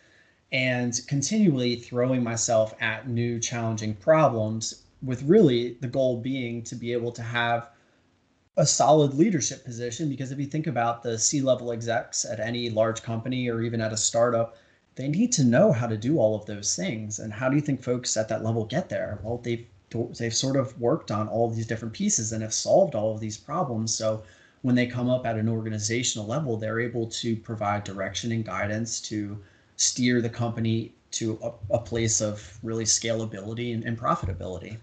and 0.52 1.00
continually 1.08 1.76
throwing 1.76 2.24
myself 2.24 2.74
at 2.80 3.08
new 3.08 3.40
challenging 3.40 3.96
problems 3.96 4.84
with 5.02 5.24
really 5.24 5.78
the 5.82 5.88
goal 5.88 6.22
being 6.22 6.64
to 6.64 6.76
be 6.76 6.94
able 6.94 7.12
to 7.12 7.24
have 7.24 7.70
a 8.58 8.66
solid 8.66 9.14
leadership 9.14 9.64
position 9.66 10.10
because 10.10 10.32
if 10.32 10.40
you 10.40 10.46
think 10.46 10.68
about 10.68 11.02
the 11.02 11.18
C-level 11.18 11.72
execs 11.72 12.26
at 12.26 12.40
any 12.40 12.70
large 12.70 13.02
company 13.02 13.50
or 13.50 13.62
even 13.62 13.82
at 13.82 13.94
a 13.94 13.98
startup 13.98 14.58
they 14.96 15.08
need 15.08 15.32
to 15.32 15.44
know 15.44 15.72
how 15.72 15.88
to 15.88 15.98
do 15.98 16.20
all 16.20 16.36
of 16.36 16.46
those 16.46 16.76
things 16.76 17.20
and 17.20 17.34
how 17.34 17.50
do 17.50 17.56
you 17.56 17.62
think 17.62 17.82
folks 17.82 18.16
at 18.16 18.30
that 18.30 18.44
level 18.44 18.66
get 18.66 18.90
there 18.90 19.20
well 19.24 19.38
they've 19.38 19.66
they've 20.18 20.36
sort 20.36 20.56
of 20.56 20.80
worked 20.80 21.12
on 21.12 21.28
all 21.28 21.50
these 21.50 21.68
different 21.68 21.94
pieces 21.94 22.32
and 22.32 22.42
have 22.42 22.54
solved 22.54 22.96
all 22.96 23.14
of 23.14 23.20
these 23.20 23.38
problems. 23.38 23.94
So 23.94 24.24
when 24.62 24.76
they 24.76 24.88
come 24.88 25.10
up 25.10 25.26
at 25.26 25.38
an 25.38 25.50
organizational 25.50 26.28
level, 26.28 26.58
they're 26.58 26.80
able 26.80 27.08
to 27.08 27.36
provide 27.36 27.84
direction 27.84 28.32
and 28.32 28.46
guidance 28.46 29.00
to 29.02 29.38
steer 29.76 30.22
the 30.22 30.30
company 30.30 30.94
to 31.12 31.38
a, 31.44 31.76
a 31.76 31.80
place 31.80 32.22
of 32.22 32.58
really 32.64 32.86
scalability 32.86 33.74
and, 33.74 33.84
and 33.84 33.98
profitability. 34.00 34.78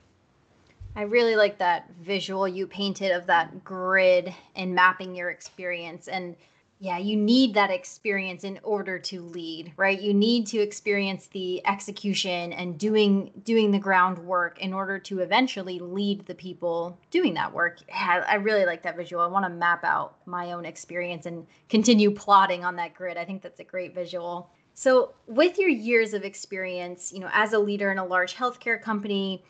I 1.01 1.05
really 1.05 1.35
like 1.35 1.57
that 1.61 1.89
visual 2.03 2.47
you 2.47 2.67
painted 2.67 3.11
of 3.11 3.25
that 3.25 3.65
grid 3.65 4.35
and 4.55 4.75
mapping 4.75 5.15
your 5.15 5.31
experience. 5.31 6.09
And 6.09 6.37
yeah, 6.79 6.99
you 6.99 7.17
need 7.17 7.55
that 7.55 7.71
experience 7.71 8.45
in 8.45 8.61
order 8.63 8.99
to 8.99 9.23
lead, 9.23 9.73
right? 9.79 9.99
You 9.99 10.13
need 10.13 10.47
to 10.49 10.59
experience 10.59 11.29
the 11.29 11.67
execution 11.67 12.53
and 12.53 12.79
doing 12.79 13.33
doing 13.47 13.71
the 13.71 13.79
groundwork 13.79 14.61
in 14.61 14.75
order 14.75 14.99
to 14.99 15.21
eventually 15.21 15.79
lead 15.79 16.27
the 16.27 16.35
people 16.35 16.99
doing 17.11 17.33
that 17.33 17.51
work. 17.51 17.79
Yeah, 17.89 18.23
I 18.29 18.35
really 18.35 18.67
like 18.67 18.83
that 18.83 18.99
visual. 18.99 19.23
I 19.23 19.27
want 19.27 19.47
to 19.47 19.51
map 19.51 19.85
out 19.85 20.17
my 20.27 20.53
own 20.53 20.67
experience 20.67 21.25
and 21.25 21.47
continue 21.71 22.11
plotting 22.11 22.63
on 22.63 22.77
that 22.77 22.93
grid. 22.93 23.17
I 23.17 23.25
think 23.25 23.41
that's 23.41 23.61
a 23.61 23.65
great 23.65 23.95
visual. 23.95 24.51
So, 24.75 25.15
with 25.27 25.59
your 25.59 25.71
years 25.71 26.13
of 26.13 26.25
experience, 26.25 27.11
you 27.11 27.21
know, 27.21 27.31
as 27.33 27.55
a 27.55 27.59
leader 27.59 27.91
in 27.91 27.97
a 27.97 28.05
large 28.05 28.35
healthcare 28.37 28.81
company, 28.81 29.43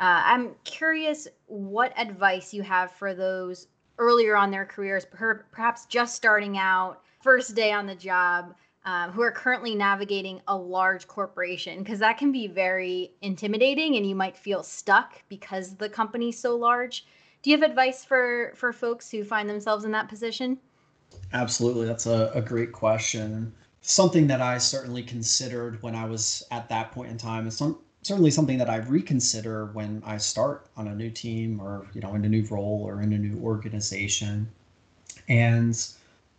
uh, 0.00 0.22
I'm 0.24 0.54
curious 0.64 1.28
what 1.46 1.92
advice 1.98 2.52
you 2.52 2.62
have 2.62 2.90
for 2.92 3.14
those 3.14 3.68
earlier 3.98 4.36
on 4.36 4.50
their 4.50 4.64
careers, 4.64 5.04
perhaps 5.04 5.86
just 5.86 6.14
starting 6.14 6.58
out, 6.58 7.02
first 7.20 7.54
day 7.54 7.72
on 7.72 7.86
the 7.86 7.94
job 7.94 8.54
um, 8.84 9.12
who 9.12 9.22
are 9.22 9.30
currently 9.30 9.74
navigating 9.74 10.40
a 10.48 10.56
large 10.56 11.06
corporation 11.06 11.78
because 11.78 12.00
that 12.00 12.18
can 12.18 12.32
be 12.32 12.48
very 12.48 13.12
intimidating 13.22 13.96
and 13.96 14.06
you 14.06 14.14
might 14.14 14.36
feel 14.36 14.62
stuck 14.62 15.22
because 15.28 15.76
the 15.76 15.88
company's 15.88 16.38
so 16.38 16.56
large. 16.56 17.06
Do 17.42 17.50
you 17.50 17.56
have 17.56 17.68
advice 17.68 18.04
for 18.04 18.52
for 18.56 18.72
folks 18.72 19.10
who 19.10 19.24
find 19.24 19.48
themselves 19.48 19.84
in 19.84 19.92
that 19.92 20.08
position? 20.08 20.58
Absolutely. 21.32 21.86
That's 21.86 22.06
a, 22.06 22.30
a 22.34 22.40
great 22.40 22.72
question. 22.72 23.52
Something 23.82 24.26
that 24.28 24.40
i 24.40 24.58
certainly 24.58 25.02
considered 25.02 25.82
when 25.82 25.94
i 25.96 26.04
was 26.04 26.44
at 26.50 26.68
that 26.68 26.92
point 26.92 27.10
in 27.10 27.18
time 27.18 27.44
and 27.44 27.52
some 27.52 27.78
certainly 28.02 28.30
something 28.30 28.58
that 28.58 28.68
i 28.68 28.76
reconsider 28.76 29.66
when 29.66 30.02
i 30.04 30.16
start 30.16 30.66
on 30.76 30.88
a 30.88 30.94
new 30.94 31.10
team 31.10 31.60
or 31.60 31.86
you 31.94 32.00
know 32.00 32.14
in 32.14 32.24
a 32.24 32.28
new 32.28 32.44
role 32.46 32.82
or 32.86 33.02
in 33.02 33.12
a 33.12 33.18
new 33.18 33.40
organization 33.42 34.48
and 35.28 35.94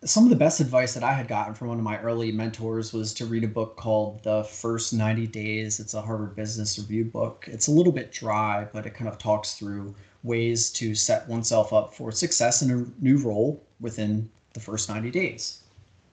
some 0.06 0.24
of 0.26 0.30
the 0.30 0.36
best 0.36 0.60
advice 0.60 0.94
that 0.94 1.04
I 1.04 1.14
had 1.14 1.28
gotten 1.28 1.54
from 1.54 1.70
one 1.70 1.78
of 1.78 1.84
my 1.84 2.00
early 2.02 2.32
mentors 2.32 2.92
was 2.92 3.14
to 3.16 3.26
read 3.26 3.44
a 3.44 3.48
book 3.48 3.78
called 3.78 4.22
The 4.24 4.44
First 4.44 4.94
90 4.94 5.28
Days. 5.28 5.80
It's 5.80 5.94
a 5.94 6.02
Harvard 6.02 6.36
Business 6.36 6.78
Review 6.78 7.06
book. 7.06 7.46
It's 7.50 7.68
a 7.68 7.72
little 7.72 7.94
bit 7.94 8.12
dry, 8.12 8.68
but 8.74 8.86
it 8.86 8.94
kind 8.94 9.08
of 9.08 9.18
talks 9.18 9.54
through 9.54 9.96
ways 10.24 10.72
to 10.72 10.96
set 10.96 11.28
oneself 11.28 11.74
up 11.74 11.94
for 11.94 12.12
success 12.12 12.62
in 12.62 12.72
a 12.72 13.04
new 13.04 13.18
role 13.18 13.62
within 13.80 14.30
the 14.54 14.60
first 14.60 14.90
90 14.90 15.12
days. 15.12 15.60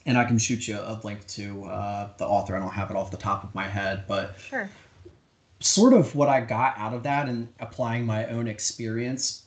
And 0.06 0.16
I 0.16 0.24
can 0.24 0.38
shoot 0.38 0.66
you 0.66 0.78
a 0.78 0.98
link 1.04 1.26
to 1.28 1.64
uh, 1.64 2.08
the 2.16 2.26
author. 2.26 2.56
I 2.56 2.60
don't 2.60 2.70
have 2.70 2.90
it 2.90 2.96
off 2.96 3.10
the 3.10 3.16
top 3.16 3.44
of 3.44 3.54
my 3.54 3.66
head, 3.66 4.04
but 4.08 4.36
sure. 4.40 4.70
Sort 5.60 5.92
of 5.92 6.14
what 6.14 6.28
I 6.28 6.40
got 6.40 6.78
out 6.78 6.94
of 6.94 7.02
that 7.02 7.28
and 7.28 7.48
applying 7.60 8.06
my 8.06 8.26
own 8.26 8.48
experience, 8.48 9.44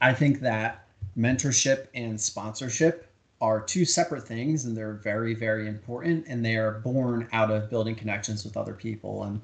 I 0.00 0.14
think 0.14 0.40
that 0.40 0.86
mentorship 1.16 1.88
and 1.94 2.20
sponsorship 2.20 3.12
are 3.40 3.60
two 3.60 3.84
separate 3.84 4.26
things 4.26 4.64
and 4.64 4.76
they're 4.76 4.94
very 4.94 5.34
very 5.34 5.66
important 5.66 6.24
and 6.28 6.44
they 6.44 6.56
are 6.56 6.78
born 6.78 7.28
out 7.32 7.50
of 7.50 7.68
building 7.68 7.96
connections 7.96 8.44
with 8.44 8.56
other 8.56 8.72
people. 8.72 9.24
And 9.24 9.40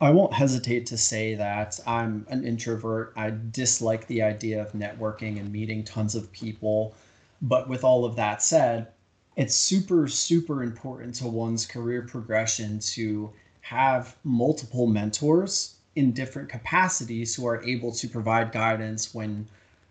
i 0.00 0.10
won't 0.10 0.32
hesitate 0.32 0.86
to 0.86 0.96
say 0.96 1.34
that 1.34 1.78
i'm 1.86 2.26
an 2.30 2.44
introvert. 2.46 3.12
I 3.14 3.34
dislike 3.50 4.06
the 4.06 4.22
idea 4.22 4.62
of 4.62 4.72
networking 4.72 5.38
and 5.38 5.52
meeting 5.52 5.84
tons 5.84 6.14
of 6.14 6.32
people. 6.32 6.94
But 7.42 7.68
with 7.68 7.84
all 7.84 8.04
of 8.04 8.16
that 8.16 8.42
said 8.42 8.88
it's 9.36 9.54
super 9.54 10.08
super 10.08 10.62
important 10.62 11.14
to 11.16 11.28
one's 11.28 11.66
career 11.66 12.02
progression 12.02 12.78
to 12.80 13.32
have 13.62 14.16
multiple 14.24 14.86
mentors 14.86 15.76
in 15.94 16.12
different 16.12 16.48
capacities 16.48 17.34
who 17.34 17.46
are 17.46 17.62
able 17.64 17.92
to 17.92 18.08
provide 18.08 18.52
guidance 18.52 19.14
when 19.14 19.46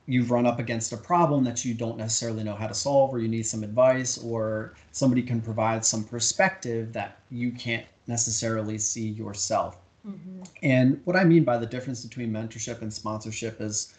you've 0.07 0.29
run 0.29 0.45
up 0.45 0.59
against 0.59 0.91
a 0.91 0.97
problem 0.97 1.43
that 1.43 1.63
you 1.63 1.73
don't 1.73 1.97
necessarily 1.97 2.43
know 2.43 2.55
how 2.55 2.67
to 2.67 2.73
solve 2.73 3.13
or 3.13 3.19
you 3.19 3.27
need 3.27 3.45
some 3.45 3.63
advice 3.63 4.17
or 4.17 4.73
somebody 4.91 5.21
can 5.21 5.41
provide 5.41 5.85
some 5.85 6.03
perspective 6.03 6.91
that 6.91 7.19
you 7.29 7.51
can't 7.51 7.85
necessarily 8.07 8.77
see 8.77 9.09
yourself 9.09 9.77
mm-hmm. 10.05 10.43
and 10.63 10.99
what 11.05 11.15
i 11.15 11.23
mean 11.23 11.43
by 11.43 11.57
the 11.57 11.65
difference 11.65 12.03
between 12.03 12.31
mentorship 12.31 12.81
and 12.81 12.93
sponsorship 12.93 13.61
is 13.61 13.93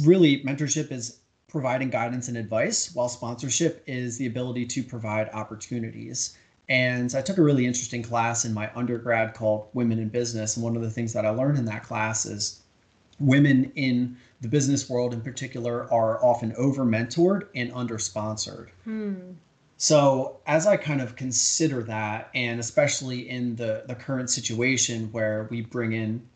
really 0.00 0.42
mentorship 0.42 0.92
is 0.92 1.18
providing 1.48 1.88
guidance 1.88 2.28
and 2.28 2.36
advice 2.36 2.94
while 2.94 3.08
sponsorship 3.08 3.82
is 3.86 4.18
the 4.18 4.26
ability 4.26 4.66
to 4.66 4.82
provide 4.82 5.30
opportunities 5.32 6.36
and 6.68 7.14
i 7.14 7.20
took 7.20 7.38
a 7.38 7.42
really 7.42 7.66
interesting 7.66 8.02
class 8.02 8.44
in 8.44 8.52
my 8.52 8.70
undergrad 8.74 9.34
called 9.34 9.68
women 9.72 9.98
in 9.98 10.08
business 10.08 10.56
and 10.56 10.64
one 10.64 10.76
of 10.76 10.82
the 10.82 10.90
things 10.90 11.12
that 11.12 11.24
i 11.24 11.30
learned 11.30 11.58
in 11.58 11.64
that 11.64 11.82
class 11.82 12.26
is 12.26 12.62
women 13.20 13.72
in 13.74 14.16
the 14.40 14.48
business 14.48 14.88
world 14.88 15.12
in 15.12 15.20
particular 15.20 15.92
are 15.92 16.22
often 16.24 16.54
over 16.56 16.84
mentored 16.84 17.48
and 17.54 17.72
under 17.74 17.98
sponsored. 17.98 18.70
Hmm. 18.84 19.32
So 19.76 20.38
as 20.46 20.66
I 20.66 20.76
kind 20.76 21.00
of 21.00 21.16
consider 21.16 21.82
that, 21.84 22.30
and 22.34 22.58
especially 22.58 23.28
in 23.28 23.56
the, 23.56 23.84
the 23.86 23.94
current 23.94 24.30
situation 24.30 25.08
where 25.12 25.46
we 25.50 25.62
bring 25.62 25.92
in 25.92 26.26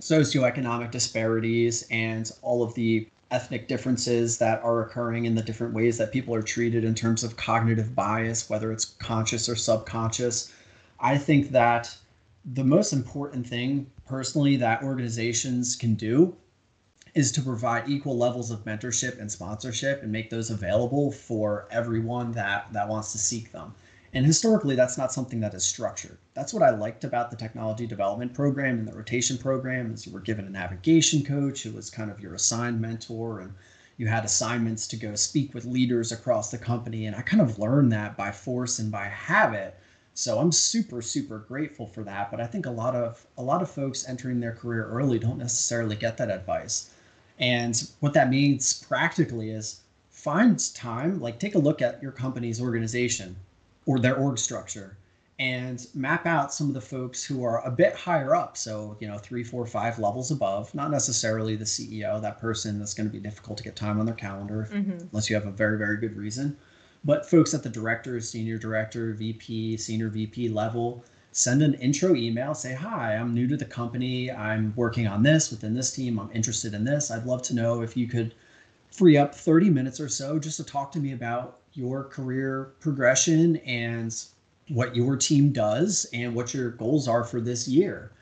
socioeconomic 0.00 0.90
disparities 0.90 1.86
and 1.90 2.30
all 2.42 2.62
of 2.62 2.74
the 2.74 3.08
ethnic 3.32 3.66
differences 3.66 4.38
that 4.38 4.62
are 4.62 4.82
occurring 4.82 5.24
in 5.24 5.34
the 5.34 5.42
different 5.42 5.74
ways 5.74 5.98
that 5.98 6.12
people 6.12 6.34
are 6.34 6.42
treated 6.42 6.84
in 6.84 6.94
terms 6.94 7.24
of 7.24 7.36
cognitive 7.36 7.94
bias, 7.94 8.48
whether 8.48 8.70
it's 8.70 8.84
conscious 8.84 9.48
or 9.48 9.56
subconscious, 9.56 10.52
I 11.00 11.18
think 11.18 11.50
that 11.50 11.96
the 12.44 12.64
most 12.64 12.92
important 12.92 13.46
thing 13.46 13.90
personally 14.06 14.56
that 14.56 14.82
organizations 14.82 15.76
can 15.76 15.94
do 15.94 16.36
is 17.14 17.32
to 17.32 17.42
provide 17.42 17.88
equal 17.88 18.16
levels 18.16 18.50
of 18.50 18.64
mentorship 18.64 19.20
and 19.20 19.30
sponsorship 19.30 20.02
and 20.02 20.10
make 20.10 20.30
those 20.30 20.50
available 20.50 21.12
for 21.12 21.66
everyone 21.70 22.32
that 22.32 22.72
that 22.72 22.88
wants 22.88 23.12
to 23.12 23.18
seek 23.18 23.52
them. 23.52 23.74
And 24.14 24.26
historically, 24.26 24.76
that's 24.76 24.98
not 24.98 25.10
something 25.10 25.40
that 25.40 25.54
is 25.54 25.64
structured. 25.64 26.18
That's 26.34 26.52
what 26.52 26.62
I 26.62 26.68
liked 26.68 27.02
about 27.02 27.30
the 27.30 27.36
technology 27.36 27.86
development 27.86 28.34
program 28.34 28.78
and 28.78 28.86
the 28.86 28.92
rotation 28.92 29.38
program 29.38 29.90
is 29.90 30.06
you 30.06 30.12
were 30.12 30.20
given 30.20 30.46
a 30.46 30.50
navigation 30.50 31.24
coach 31.24 31.62
who 31.62 31.72
was 31.72 31.88
kind 31.88 32.10
of 32.10 32.20
your 32.20 32.34
assigned 32.34 32.78
mentor 32.78 33.40
and 33.40 33.54
you 33.96 34.08
had 34.08 34.26
assignments 34.26 34.86
to 34.88 34.96
go 34.96 35.14
speak 35.14 35.54
with 35.54 35.64
leaders 35.64 36.12
across 36.12 36.50
the 36.50 36.58
company. 36.58 37.06
And 37.06 37.16
I 37.16 37.22
kind 37.22 37.40
of 37.40 37.58
learned 37.58 37.90
that 37.92 38.14
by 38.14 38.32
force 38.32 38.78
and 38.78 38.90
by 38.90 39.04
habit. 39.04 39.78
So 40.12 40.38
I'm 40.38 40.52
super, 40.52 41.00
super 41.00 41.38
grateful 41.38 41.86
for 41.86 42.04
that. 42.04 42.30
But 42.30 42.38
I 42.42 42.46
think 42.46 42.66
a 42.66 42.70
lot 42.70 42.94
of 42.94 43.26
a 43.38 43.42
lot 43.42 43.62
of 43.62 43.70
folks 43.70 44.06
entering 44.06 44.40
their 44.40 44.52
career 44.52 44.88
early 44.88 45.18
don't 45.18 45.38
necessarily 45.38 45.96
get 45.96 46.18
that 46.18 46.30
advice. 46.30 46.90
And 47.38 47.88
what 48.00 48.12
that 48.12 48.28
means 48.28 48.74
practically 48.74 49.48
is 49.48 49.80
find 50.10 50.60
time, 50.74 51.18
like 51.18 51.38
take 51.38 51.54
a 51.54 51.58
look 51.58 51.80
at 51.80 52.02
your 52.02 52.12
company's 52.12 52.60
organization 52.60 53.36
or 53.86 53.98
their 53.98 54.16
org 54.16 54.38
structure 54.38 54.96
and 55.38 55.88
map 55.94 56.24
out 56.26 56.54
some 56.54 56.68
of 56.68 56.74
the 56.74 56.80
folks 56.80 57.24
who 57.24 57.42
are 57.42 57.66
a 57.66 57.70
bit 57.70 57.94
higher 57.94 58.34
up. 58.34 58.56
So, 58.56 58.96
you 59.00 59.08
know, 59.08 59.18
three, 59.18 59.42
four, 59.42 59.66
five 59.66 59.98
levels 59.98 60.30
above, 60.30 60.72
not 60.74 60.90
necessarily 60.90 61.56
the 61.56 61.64
CEO, 61.64 62.20
that 62.20 62.38
person 62.38 62.78
that's 62.78 62.94
going 62.94 63.08
to 63.08 63.12
be 63.12 63.18
difficult 63.18 63.58
to 63.58 63.64
get 63.64 63.74
time 63.74 63.98
on 63.98 64.06
their 64.06 64.14
calendar 64.14 64.68
mm-hmm. 64.70 64.98
unless 65.10 65.28
you 65.28 65.34
have 65.34 65.46
a 65.46 65.50
very, 65.50 65.78
very 65.78 65.96
good 65.96 66.16
reason. 66.16 66.56
But 67.04 67.28
folks 67.28 67.54
at 67.54 67.64
the 67.64 67.68
director, 67.68 68.20
senior 68.20 68.58
director, 68.58 69.14
VP, 69.14 69.78
senior 69.78 70.10
VP 70.10 70.48
level, 70.50 71.04
send 71.32 71.62
an 71.62 71.72
intro 71.74 72.14
email 72.14 72.54
say 72.54 72.74
hi 72.74 73.16
i'm 73.16 73.32
new 73.32 73.46
to 73.46 73.56
the 73.56 73.64
company 73.64 74.30
i'm 74.30 74.70
working 74.76 75.06
on 75.06 75.22
this 75.22 75.50
within 75.50 75.72
this 75.72 75.90
team 75.90 76.18
i'm 76.18 76.30
interested 76.34 76.74
in 76.74 76.84
this 76.84 77.10
i'd 77.10 77.24
love 77.24 77.40
to 77.40 77.54
know 77.54 77.80
if 77.80 77.96
you 77.96 78.06
could 78.06 78.34
free 78.90 79.16
up 79.16 79.34
30 79.34 79.70
minutes 79.70 79.98
or 79.98 80.10
so 80.10 80.38
just 80.38 80.58
to 80.58 80.64
talk 80.64 80.92
to 80.92 80.98
me 80.98 81.12
about 81.12 81.60
your 81.74 82.04
career 82.04 82.72
progression 82.80 83.56
and 83.58 84.24
what 84.68 84.94
your 84.94 85.16
team 85.16 85.52
does 85.52 86.06
and 86.12 86.34
what 86.34 86.54
your 86.54 86.70
goals 86.70 87.08
are 87.08 87.24
for 87.24 87.40
this 87.40 87.66
year. 87.66 88.12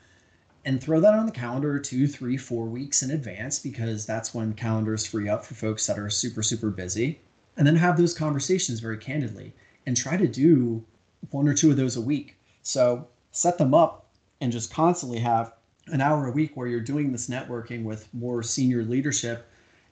And 0.63 0.81
throw 0.81 0.99
that 0.99 1.13
on 1.13 1.25
the 1.25 1.31
calendar 1.31 1.79
two 1.79 2.07
three 2.07 2.37
four 2.37 2.65
weeks 2.65 3.03
in 3.03 3.11
advance 3.11 3.59
because 3.59 4.05
that's 4.05 4.33
when 4.33 4.53
calendars 4.53 5.05
free 5.05 5.27
up 5.27 5.43
for 5.43 5.55
folks 5.55 5.87
that 5.87 5.97
are 5.97 6.09
super 6.09 6.43
super 6.43 6.69
busy. 6.69 7.19
And 7.57 7.67
then 7.67 7.75
have 7.75 7.97
those 7.97 8.13
conversations 8.13 8.79
very 8.79 8.97
candidly 8.97 9.53
and 9.85 9.97
try 9.97 10.17
to 10.17 10.27
do 10.27 10.83
one 11.31 11.47
or 11.47 11.53
two 11.53 11.71
of 11.71 11.77
those 11.77 11.97
a 11.97 12.01
week. 12.01 12.37
So 12.63 13.07
set 13.31 13.57
them 13.57 13.73
up 13.73 14.07
and 14.39 14.51
just 14.51 14.73
constantly 14.73 15.19
have 15.19 15.53
an 15.87 16.01
hour 16.01 16.27
a 16.27 16.31
week 16.31 16.55
where 16.55 16.67
you're 16.67 16.79
doing 16.79 17.11
this 17.11 17.27
networking 17.27 17.83
with 17.83 18.07
more 18.13 18.43
senior 18.43 18.83
leadership. 18.83 19.47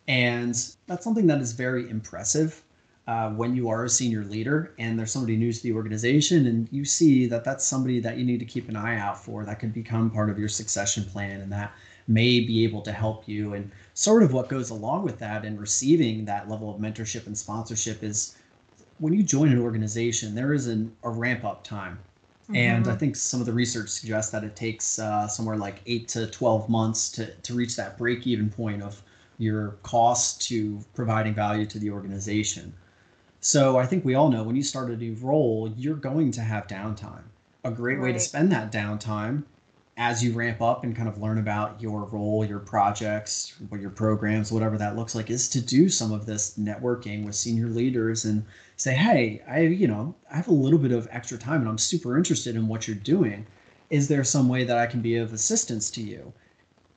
And 0.08 0.56
that's 0.88 1.04
something 1.04 1.28
that 1.28 1.42
is 1.42 1.52
very 1.52 1.90
impressive 1.90 2.64
uh, 3.10 3.30
when 3.32 3.56
you 3.56 3.70
are 3.70 3.86
a 3.86 3.90
senior 3.90 4.24
leader 4.24 4.72
and 4.78 4.98
there's 4.98 5.12
somebody 5.12 5.36
new 5.36 5.52
to 5.52 5.64
the 5.64 5.74
organization 5.74 6.46
and 6.46 6.68
you 6.72 6.86
see 6.86 7.26
that 7.26 7.44
that's 7.44 7.66
somebody 7.66 8.00
that 8.00 8.18
you 8.18 8.24
need 8.24 8.40
to 8.40 8.46
keep 8.46 8.70
an 8.70 8.76
eye 8.76 8.98
out 9.00 9.18
for 9.18 9.44
that 9.44 9.60
could 9.60 9.74
become 9.74 10.12
part 10.12 10.30
of 10.30 10.38
your 10.38 10.48
succession 10.48 11.04
plan 11.04 11.42
and 11.42 11.52
that 11.52 11.74
may 12.08 12.40
be 12.40 12.64
able 12.64 12.82
to 12.82 12.92
help 12.92 13.28
you. 13.28 13.54
And 13.56 13.72
sort 13.96 14.22
of 14.22 14.34
what 14.34 14.48
goes 14.48 14.70
along 14.70 15.04
with 15.04 15.18
that 15.20 15.44
and 15.44 15.60
receiving 15.60 16.26
that 16.26 16.50
level 16.50 16.74
of 16.74 16.80
mentorship 16.80 17.26
and 17.26 17.38
sponsorship 17.38 18.04
is 18.04 18.36
when 19.00 19.14
you 19.14 19.24
join 19.24 19.52
an 19.52 19.60
organization, 19.60 20.36
there 20.36 20.54
is 20.54 20.68
an, 20.68 20.96
a 21.04 21.10
ramp 21.10 21.44
up 21.44 21.64
time 21.64 21.98
Mm-hmm. 22.50 22.56
And 22.56 22.88
I 22.88 22.90
mm-hmm. 22.90 22.98
think 22.98 23.16
some 23.16 23.40
of 23.40 23.46
the 23.46 23.54
research 23.54 23.90
suggests 23.90 24.32
that 24.32 24.44
it 24.44 24.56
takes 24.56 24.98
uh, 24.98 25.28
somewhere 25.28 25.56
like 25.56 25.82
eight 25.86 26.08
to 26.10 26.26
12 26.26 26.68
months 26.68 27.10
to, 27.12 27.32
to 27.32 27.54
reach 27.54 27.76
that 27.76 27.96
break 27.96 28.26
even 28.26 28.50
point 28.50 28.82
of 28.82 29.04
your 29.38 29.78
cost 29.84 30.42
to 30.50 30.80
providing 30.96 31.36
value 31.36 31.68
to 31.68 31.78
the 31.78 31.92
organization. 31.92 32.74
So 33.42 33.78
I 33.78 33.86
think 33.86 34.04
we 34.04 34.16
all 34.16 34.30
know 34.30 34.44
when 34.44 34.58
you 34.58 34.64
start 34.64 34.92
a 34.92 34.98
new 34.98 35.14
role, 35.16 35.74
you're 35.78 35.96
going 35.96 36.32
to 36.32 36.42
have 36.42 36.68
downtime. 36.68 37.24
A 37.64 37.72
great 37.72 37.98
right. 37.98 38.04
way 38.04 38.14
to 38.14 38.20
spend 38.20 38.52
that 38.52 38.72
downtime 38.72 39.44
as 39.96 40.24
you 40.24 40.34
ramp 40.34 40.62
up 40.62 40.84
and 40.84 40.96
kind 40.96 41.08
of 41.08 41.22
learn 41.22 41.38
about 41.38 41.82
your 41.82 42.06
role, 42.06 42.44
your 42.46 42.60
projects, 42.60 43.54
what 43.70 43.82
your 43.82 43.90
programs, 43.90 44.52
whatever 44.52 44.78
that 44.78 44.96
looks 44.96 45.16
like, 45.16 45.30
is 45.30 45.48
to 45.50 45.62
do 45.62 45.90
some 45.90 46.12
of 46.12 46.26
this 46.26 46.58
networking 46.58 47.26
with 47.26 47.36
senior 47.36 47.68
leaders 47.68 48.26
and 48.26 48.46
say, 48.78 48.94
hey, 48.94 49.42
I, 49.48 49.62
you 49.62 49.88
know, 49.88 50.16
I 50.32 50.36
have 50.38 50.48
a 50.48 50.54
little 50.54 50.80
bit 50.80 50.92
of 50.92 51.08
extra 51.12 51.38
time 51.38 51.62
and 51.62 51.70
I'm 51.70 51.78
super 51.78 52.18
interested 52.18 52.56
in 52.56 52.68
what 52.68 52.88
you're 52.88 52.96
doing. 52.96 53.46
Is 53.90 54.08
there 54.08 54.24
some 54.24 54.48
way 54.48 54.64
that 54.66 54.78
I 54.78 54.86
can 54.86 55.02
be 55.02 55.18
of 55.18 55.34
assistance 55.34 55.90
to 55.92 56.02
you? 56.02 56.32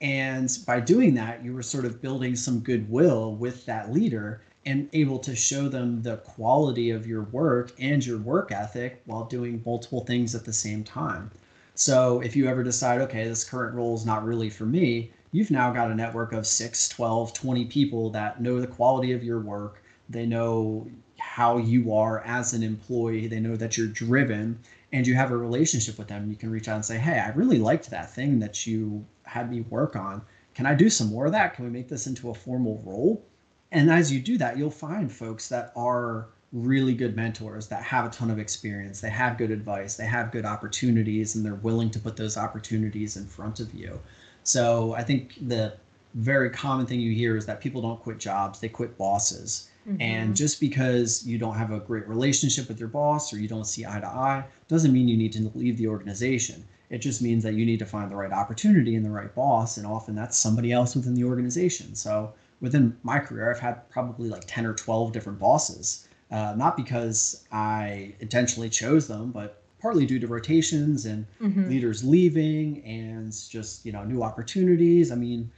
And 0.01 0.57
by 0.67 0.81
doing 0.81 1.15
that, 1.15 1.45
you 1.45 1.55
were 1.55 1.63
sort 1.63 1.85
of 1.85 2.03
building 2.03 2.35
some 2.35 2.61
goodwill 2.61 3.35
with 3.37 3.65
that 3.67 3.93
leader 3.93 4.43
and 4.65 4.89
able 4.93 5.19
to 5.19 5.35
show 5.35 5.69
them 5.69 6.03
the 6.03 6.17
quality 6.19 6.91
of 6.91 7.07
your 7.07 7.23
work 7.25 7.73
and 7.79 8.05
your 8.05 8.19
work 8.19 8.53
ethic 8.53 9.03
while 9.07 9.25
doing 9.25 9.63
multiple 9.67 10.05
things 10.05 10.35
at 10.35 10.45
the 10.45 10.53
same 10.53 10.85
time. 10.85 11.31
So 11.75 12.21
if 12.21 12.37
you 12.37 12.47
ever 12.47 12.63
decide, 12.63 13.01
okay, 13.01 13.25
this 13.25 13.45
current 13.45 13.75
role 13.75 13.95
is 13.95 14.07
not 14.07 14.25
really 14.25 14.51
for 14.51 14.67
me, 14.67 15.11
you've 15.33 15.51
now 15.51 15.73
got 15.73 15.91
a 15.91 15.95
network 15.95 16.33
of 16.33 16.47
6, 16.47 16.89
12, 16.91 17.33
20 17.33 17.65
people 17.65 18.11
that 18.11 18.41
know 18.41 18.61
the 18.61 18.67
quality 18.67 19.13
of 19.13 19.25
your 19.25 19.41
work. 19.41 19.83
They 20.09 20.27
know 20.27 20.87
how 21.19 21.57
you 21.57 21.95
are 21.95 22.21
as 22.25 22.53
an 22.53 22.63
employee. 22.63 23.27
They 23.27 23.41
know 23.41 23.57
that 23.57 23.77
you're 23.77 23.87
driven 23.87 24.59
and 24.93 25.07
you 25.07 25.15
have 25.15 25.31
a 25.31 25.37
relationship 25.37 25.99
with 25.99 26.09
them. 26.09 26.29
You 26.29 26.37
can 26.37 26.51
reach 26.51 26.69
out 26.69 26.77
and 26.77 26.85
say, 26.85 26.99
hey, 26.99 27.19
I 27.19 27.31
really 27.31 27.59
liked 27.59 27.91
that 27.91 28.15
thing 28.15 28.39
that 28.41 28.67
you 28.67 29.05
had 29.25 29.51
me 29.51 29.63
work 29.63 29.97
on. 29.97 30.23
Can 30.55 30.67
I 30.67 30.75
do 30.75 30.91
some 30.91 31.09
more 31.09 31.27
of 31.27 31.33
that? 31.33 31.55
Can 31.55 31.65
we 31.65 31.71
make 31.71 31.89
this 31.89 32.07
into 32.07 32.29
a 32.29 32.35
formal 32.35 32.83
role? 32.85 33.25
And 33.73 33.91
as 33.91 34.13
you 34.13 34.21
do 34.21 34.39
that, 34.39 34.57
you'll 34.57 34.71
find 34.71 35.11
folks 35.11 35.49
that 35.49 35.73
are 35.75 36.29
really 36.53 36.93
good 36.93 37.17
mentors 37.17 37.67
that 37.69 37.83
have 37.83 38.05
a 38.05 38.11
ton 38.11 38.31
of 38.31 38.39
experience, 38.39 39.01
they 39.01 39.09
have 39.09 39.39
good 39.39 39.51
advice, 39.51 39.97
they 39.97 40.05
have 40.05 40.31
good 40.31 40.45
opportunities, 40.45 41.35
and 41.35 41.45
they're 41.45 41.55
willing 41.55 41.91
to 41.91 41.99
put 41.99 42.15
those 42.15 42.37
opportunities 42.37 43.17
in 43.17 43.27
front 43.27 43.59
of 43.59 43.73
you. 43.73 43.99
So 44.45 44.93
I 44.95 45.03
think 45.03 45.49
the 45.49 45.75
very 46.15 46.51
common 46.51 46.85
thing 46.85 47.01
you 47.01 47.15
hear 47.15 47.37
is 47.37 47.47
that 47.47 47.63
people 47.63 47.81
don't 47.81 47.99
quit 47.99 48.19
jobs, 48.19 48.61
they 48.61 48.69
quit 48.69 48.99
bosses. 48.99 49.71
Mm-hmm. 49.89 50.03
And 50.03 50.37
just 50.37 50.61
because 50.61 51.27
you 51.27 51.39
don't 51.39 51.57
have 51.57 51.73
a 51.73 51.81
great 51.81 52.07
relationship 52.07 52.69
with 52.69 52.79
your 52.79 52.91
boss 52.91 53.33
or 53.33 53.39
you 53.39 53.49
don't 53.49 53.67
see 53.67 53.87
eye 53.87 54.01
to 54.01 54.07
eye 54.07 54.45
doesn't 54.69 54.93
mean 54.93 55.09
you 55.09 55.17
need 55.17 55.33
to 55.33 55.51
leave 55.55 55.79
the 55.79 55.89
organization. 55.89 56.63
It 56.91 56.99
just 56.99 57.23
means 57.23 57.43
that 57.45 57.55
you 57.55 57.65
need 57.65 57.79
to 57.79 57.87
find 57.87 58.11
the 58.11 58.17
right 58.17 58.31
opportunity 58.31 58.97
and 58.97 59.05
the 59.05 59.11
right 59.11 59.35
boss. 59.35 59.79
And 59.79 59.87
often 59.87 60.15
that's 60.15 60.39
somebody 60.39 60.73
else 60.73 60.95
within 60.95 61.15
the 61.15 61.25
organization. 61.25 61.95
So 61.95 62.35
within 62.63 62.97
my 63.03 63.19
career, 63.19 63.51
I've 63.51 63.61
had 63.61 63.91
probably 63.91 64.31
like 64.31 64.45
10 64.47 64.65
or 64.65 64.73
12 64.73 65.13
different 65.13 65.39
bosses. 65.39 66.09
Uh, 66.31 66.55
not 66.57 66.79
because 66.79 67.45
I 67.53 68.15
intentionally 68.21 68.71
chose 68.71 69.07
them, 69.07 69.33
but 69.33 69.63
partly 69.81 70.07
due 70.07 70.19
to 70.21 70.27
rotations 70.27 71.05
and 71.05 71.27
mm-hmm. 71.39 71.69
leaders 71.69 72.03
leaving 72.03 72.83
and 72.85 73.35
just, 73.51 73.85
you 73.85 73.93
know, 73.93 74.03
new 74.05 74.23
opportunities. 74.23 75.13
I 75.13 75.17
mean, 75.17 75.51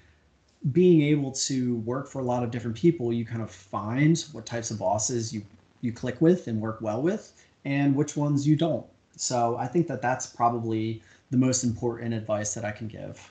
being 0.73 1.03
able 1.03 1.31
to 1.31 1.77
work 1.81 2.09
for 2.09 2.21
a 2.21 2.25
lot 2.25 2.43
of 2.43 2.51
different 2.51 2.77
people, 2.77 3.13
you 3.13 3.25
kind 3.25 3.43
of 3.43 3.51
find 3.51 4.19
what 4.33 4.47
types 4.47 4.73
of 4.73 4.79
bosses 4.79 5.33
you, 5.33 5.43
you 5.83 5.93
click 5.93 6.21
with 6.21 6.49
and 6.49 6.61
work 6.61 6.81
well 6.81 7.03
with 7.03 7.35
and 7.65 7.95
which 7.95 8.17
ones 8.17 8.49
you 8.49 8.57
don't. 8.57 8.87
So 9.17 9.57
I 9.57 9.69
think 9.69 9.87
that 9.89 10.03
that's 10.03 10.27
probably 10.27 11.03
the 11.31 11.37
most 11.37 11.63
important 11.63 12.15
advice 12.15 12.55
that 12.55 12.65
I 12.65 12.73
can 12.73 12.89
give. 12.89 13.31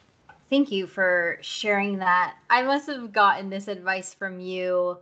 Thank 0.54 0.72
you 0.72 0.86
for 0.86 1.40
sharing 1.42 1.98
that. 1.98 2.36
I 2.48 2.62
must 2.62 2.86
have 2.86 3.12
gotten 3.12 3.50
this 3.50 3.68
advice 3.68 4.14
from 4.14 4.40
you 4.40 5.00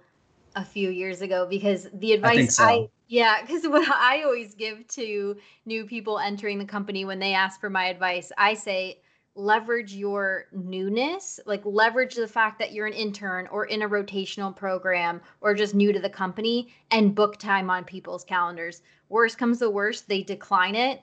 a 0.56 0.64
few 0.64 0.90
years 0.90 1.22
ago 1.22 1.46
because 1.46 1.90
the 1.92 2.14
advice 2.14 2.58
I, 2.58 2.64
so. 2.64 2.64
I 2.64 2.88
yeah, 3.10 3.42
because 3.42 3.64
what 3.68 3.86
I 3.92 4.24
always 4.24 4.56
give 4.56 4.88
to 4.88 5.36
new 5.66 5.86
people 5.86 6.20
entering 6.20 6.58
the 6.58 6.64
company 6.64 7.04
when 7.04 7.20
they 7.20 7.34
ask 7.34 7.60
for 7.60 7.70
my 7.70 7.88
advice, 7.88 8.32
I 8.38 8.54
say 8.54 9.02
leverage 9.36 9.94
your 9.94 10.46
newness, 10.54 11.38
like 11.46 11.66
leverage 11.66 12.16
the 12.16 12.30
fact 12.30 12.58
that 12.60 12.72
you're 12.72 12.88
an 12.88 12.94
intern 12.94 13.46
or 13.48 13.66
in 13.66 13.82
a 13.82 13.90
rotational 13.90 14.56
program 14.56 15.20
or 15.42 15.54
just 15.54 15.76
new 15.76 15.92
to 15.92 16.00
the 16.00 16.10
company 16.10 16.74
and 16.92 17.14
book 17.14 17.36
time 17.36 17.70
on 17.70 17.84
people's 17.84 18.24
calendars. 18.24 18.84
Worst 19.10 19.38
comes 19.38 19.60
to 19.60 19.70
worst, 19.70 20.08
they 20.08 20.24
decline 20.24 20.76
it 20.76 21.02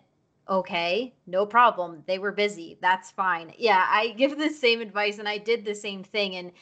okay, 0.49 1.15
no 1.27 1.47
problem. 1.47 2.03
They 2.07 2.19
were 2.19 2.33
busy. 2.33 2.79
That's 2.81 3.11
fine. 3.11 3.53
Yeah, 3.59 3.85
I 3.89 4.09
give 4.17 4.39
the 4.39 4.51
same 4.51 4.81
advice 4.81 5.19
and 5.19 5.29
I 5.29 5.39
did 5.39 5.65
the 5.65 5.75
same 5.75 6.03
thing. 6.03 6.37
And 6.37 6.53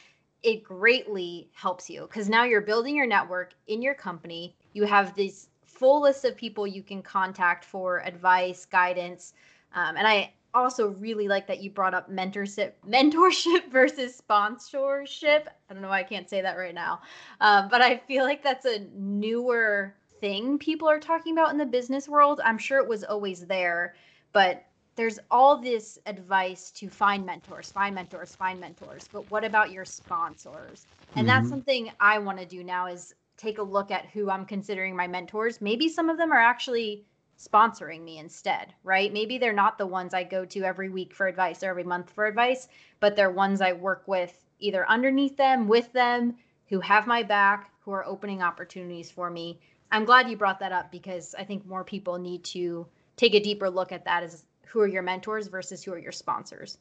it 0.43 0.63
greatly 0.63 1.49
helps 1.53 1.89
you 1.89 2.01
because 2.01 2.29
now 2.29 2.43
you're 2.43 2.61
building 2.61 2.95
your 2.95 3.07
network 3.07 3.53
in 3.67 3.81
your 3.81 3.95
company. 3.95 4.55
You 4.73 4.83
have 4.85 5.15
this 5.15 5.49
full 5.65 6.01
list 6.01 6.25
of 6.25 6.35
people 6.35 6.67
you 6.67 6.83
can 6.83 7.01
contact 7.01 7.65
for 7.65 8.03
advice, 8.03 8.65
guidance. 8.65 9.33
Um, 9.73 9.97
and 9.97 10.07
I 10.07 10.33
also 10.53 10.89
really 10.89 11.27
like 11.27 11.47
that 11.47 11.61
you 11.61 11.69
brought 11.69 11.93
up 11.93 12.09
mentorship, 12.09 12.73
mentorship 12.87 13.69
versus 13.71 14.15
sponsorship. 14.15 15.49
I 15.69 15.73
don't 15.73 15.81
know 15.81 15.89
why 15.89 15.99
I 15.99 16.03
can't 16.03 16.29
say 16.29 16.41
that 16.41 16.57
right 16.57 16.73
now, 16.75 17.01
um, 17.41 17.67
but 17.69 17.81
I 17.81 17.97
feel 17.97 18.23
like 18.23 18.43
that's 18.43 18.65
a 18.65 18.85
newer 18.95 19.95
thing 20.19 20.57
people 20.57 20.89
are 20.89 20.99
talking 20.99 21.33
about 21.33 21.51
in 21.51 21.57
the 21.57 21.65
business 21.65 22.07
world. 22.07 22.41
I'm 22.43 22.57
sure 22.57 22.79
it 22.79 22.87
was 22.87 23.03
always 23.03 23.45
there, 23.45 23.95
but 24.33 24.63
there's 24.95 25.19
all 25.29 25.57
this 25.57 25.99
advice 26.07 26.71
to 26.71 26.89
find 26.89 27.25
mentors, 27.25 27.71
find 27.71 27.93
mentors, 27.93 28.35
find 28.35 28.59
mentors. 28.59 29.07
But 29.11 29.29
what 29.29 29.43
about 29.43 29.71
your 29.71 29.85
sponsors? 29.85 30.87
And 31.15 31.27
mm-hmm. 31.27 31.27
that's 31.27 31.49
something 31.49 31.91
I 31.99 32.17
want 32.17 32.39
to 32.39 32.45
do 32.45 32.63
now 32.63 32.87
is 32.87 33.13
take 33.37 33.59
a 33.59 33.63
look 33.63 33.91
at 33.91 34.07
who 34.07 34.29
I'm 34.29 34.45
considering 34.45 34.95
my 34.95 35.07
mentors. 35.07 35.61
Maybe 35.61 35.87
some 35.87 36.09
of 36.09 36.17
them 36.17 36.31
are 36.31 36.41
actually 36.41 37.05
sponsoring 37.39 38.03
me 38.03 38.17
instead, 38.17 38.73
right? 38.83 39.13
Maybe 39.13 39.37
they're 39.37 39.53
not 39.53 39.77
the 39.77 39.85
ones 39.85 40.15
I 40.15 40.23
go 40.23 40.43
to 40.45 40.63
every 40.63 40.89
week 40.89 41.13
for 41.13 41.27
advice 41.27 41.61
or 41.61 41.69
every 41.69 41.83
month 41.83 42.09
for 42.09 42.25
advice, 42.25 42.67
but 42.99 43.15
they're 43.15 43.29
ones 43.29 43.61
I 43.61 43.73
work 43.73 44.03
with 44.07 44.43
either 44.59 44.89
underneath 44.89 45.37
them, 45.37 45.67
with 45.67 45.93
them, 45.93 46.35
who 46.69 46.79
have 46.79 47.05
my 47.05 47.21
back, 47.21 47.71
who 47.87 47.93
are 47.93 48.05
opening 48.05 48.43
opportunities 48.43 49.09
for 49.09 49.29
me. 49.29 49.57
I'm 49.93 50.03
glad 50.03 50.29
you 50.29 50.35
brought 50.35 50.59
that 50.59 50.73
up 50.73 50.91
because 50.91 51.33
I 51.39 51.45
think 51.45 51.65
more 51.65 51.85
people 51.85 52.17
need 52.17 52.43
to 52.43 52.85
take 53.15 53.33
a 53.33 53.39
deeper 53.39 53.69
look 53.69 53.93
at 53.93 54.03
that 54.03 54.23
as 54.23 54.43
who 54.65 54.81
are 54.81 54.87
your 54.87 55.03
mentors 55.03 55.47
versus 55.47 55.85
who 55.85 55.93
are 55.93 55.97
your 55.97 56.11
sponsors. 56.11 56.79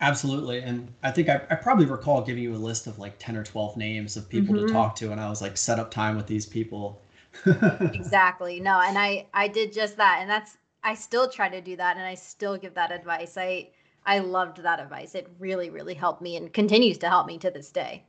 Absolutely. 0.00 0.60
And 0.60 0.86
I 1.02 1.10
think 1.10 1.28
I, 1.28 1.40
I 1.50 1.56
probably 1.56 1.86
recall 1.86 2.22
giving 2.22 2.44
you 2.44 2.54
a 2.54 2.58
list 2.58 2.86
of 2.86 3.00
like 3.00 3.16
10 3.18 3.36
or 3.36 3.42
12 3.42 3.76
names 3.76 4.16
of 4.16 4.28
people 4.28 4.54
mm-hmm. 4.54 4.68
to 4.68 4.72
talk 4.72 4.94
to. 4.96 5.10
And 5.10 5.20
I 5.20 5.28
was 5.28 5.42
like, 5.42 5.56
set 5.56 5.80
up 5.80 5.90
time 5.90 6.16
with 6.16 6.28
these 6.28 6.46
people. 6.46 7.00
exactly. 7.46 8.60
No, 8.60 8.80
and 8.80 8.96
I, 8.96 9.26
I 9.34 9.48
did 9.48 9.72
just 9.72 9.96
that. 9.96 10.18
And 10.20 10.30
that's, 10.30 10.56
I 10.84 10.94
still 10.94 11.28
try 11.28 11.48
to 11.48 11.60
do 11.60 11.74
that. 11.74 11.96
And 11.96 12.06
I 12.06 12.14
still 12.14 12.56
give 12.56 12.74
that 12.74 12.92
advice. 12.92 13.36
I, 13.36 13.70
I 14.04 14.20
loved 14.20 14.62
that 14.62 14.78
advice. 14.78 15.16
It 15.16 15.28
really, 15.40 15.70
really 15.70 15.94
helped 15.94 16.22
me 16.22 16.36
and 16.36 16.52
continues 16.52 16.98
to 16.98 17.08
help 17.08 17.26
me 17.26 17.36
to 17.38 17.50
this 17.50 17.72
day. 17.72 18.04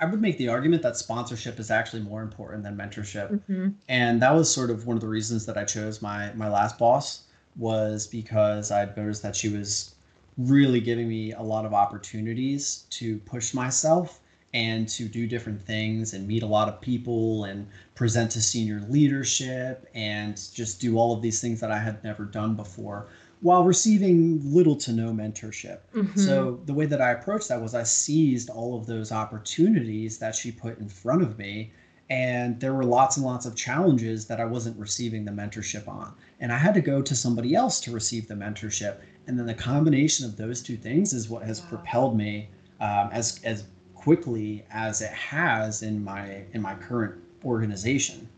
I 0.00 0.06
would 0.06 0.20
make 0.20 0.36
the 0.38 0.48
argument 0.48 0.82
that 0.82 0.96
sponsorship 0.96 1.60
is 1.60 1.70
actually 1.70 2.02
more 2.02 2.22
important 2.22 2.64
than 2.64 2.76
mentorship. 2.76 3.30
Mm-hmm. 3.30 3.68
And 3.88 4.20
that 4.20 4.34
was 4.34 4.52
sort 4.52 4.70
of 4.70 4.86
one 4.86 4.96
of 4.96 5.00
the 5.00 5.08
reasons 5.08 5.46
that 5.46 5.56
I 5.56 5.64
chose 5.64 6.02
my 6.02 6.32
my 6.34 6.48
last 6.48 6.78
boss 6.78 7.22
was 7.56 8.06
because 8.06 8.70
I 8.70 8.84
noticed 8.96 9.22
that 9.22 9.36
she 9.36 9.48
was 9.48 9.94
really 10.38 10.80
giving 10.80 11.08
me 11.08 11.32
a 11.32 11.42
lot 11.42 11.64
of 11.64 11.74
opportunities 11.74 12.84
to 12.90 13.18
push 13.18 13.52
myself 13.52 14.20
and 14.54 14.88
to 14.88 15.08
do 15.08 15.26
different 15.26 15.60
things 15.62 16.12
and 16.12 16.26
meet 16.26 16.42
a 16.42 16.46
lot 16.46 16.68
of 16.68 16.80
people 16.80 17.44
and 17.44 17.66
present 17.94 18.30
to 18.30 18.42
senior 18.42 18.80
leadership 18.88 19.88
and 19.94 20.40
just 20.52 20.80
do 20.80 20.98
all 20.98 21.14
of 21.14 21.22
these 21.22 21.40
things 21.40 21.60
that 21.60 21.70
I 21.70 21.78
had 21.78 22.02
never 22.04 22.24
done 22.24 22.54
before 22.54 23.06
while 23.42 23.64
receiving 23.64 24.40
little 24.44 24.76
to 24.76 24.92
no 24.92 25.12
mentorship. 25.12 25.80
Mm-hmm. 25.94 26.18
So 26.18 26.60
the 26.64 26.72
way 26.72 26.86
that 26.86 27.00
I 27.00 27.10
approached 27.10 27.48
that 27.48 27.60
was 27.60 27.74
I 27.74 27.82
seized 27.82 28.48
all 28.48 28.78
of 28.78 28.86
those 28.86 29.10
opportunities 29.10 30.18
that 30.18 30.34
she 30.34 30.52
put 30.52 30.78
in 30.78 30.88
front 30.88 31.22
of 31.22 31.38
me. 31.38 31.72
And 32.08 32.60
there 32.60 32.72
were 32.72 32.84
lots 32.84 33.16
and 33.16 33.26
lots 33.26 33.44
of 33.44 33.56
challenges 33.56 34.26
that 34.26 34.40
I 34.40 34.44
wasn't 34.44 34.78
receiving 34.78 35.24
the 35.24 35.32
mentorship 35.32 35.88
on. 35.88 36.14
And 36.40 36.52
I 36.52 36.58
had 36.58 36.74
to 36.74 36.80
go 36.80 37.02
to 37.02 37.16
somebody 37.16 37.54
else 37.54 37.80
to 37.80 37.90
receive 37.90 38.28
the 38.28 38.34
mentorship. 38.34 38.98
And 39.26 39.38
then 39.38 39.46
the 39.46 39.54
combination 39.54 40.26
of 40.26 40.36
those 40.36 40.62
two 40.62 40.76
things 40.76 41.12
is 41.12 41.28
what 41.28 41.42
has 41.42 41.62
wow. 41.62 41.68
propelled 41.68 42.16
me 42.16 42.48
um, 42.80 43.08
as, 43.12 43.40
as 43.44 43.64
quickly 43.94 44.64
as 44.70 45.00
it 45.00 45.12
has 45.12 45.82
in 45.82 46.02
my 46.04 46.42
in 46.52 46.62
my 46.62 46.74
current 46.74 47.14
organization. 47.44 48.28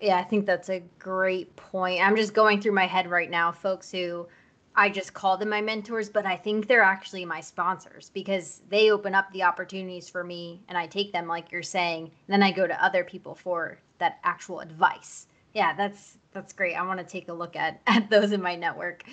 Yeah, 0.00 0.18
I 0.18 0.24
think 0.24 0.46
that's 0.46 0.68
a 0.68 0.80
great 0.98 1.54
point. 1.56 2.02
I'm 2.02 2.16
just 2.16 2.34
going 2.34 2.60
through 2.60 2.72
my 2.72 2.86
head 2.86 3.10
right 3.10 3.30
now, 3.30 3.50
folks 3.50 3.90
who 3.90 4.26
I 4.78 4.90
just 4.90 5.14
call 5.14 5.38
them 5.38 5.48
my 5.48 5.62
mentors, 5.62 6.10
but 6.10 6.26
I 6.26 6.36
think 6.36 6.68
they're 6.68 6.82
actually 6.82 7.24
my 7.24 7.40
sponsors 7.40 8.10
because 8.10 8.60
they 8.68 8.90
open 8.90 9.14
up 9.14 9.32
the 9.32 9.42
opportunities 9.42 10.08
for 10.08 10.22
me 10.22 10.60
and 10.68 10.76
I 10.76 10.86
take 10.86 11.12
them 11.12 11.26
like 11.26 11.50
you're 11.50 11.62
saying. 11.62 12.04
And 12.04 12.12
then 12.28 12.42
I 12.42 12.52
go 12.52 12.66
to 12.66 12.84
other 12.84 13.02
people 13.02 13.34
for 13.34 13.78
that 13.98 14.18
actual 14.22 14.60
advice. 14.60 15.28
Yeah, 15.54 15.74
that's 15.74 16.18
that's 16.32 16.52
great. 16.52 16.74
I 16.74 16.82
want 16.82 17.00
to 17.00 17.06
take 17.06 17.30
a 17.30 17.32
look 17.32 17.56
at 17.56 17.80
at 17.86 18.10
those 18.10 18.32
in 18.32 18.42
my 18.42 18.54
network. 18.54 19.04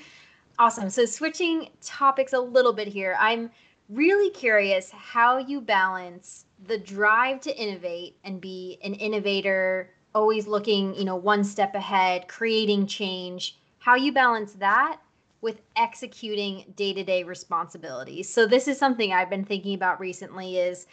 Awesome. 0.60 0.90
So 0.90 1.06
switching 1.06 1.70
topics 1.82 2.34
a 2.34 2.40
little 2.40 2.74
bit 2.74 2.90
here. 2.90 3.16
I'm 3.18 3.50
really 3.90 4.32
curious 4.32 4.92
how 4.92 5.38
you 5.38 5.62
balance 5.62 6.46
the 6.68 6.78
drive 6.78 7.40
to 7.42 7.58
innovate 7.58 8.18
and 8.26 8.42
be 8.42 8.80
an 8.84 8.94
innovator 8.96 9.92
always 10.16 10.47
looking, 10.47 10.95
you 10.95 11.05
know, 11.05 11.16
one 11.16 11.43
step 11.43 11.76
ahead, 11.76 12.28
creating 12.28 12.88
change, 12.88 13.57
how 13.80 13.95
you 13.95 14.11
balance 14.11 14.53
that 14.53 14.99
with 15.41 15.61
executing 15.76 16.74
day-to-day 16.76 17.24
responsibilities. 17.24 18.32
So 18.32 18.45
this 18.45 18.68
is 18.68 18.78
something 18.78 19.11
I've 19.11 19.30
been 19.30 19.43
thinking 19.43 19.74
about 19.74 19.99
recently 19.99 20.57
is 20.57 20.88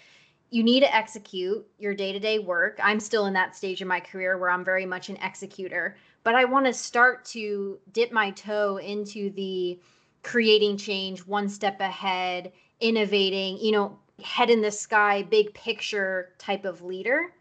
you 0.50 0.64
need 0.64 0.80
to 0.80 0.94
execute 0.94 1.64
your 1.78 1.94
day-to-day 1.94 2.40
work. 2.40 2.80
I'm 2.82 2.98
still 2.98 3.26
in 3.26 3.32
that 3.34 3.54
stage 3.54 3.80
of 3.80 3.86
my 3.86 4.00
career 4.00 4.38
where 4.38 4.50
I'm 4.50 4.64
very 4.64 4.86
much 4.86 5.08
an 5.08 5.16
executor, 5.18 5.96
but 6.24 6.34
I 6.34 6.44
want 6.44 6.66
to 6.66 6.72
start 6.72 7.24
to 7.26 7.78
dip 7.92 8.10
my 8.10 8.32
toe 8.32 8.78
into 8.78 9.30
the 9.30 9.78
creating 10.22 10.76
change, 10.76 11.20
one 11.20 11.48
step 11.48 11.80
ahead, 11.80 12.50
innovating, 12.80 13.58
you 13.58 13.70
know, 13.70 13.98
head 14.24 14.50
in 14.50 14.60
the 14.60 14.70
sky, 14.70 15.22
big 15.22 15.54
picture 15.54 16.30
type 16.38 16.64
of 16.64 16.82
leader 16.82 17.32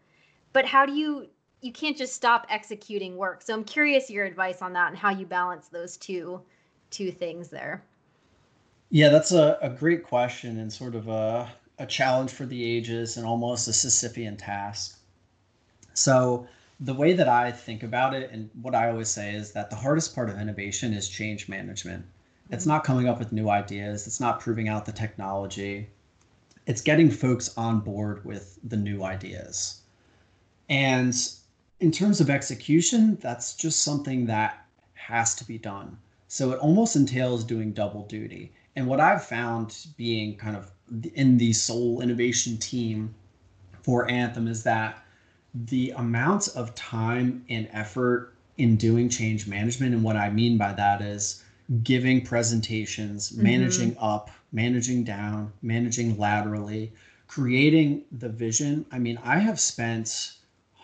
but 0.52 0.66
how 0.66 0.86
do 0.86 0.92
you 0.92 1.28
you 1.62 1.72
can't 1.72 1.96
just 1.96 2.14
stop 2.14 2.46
executing 2.48 3.16
work. 3.16 3.42
So 3.42 3.54
I'm 3.54 3.64
curious 3.64 4.10
your 4.10 4.24
advice 4.24 4.62
on 4.62 4.72
that 4.72 4.88
and 4.88 4.96
how 4.96 5.10
you 5.10 5.26
balance 5.26 5.68
those 5.68 5.96
two 5.96 6.40
two 6.90 7.12
things 7.12 7.48
there. 7.48 7.84
Yeah, 8.90 9.10
that's 9.10 9.30
a, 9.30 9.56
a 9.62 9.70
great 9.70 10.02
question 10.02 10.58
and 10.58 10.72
sort 10.72 10.96
of 10.96 11.06
a, 11.08 11.48
a 11.78 11.86
challenge 11.86 12.32
for 12.32 12.44
the 12.46 12.64
ages 12.64 13.16
and 13.16 13.24
almost 13.24 13.68
a 13.68 13.70
Sisyphean 13.70 14.36
task. 14.36 14.98
So 15.94 16.48
the 16.80 16.94
way 16.94 17.12
that 17.12 17.28
I 17.28 17.52
think 17.52 17.84
about 17.84 18.14
it 18.14 18.30
and 18.32 18.50
what 18.60 18.74
I 18.74 18.90
always 18.90 19.08
say 19.08 19.34
is 19.34 19.52
that 19.52 19.70
the 19.70 19.76
hardest 19.76 20.14
part 20.14 20.30
of 20.30 20.40
innovation 20.40 20.92
is 20.92 21.08
change 21.08 21.48
management. 21.48 22.04
It's 22.50 22.66
not 22.66 22.82
coming 22.82 23.06
up 23.06 23.20
with 23.20 23.30
new 23.30 23.48
ideas, 23.48 24.08
it's 24.08 24.18
not 24.18 24.40
proving 24.40 24.68
out 24.68 24.86
the 24.86 24.92
technology. 24.92 25.88
It's 26.66 26.80
getting 26.80 27.10
folks 27.10 27.56
on 27.56 27.80
board 27.80 28.24
with 28.24 28.58
the 28.64 28.76
new 28.76 29.04
ideas. 29.04 29.80
And 30.68 31.14
in 31.80 31.90
terms 31.90 32.20
of 32.20 32.30
execution, 32.30 33.16
that's 33.20 33.54
just 33.54 33.82
something 33.82 34.26
that 34.26 34.66
has 34.94 35.34
to 35.36 35.44
be 35.44 35.58
done. 35.58 35.96
So 36.28 36.52
it 36.52 36.58
almost 36.58 36.94
entails 36.94 37.42
doing 37.42 37.72
double 37.72 38.04
duty. 38.04 38.52
And 38.76 38.86
what 38.86 39.00
I've 39.00 39.24
found 39.24 39.86
being 39.96 40.36
kind 40.36 40.56
of 40.56 40.70
in 41.14 41.38
the 41.38 41.52
sole 41.52 42.00
innovation 42.00 42.56
team 42.58 43.14
for 43.82 44.08
Anthem 44.10 44.46
is 44.46 44.62
that 44.64 45.02
the 45.54 45.92
amount 45.96 46.48
of 46.54 46.74
time 46.74 47.44
and 47.48 47.68
effort 47.72 48.34
in 48.58 48.76
doing 48.76 49.08
change 49.08 49.46
management, 49.46 49.94
and 49.94 50.04
what 50.04 50.16
I 50.16 50.30
mean 50.30 50.58
by 50.58 50.72
that 50.74 51.00
is 51.00 51.42
giving 51.82 52.24
presentations, 52.24 53.32
mm-hmm. 53.32 53.42
managing 53.42 53.96
up, 53.98 54.30
managing 54.52 55.02
down, 55.02 55.52
managing 55.62 56.18
laterally, 56.18 56.92
creating 57.26 58.04
the 58.12 58.28
vision. 58.28 58.84
I 58.92 58.98
mean, 58.98 59.18
I 59.24 59.38
have 59.38 59.58
spent 59.58 60.34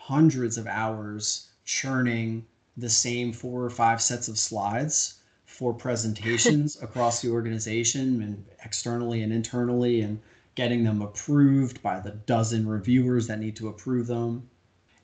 hundreds 0.07 0.57
of 0.57 0.65
hours 0.67 1.49
churning 1.65 2.45
the 2.77 2.89
same 2.89 3.33
four 3.33 3.65
or 3.65 3.69
five 3.69 4.01
sets 4.01 4.29
of 4.29 4.39
slides 4.39 5.15
for 5.45 5.73
presentations 5.73 6.77
across 6.81 7.21
the 7.21 7.29
organization 7.29 8.21
and 8.21 8.45
externally 8.63 9.21
and 9.21 9.33
internally 9.33 9.99
and 9.99 10.17
getting 10.55 10.85
them 10.85 11.01
approved 11.01 11.83
by 11.83 11.99
the 11.99 12.11
dozen 12.25 12.65
reviewers 12.65 13.27
that 13.27 13.37
need 13.37 13.53
to 13.53 13.67
approve 13.67 14.07
them. 14.07 14.49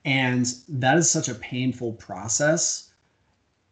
And 0.05 0.45
that 0.69 0.97
is 0.97 1.11
such 1.11 1.27
a 1.27 1.35
painful 1.35 1.91
process. 1.93 2.93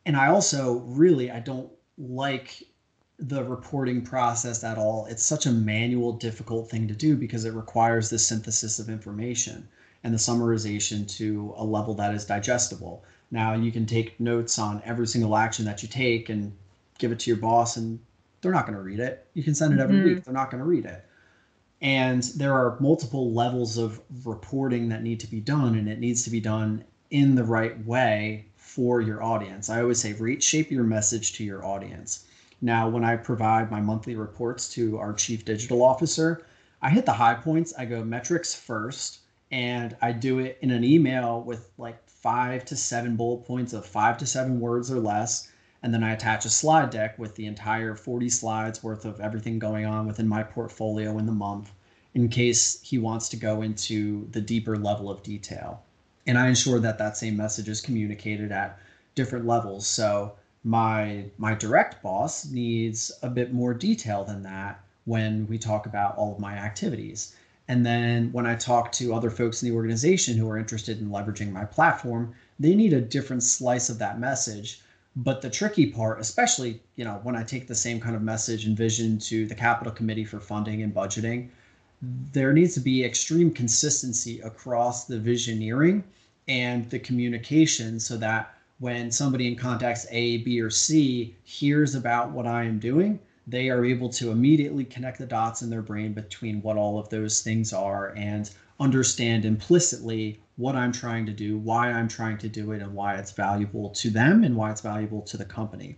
And 0.05 0.17
I 0.17 0.27
also 0.27 0.79
really 0.79 1.31
I 1.31 1.39
don't 1.39 1.71
like 1.97 2.61
the 3.19 3.45
reporting 3.45 4.01
process 4.01 4.65
at 4.65 4.77
all. 4.77 5.05
It's 5.05 5.23
such 5.23 5.45
a 5.45 5.51
manual 5.53 6.11
difficult 6.11 6.69
thing 6.69 6.89
to 6.89 6.93
do 6.93 7.15
because 7.15 7.45
it 7.45 7.53
requires 7.53 8.09
the 8.09 8.19
synthesis 8.19 8.79
of 8.79 8.89
information 8.89 9.69
and 10.03 10.13
the 10.13 10.17
summarization 10.17 11.07
to 11.17 11.53
a 11.57 11.63
level 11.63 11.93
that 11.95 12.13
is 12.13 12.25
digestible. 12.25 13.03
Now 13.29 13.53
you 13.53 13.71
can 13.71 13.85
take 13.85 14.19
notes 14.19 14.59
on 14.59 14.81
every 14.85 15.07
single 15.07 15.35
action 15.35 15.65
that 15.65 15.81
you 15.81 15.89
take 15.89 16.29
and 16.29 16.53
give 16.97 17.11
it 17.11 17.19
to 17.19 17.29
your 17.29 17.37
boss, 17.37 17.77
and 17.77 17.99
they're 18.41 18.51
not 18.51 18.65
going 18.65 18.77
to 18.77 18.83
read 18.83 18.99
it. 18.99 19.25
You 19.33 19.43
can 19.43 19.55
send 19.55 19.73
it 19.73 19.79
every 19.79 19.97
mm-hmm. 19.97 20.05
week, 20.05 20.23
they're 20.23 20.33
not 20.33 20.51
going 20.51 20.63
to 20.63 20.69
read 20.69 20.85
it. 20.85 21.05
And 21.81 22.23
there 22.35 22.53
are 22.53 22.79
multiple 22.79 23.33
levels 23.33 23.77
of 23.77 24.01
reporting 24.23 24.89
that 24.89 25.01
need 25.01 25.19
to 25.21 25.27
be 25.27 25.39
done, 25.39 25.75
and 25.75 25.89
it 25.89 25.99
needs 25.99 26.23
to 26.23 26.29
be 26.29 26.39
done 26.39 26.83
in 27.09 27.35
the 27.35 27.43
right 27.43 27.83
way 27.85 28.45
for 28.55 29.01
your 29.01 29.23
audience. 29.23 29.69
I 29.69 29.81
always 29.81 29.99
say, 29.99 30.39
shape 30.39 30.71
your 30.71 30.83
message 30.83 31.33
to 31.33 31.43
your 31.43 31.65
audience. 31.65 32.25
Now, 32.61 32.87
when 32.87 33.03
I 33.03 33.15
provide 33.15 33.71
my 33.71 33.81
monthly 33.81 34.15
reports 34.15 34.71
to 34.73 34.99
our 34.99 35.13
chief 35.13 35.43
digital 35.43 35.83
officer, 35.83 36.45
I 36.81 36.91
hit 36.91 37.05
the 37.05 37.13
high 37.13 37.33
points. 37.33 37.73
I 37.77 37.85
go 37.85 38.03
metrics 38.03 38.53
first 38.53 39.19
and 39.51 39.95
I 40.01 40.13
do 40.13 40.39
it 40.39 40.57
in 40.61 40.71
an 40.71 40.83
email 40.83 41.41
with 41.41 41.71
like 41.77 41.97
five 42.07 42.63
to 42.65 42.75
seven 42.75 43.15
bullet 43.15 43.45
points 43.45 43.73
of 43.73 43.85
five 43.85 44.17
to 44.19 44.25
seven 44.25 44.59
words 44.59 44.91
or 44.91 44.99
less. 44.99 45.49
And 45.83 45.93
then 45.93 46.03
I 46.03 46.13
attach 46.13 46.45
a 46.45 46.49
slide 46.49 46.91
deck 46.91 47.17
with 47.17 47.35
the 47.35 47.47
entire 47.47 47.95
40 47.95 48.29
slides 48.29 48.83
worth 48.83 49.03
of 49.03 49.19
everything 49.19 49.59
going 49.59 49.85
on 49.85 50.05
within 50.05 50.27
my 50.27 50.43
portfolio 50.43 51.17
in 51.17 51.25
the 51.25 51.31
month 51.31 51.71
in 52.13 52.29
case 52.29 52.79
he 52.81 52.97
wants 52.97 53.29
to 53.29 53.37
go 53.37 53.61
into 53.61 54.27
the 54.31 54.41
deeper 54.41 54.77
level 54.77 55.09
of 55.09 55.23
detail. 55.23 55.81
And 56.27 56.37
I 56.37 56.47
ensure 56.47 56.79
that 56.79 56.97
that 56.99 57.17
same 57.17 57.35
message 57.35 57.67
is 57.67 57.81
communicated 57.81 58.51
at 58.51 58.77
different 59.15 59.47
levels. 59.47 59.87
So 59.87 60.33
my 60.63 61.25
my 61.37 61.55
direct 61.55 62.03
boss 62.03 62.45
needs 62.45 63.11
a 63.23 63.29
bit 63.29 63.51
more 63.51 63.73
detail 63.73 64.23
than 64.23 64.43
that 64.43 64.79
when 65.05 65.47
we 65.47 65.57
talk 65.57 65.87
about 65.87 66.15
all 66.15 66.33
of 66.33 66.39
my 66.39 66.53
activities. 66.53 67.35
And 67.71 67.85
then 67.85 68.33
when 68.33 68.45
I 68.45 68.55
talk 68.55 68.91
to 68.91 69.13
other 69.13 69.29
folks 69.29 69.63
in 69.63 69.69
the 69.69 69.75
organization 69.77 70.35
who 70.35 70.49
are 70.49 70.57
interested 70.57 70.99
in 70.99 71.09
leveraging 71.09 71.53
my 71.53 71.63
platform, 71.63 72.35
they 72.59 72.75
need 72.75 72.91
a 72.91 72.99
different 72.99 73.43
slice 73.43 73.87
of 73.87 73.97
that 73.99 74.19
message. 74.19 74.81
But 75.15 75.41
the 75.41 75.49
tricky 75.49 75.85
part, 75.85 76.19
especially, 76.19 76.81
you 76.97 77.05
know, 77.05 77.21
when 77.23 77.37
I 77.37 77.43
take 77.43 77.67
the 77.67 77.73
same 77.75 78.01
kind 78.01 78.13
of 78.13 78.23
message 78.23 78.65
and 78.65 78.75
vision 78.75 79.19
to 79.19 79.45
the 79.45 79.55
capital 79.55 79.93
committee 79.93 80.25
for 80.25 80.41
funding 80.41 80.81
and 80.81 80.93
budgeting, 80.93 81.47
there 82.33 82.51
needs 82.51 82.73
to 82.73 82.81
be 82.81 83.05
extreme 83.05 83.51
consistency 83.51 84.41
across 84.41 85.05
the 85.05 85.15
visioneering 85.17 86.03
and 86.49 86.89
the 86.89 86.99
communication 86.99 88.01
so 88.01 88.17
that 88.17 88.53
when 88.79 89.09
somebody 89.13 89.47
in 89.47 89.55
contacts 89.55 90.05
A, 90.11 90.39
B, 90.39 90.59
or 90.59 90.71
C 90.71 91.37
hears 91.45 91.95
about 91.95 92.31
what 92.31 92.45
I 92.45 92.65
am 92.65 92.79
doing, 92.79 93.17
they 93.47 93.69
are 93.69 93.85
able 93.85 94.09
to 94.09 94.31
immediately 94.31 94.85
connect 94.85 95.17
the 95.17 95.25
dots 95.25 95.61
in 95.61 95.69
their 95.69 95.81
brain 95.81 96.13
between 96.13 96.61
what 96.61 96.77
all 96.77 96.99
of 96.99 97.09
those 97.09 97.41
things 97.41 97.73
are 97.73 98.13
and 98.15 98.51
understand 98.79 99.45
implicitly 99.45 100.39
what 100.57 100.75
I'm 100.75 100.91
trying 100.91 101.25
to 101.25 101.33
do, 101.33 101.57
why 101.57 101.91
I'm 101.91 102.07
trying 102.07 102.37
to 102.39 102.49
do 102.49 102.71
it, 102.71 102.81
and 102.81 102.93
why 102.93 103.15
it's 103.15 103.31
valuable 103.31 103.89
to 103.89 104.09
them 104.09 104.43
and 104.43 104.55
why 104.55 104.71
it's 104.71 104.81
valuable 104.81 105.21
to 105.23 105.37
the 105.37 105.45
company. 105.45 105.97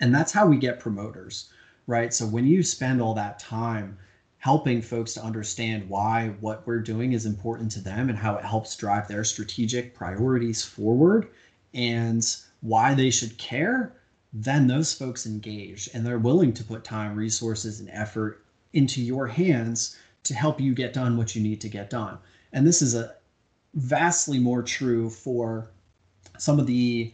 And 0.00 0.14
that's 0.14 0.32
how 0.32 0.46
we 0.46 0.56
get 0.56 0.80
promoters, 0.80 1.48
right? 1.86 2.12
So 2.12 2.26
when 2.26 2.46
you 2.46 2.62
spend 2.62 3.00
all 3.00 3.14
that 3.14 3.38
time 3.38 3.96
helping 4.38 4.82
folks 4.82 5.14
to 5.14 5.22
understand 5.22 5.88
why 5.88 6.28
what 6.40 6.66
we're 6.66 6.80
doing 6.80 7.12
is 7.12 7.24
important 7.24 7.70
to 7.72 7.80
them 7.80 8.08
and 8.08 8.18
how 8.18 8.36
it 8.36 8.44
helps 8.44 8.76
drive 8.76 9.08
their 9.08 9.24
strategic 9.24 9.94
priorities 9.94 10.62
forward 10.62 11.28
and 11.72 12.36
why 12.60 12.94
they 12.94 13.10
should 13.10 13.38
care, 13.38 13.94
then 14.36 14.66
those 14.66 14.92
folks 14.92 15.26
engage 15.26 15.88
and 15.94 16.04
they're 16.04 16.18
willing 16.18 16.52
to 16.52 16.64
put 16.64 16.82
time, 16.82 17.14
resources, 17.14 17.78
and 17.78 17.88
effort 17.90 18.44
into 18.72 19.00
your 19.00 19.28
hands 19.28 19.96
to 20.24 20.34
help 20.34 20.60
you 20.60 20.74
get 20.74 20.92
done 20.92 21.16
what 21.16 21.36
you 21.36 21.42
need 21.42 21.60
to 21.60 21.68
get 21.68 21.88
done. 21.88 22.18
And 22.52 22.66
this 22.66 22.82
is 22.82 22.96
a 22.96 23.14
vastly 23.74 24.40
more 24.40 24.62
true 24.62 25.08
for 25.08 25.70
some 26.36 26.58
of 26.58 26.66
the 26.66 27.12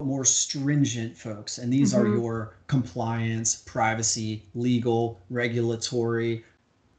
more 0.00 0.24
stringent 0.24 1.14
folks. 1.14 1.58
And 1.58 1.70
these 1.70 1.92
mm-hmm. 1.92 2.06
are 2.06 2.16
your 2.16 2.56
compliance, 2.68 3.56
privacy, 3.66 4.42
legal, 4.54 5.20
regulatory, 5.28 6.42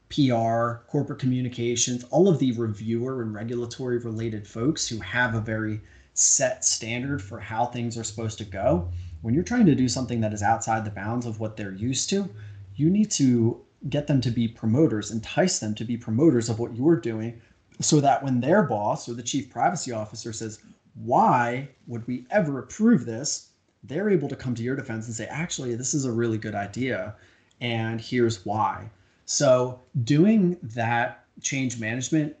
PR, 0.08 0.84
corporate 0.88 1.18
communications, 1.18 2.04
all 2.10 2.28
of 2.28 2.38
the 2.38 2.52
reviewer 2.52 3.22
and 3.22 3.34
regulatory 3.34 3.98
related 3.98 4.46
folks 4.46 4.86
who 4.86 5.00
have 5.00 5.34
a 5.34 5.40
very 5.40 5.80
set 6.14 6.64
standard 6.64 7.20
for 7.20 7.40
how 7.40 7.66
things 7.66 7.96
are 7.96 8.04
supposed 8.04 8.38
to 8.38 8.44
go 8.44 8.88
when 9.22 9.34
you're 9.34 9.44
trying 9.44 9.66
to 9.66 9.74
do 9.74 9.88
something 9.88 10.20
that 10.20 10.32
is 10.32 10.42
outside 10.42 10.84
the 10.84 10.90
bounds 10.90 11.26
of 11.26 11.40
what 11.40 11.56
they're 11.56 11.72
used 11.72 12.10
to, 12.10 12.28
you 12.74 12.90
need 12.90 13.10
to 13.12 13.60
get 13.88 14.06
them 14.06 14.20
to 14.20 14.30
be 14.30 14.46
promoters, 14.48 15.10
entice 15.10 15.60
them 15.60 15.74
to 15.76 15.84
be 15.84 15.96
promoters 15.96 16.48
of 16.48 16.58
what 16.58 16.76
you're 16.76 16.96
doing, 16.96 17.40
so 17.80 18.00
that 18.00 18.22
when 18.22 18.40
their 18.40 18.62
boss 18.62 19.08
or 19.08 19.14
the 19.14 19.22
chief 19.22 19.50
privacy 19.50 19.92
officer 19.92 20.32
says, 20.32 20.60
Why 20.94 21.68
would 21.86 22.06
we 22.06 22.26
ever 22.30 22.58
approve 22.58 23.06
this? 23.06 23.48
they're 23.84 24.10
able 24.10 24.28
to 24.28 24.36
come 24.36 24.54
to 24.54 24.62
your 24.62 24.76
defense 24.76 25.06
and 25.06 25.14
say, 25.16 25.26
Actually, 25.26 25.74
this 25.74 25.94
is 25.94 26.04
a 26.04 26.12
really 26.12 26.38
good 26.38 26.54
idea, 26.54 27.14
and 27.60 28.00
here's 28.00 28.44
why. 28.44 28.90
So, 29.24 29.80
doing 30.04 30.56
that 30.62 31.24
change 31.40 31.80
management, 31.80 32.36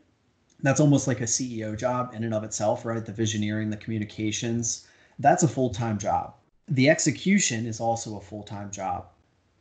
that's 0.62 0.80
almost 0.80 1.08
like 1.08 1.20
a 1.20 1.24
CEO 1.24 1.76
job 1.76 2.12
in 2.14 2.22
and 2.22 2.34
of 2.34 2.44
itself, 2.44 2.84
right? 2.84 3.04
The 3.04 3.12
visioneering, 3.12 3.70
the 3.70 3.76
communications, 3.76 4.86
that's 5.18 5.42
a 5.42 5.48
full 5.48 5.70
time 5.70 5.98
job 5.98 6.34
the 6.72 6.88
execution 6.88 7.66
is 7.66 7.80
also 7.80 8.16
a 8.16 8.20
full-time 8.20 8.70
job. 8.70 9.06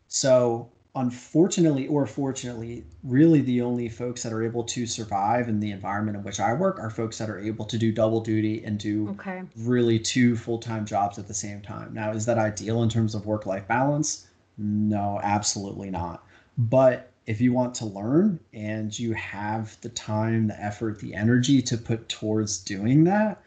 So 0.07 0.69
unfortunately 0.95 1.87
or 1.87 2.05
fortunately, 2.05 2.85
really 3.03 3.41
the 3.41 3.61
only 3.61 3.89
folks 3.89 4.23
that 4.23 4.31
are 4.31 4.43
able 4.43 4.63
to 4.63 4.85
survive 4.85 5.49
in 5.49 5.59
the 5.59 5.71
environment 5.71 6.17
in 6.17 6.23
which 6.23 6.39
I 6.39 6.53
work 6.53 6.79
are 6.79 6.89
folks 6.89 7.17
that 7.17 7.29
are 7.29 7.37
able 7.39 7.65
to 7.65 7.77
do 7.77 7.91
double 7.91 8.21
duty 8.21 8.63
and 8.63 8.79
do 8.79 9.09
okay. 9.09 9.43
really 9.57 9.99
two 9.99 10.37
full-time 10.37 10.85
jobs 10.85 11.19
at 11.19 11.27
the 11.27 11.33
same 11.33 11.61
time. 11.61 11.93
Now, 11.93 12.11
is 12.11 12.25
that 12.27 12.37
ideal 12.37 12.81
in 12.81 12.89
terms 12.89 13.13
of 13.13 13.25
work-life 13.25 13.67
balance? 13.67 14.27
No, 14.57 15.19
absolutely 15.21 15.89
not. 15.89 16.25
But 16.57 17.11
if 17.25 17.41
you 17.41 17.51
want 17.51 17.75
to 17.75 17.85
learn 17.85 18.39
and 18.53 18.97
you 18.97 19.13
have 19.13 19.79
the 19.81 19.89
time, 19.89 20.47
the 20.47 20.63
effort, 20.63 20.99
the 20.99 21.13
energy 21.13 21.61
to 21.63 21.77
put 21.77 22.07
towards 22.07 22.57
doing 22.57 23.03
that, 23.03 23.41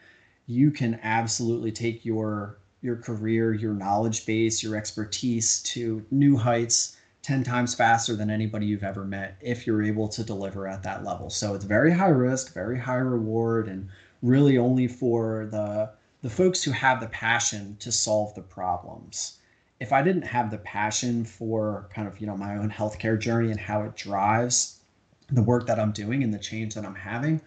you 0.47 0.71
can 0.71 1.01
absolutely 1.03 1.73
take 1.73 2.05
your 2.05 2.59
your 2.85 2.97
career, 2.97 3.55
your 3.55 3.73
knowledge 3.73 4.27
base, 4.27 4.63
your 4.63 4.77
expertise 4.77 5.63
to 5.63 6.05
new 6.11 6.37
heights 6.37 6.97
10 7.23 7.43
times 7.43 7.75
faster 7.75 8.15
than 8.15 8.29
anybody 8.29 8.67
you've 8.67 8.85
ever 8.85 9.05
met 9.05 9.37
if 9.41 9.67
you're 9.67 9.83
able 9.83 10.07
to 10.07 10.23
deliver 10.23 10.69
at 10.69 10.83
that 10.83 11.03
level. 11.03 11.31
So 11.31 11.55
it's 11.55 11.65
very 11.65 11.91
high 11.91 12.09
risk, 12.09 12.53
very 12.53 12.79
high 12.79 12.97
reward, 12.97 13.67
and 13.69 13.89
really 14.23 14.59
only 14.59 14.87
for 14.87 15.49
the 15.51 15.91
the 16.21 16.31
folks 16.31 16.63
who 16.63 16.71
have 16.71 17.01
the 17.01 17.09
passion 17.09 17.77
to 17.81 17.93
solve 17.93 18.35
the 18.35 18.41
problems. 18.41 19.39
If 19.79 19.93
I 19.93 20.01
didn't 20.01 20.23
have 20.23 20.51
the 20.51 20.57
passion 20.57 21.23
for 21.23 21.87
kind 21.95 22.09
of, 22.09 22.19
you 22.19 22.27
know, 22.27 22.35
my 22.35 22.57
own 22.57 22.71
healthcare 22.71 23.19
journey 23.19 23.51
and 23.51 23.61
how 23.61 23.83
it 23.83 23.95
drives 23.95 24.81
the 25.29 25.43
work 25.43 25.67
that 25.67 25.79
I'm 25.79 25.93
doing 25.93 26.23
and 26.23 26.33
the 26.33 26.39
change 26.39 26.75
that 26.75 26.87
I'm 26.87 26.95
having, 26.95 27.43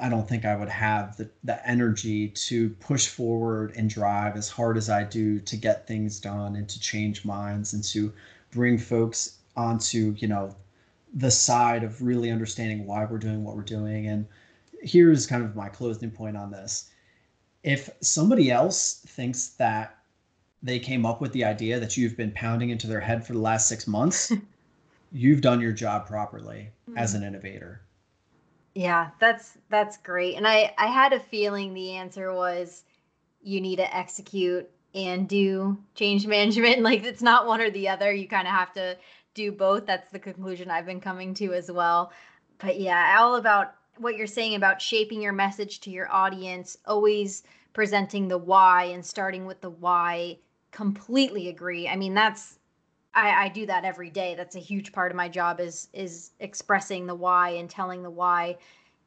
I 0.00 0.08
don't 0.08 0.28
think 0.28 0.44
I 0.44 0.56
would 0.56 0.68
have 0.68 1.16
the, 1.16 1.30
the 1.44 1.66
energy 1.68 2.28
to 2.28 2.70
push 2.80 3.06
forward 3.06 3.72
and 3.76 3.88
drive 3.88 4.36
as 4.36 4.48
hard 4.48 4.76
as 4.76 4.90
I 4.90 5.04
do 5.04 5.38
to 5.40 5.56
get 5.56 5.86
things 5.86 6.18
done 6.18 6.56
and 6.56 6.68
to 6.68 6.80
change 6.80 7.24
minds 7.24 7.72
and 7.72 7.84
to 7.84 8.12
bring 8.50 8.78
folks 8.78 9.38
onto 9.56 10.14
you 10.18 10.26
know 10.26 10.54
the 11.14 11.30
side 11.30 11.84
of 11.84 12.02
really 12.02 12.30
understanding 12.30 12.86
why 12.86 13.04
we're 13.04 13.18
doing 13.18 13.44
what 13.44 13.54
we're 13.54 13.62
doing. 13.62 14.08
And 14.08 14.26
here's 14.82 15.26
kind 15.26 15.44
of 15.44 15.54
my 15.54 15.68
closing 15.68 16.10
point 16.10 16.36
on 16.36 16.50
this. 16.50 16.90
If 17.62 17.88
somebody 18.00 18.50
else 18.50 19.00
thinks 19.06 19.50
that 19.50 19.96
they 20.62 20.78
came 20.78 21.06
up 21.06 21.20
with 21.20 21.32
the 21.32 21.44
idea 21.44 21.78
that 21.78 21.96
you've 21.96 22.16
been 22.16 22.32
pounding 22.32 22.70
into 22.70 22.86
their 22.86 23.00
head 23.00 23.24
for 23.24 23.34
the 23.34 23.38
last 23.38 23.68
six 23.68 23.86
months 23.86 24.32
you've 25.12 25.40
done 25.40 25.60
your 25.60 25.72
job 25.72 26.06
properly 26.06 26.70
mm-hmm. 26.90 26.98
as 26.98 27.14
an 27.14 27.22
innovator 27.22 27.80
yeah 28.74 29.10
that's 29.20 29.56
that's 29.68 29.96
great 29.98 30.36
and 30.36 30.46
i 30.46 30.72
i 30.78 30.86
had 30.86 31.12
a 31.12 31.20
feeling 31.20 31.74
the 31.74 31.92
answer 31.92 32.34
was 32.34 32.84
you 33.44 33.60
need 33.60 33.76
to 33.76 33.96
execute 33.96 34.68
and 34.94 35.28
do 35.28 35.78
change 35.94 36.26
management. 36.26 36.82
Like 36.82 37.04
it's 37.04 37.22
not 37.22 37.46
one 37.46 37.60
or 37.60 37.70
the 37.70 37.88
other. 37.88 38.12
You 38.12 38.26
kind 38.26 38.48
of 38.48 38.54
have 38.54 38.72
to 38.74 38.96
do 39.34 39.52
both. 39.52 39.86
That's 39.86 40.10
the 40.10 40.18
conclusion 40.18 40.70
I've 40.70 40.86
been 40.86 41.00
coming 41.00 41.34
to 41.34 41.52
as 41.52 41.70
well. 41.70 42.12
But 42.58 42.80
yeah, 42.80 43.16
all 43.18 43.36
about 43.36 43.74
what 43.98 44.16
you're 44.16 44.26
saying 44.26 44.54
about 44.54 44.80
shaping 44.80 45.20
your 45.20 45.32
message 45.32 45.80
to 45.80 45.90
your 45.90 46.10
audience, 46.12 46.76
always 46.86 47.42
presenting 47.72 48.28
the 48.28 48.38
why 48.38 48.84
and 48.84 49.04
starting 49.04 49.46
with 49.46 49.60
the 49.60 49.70
why. 49.70 50.38
Completely 50.70 51.48
agree. 51.48 51.86
I 51.88 51.96
mean, 51.96 52.14
that's 52.14 52.58
I, 53.14 53.44
I 53.44 53.48
do 53.48 53.66
that 53.66 53.84
every 53.84 54.10
day. 54.10 54.34
That's 54.34 54.56
a 54.56 54.60
huge 54.60 54.92
part 54.92 55.10
of 55.12 55.16
my 55.16 55.28
job 55.28 55.60
is 55.60 55.88
is 55.92 56.32
expressing 56.40 57.06
the 57.06 57.14
why 57.14 57.50
and 57.50 57.68
telling 57.68 58.02
the 58.02 58.10
why 58.10 58.56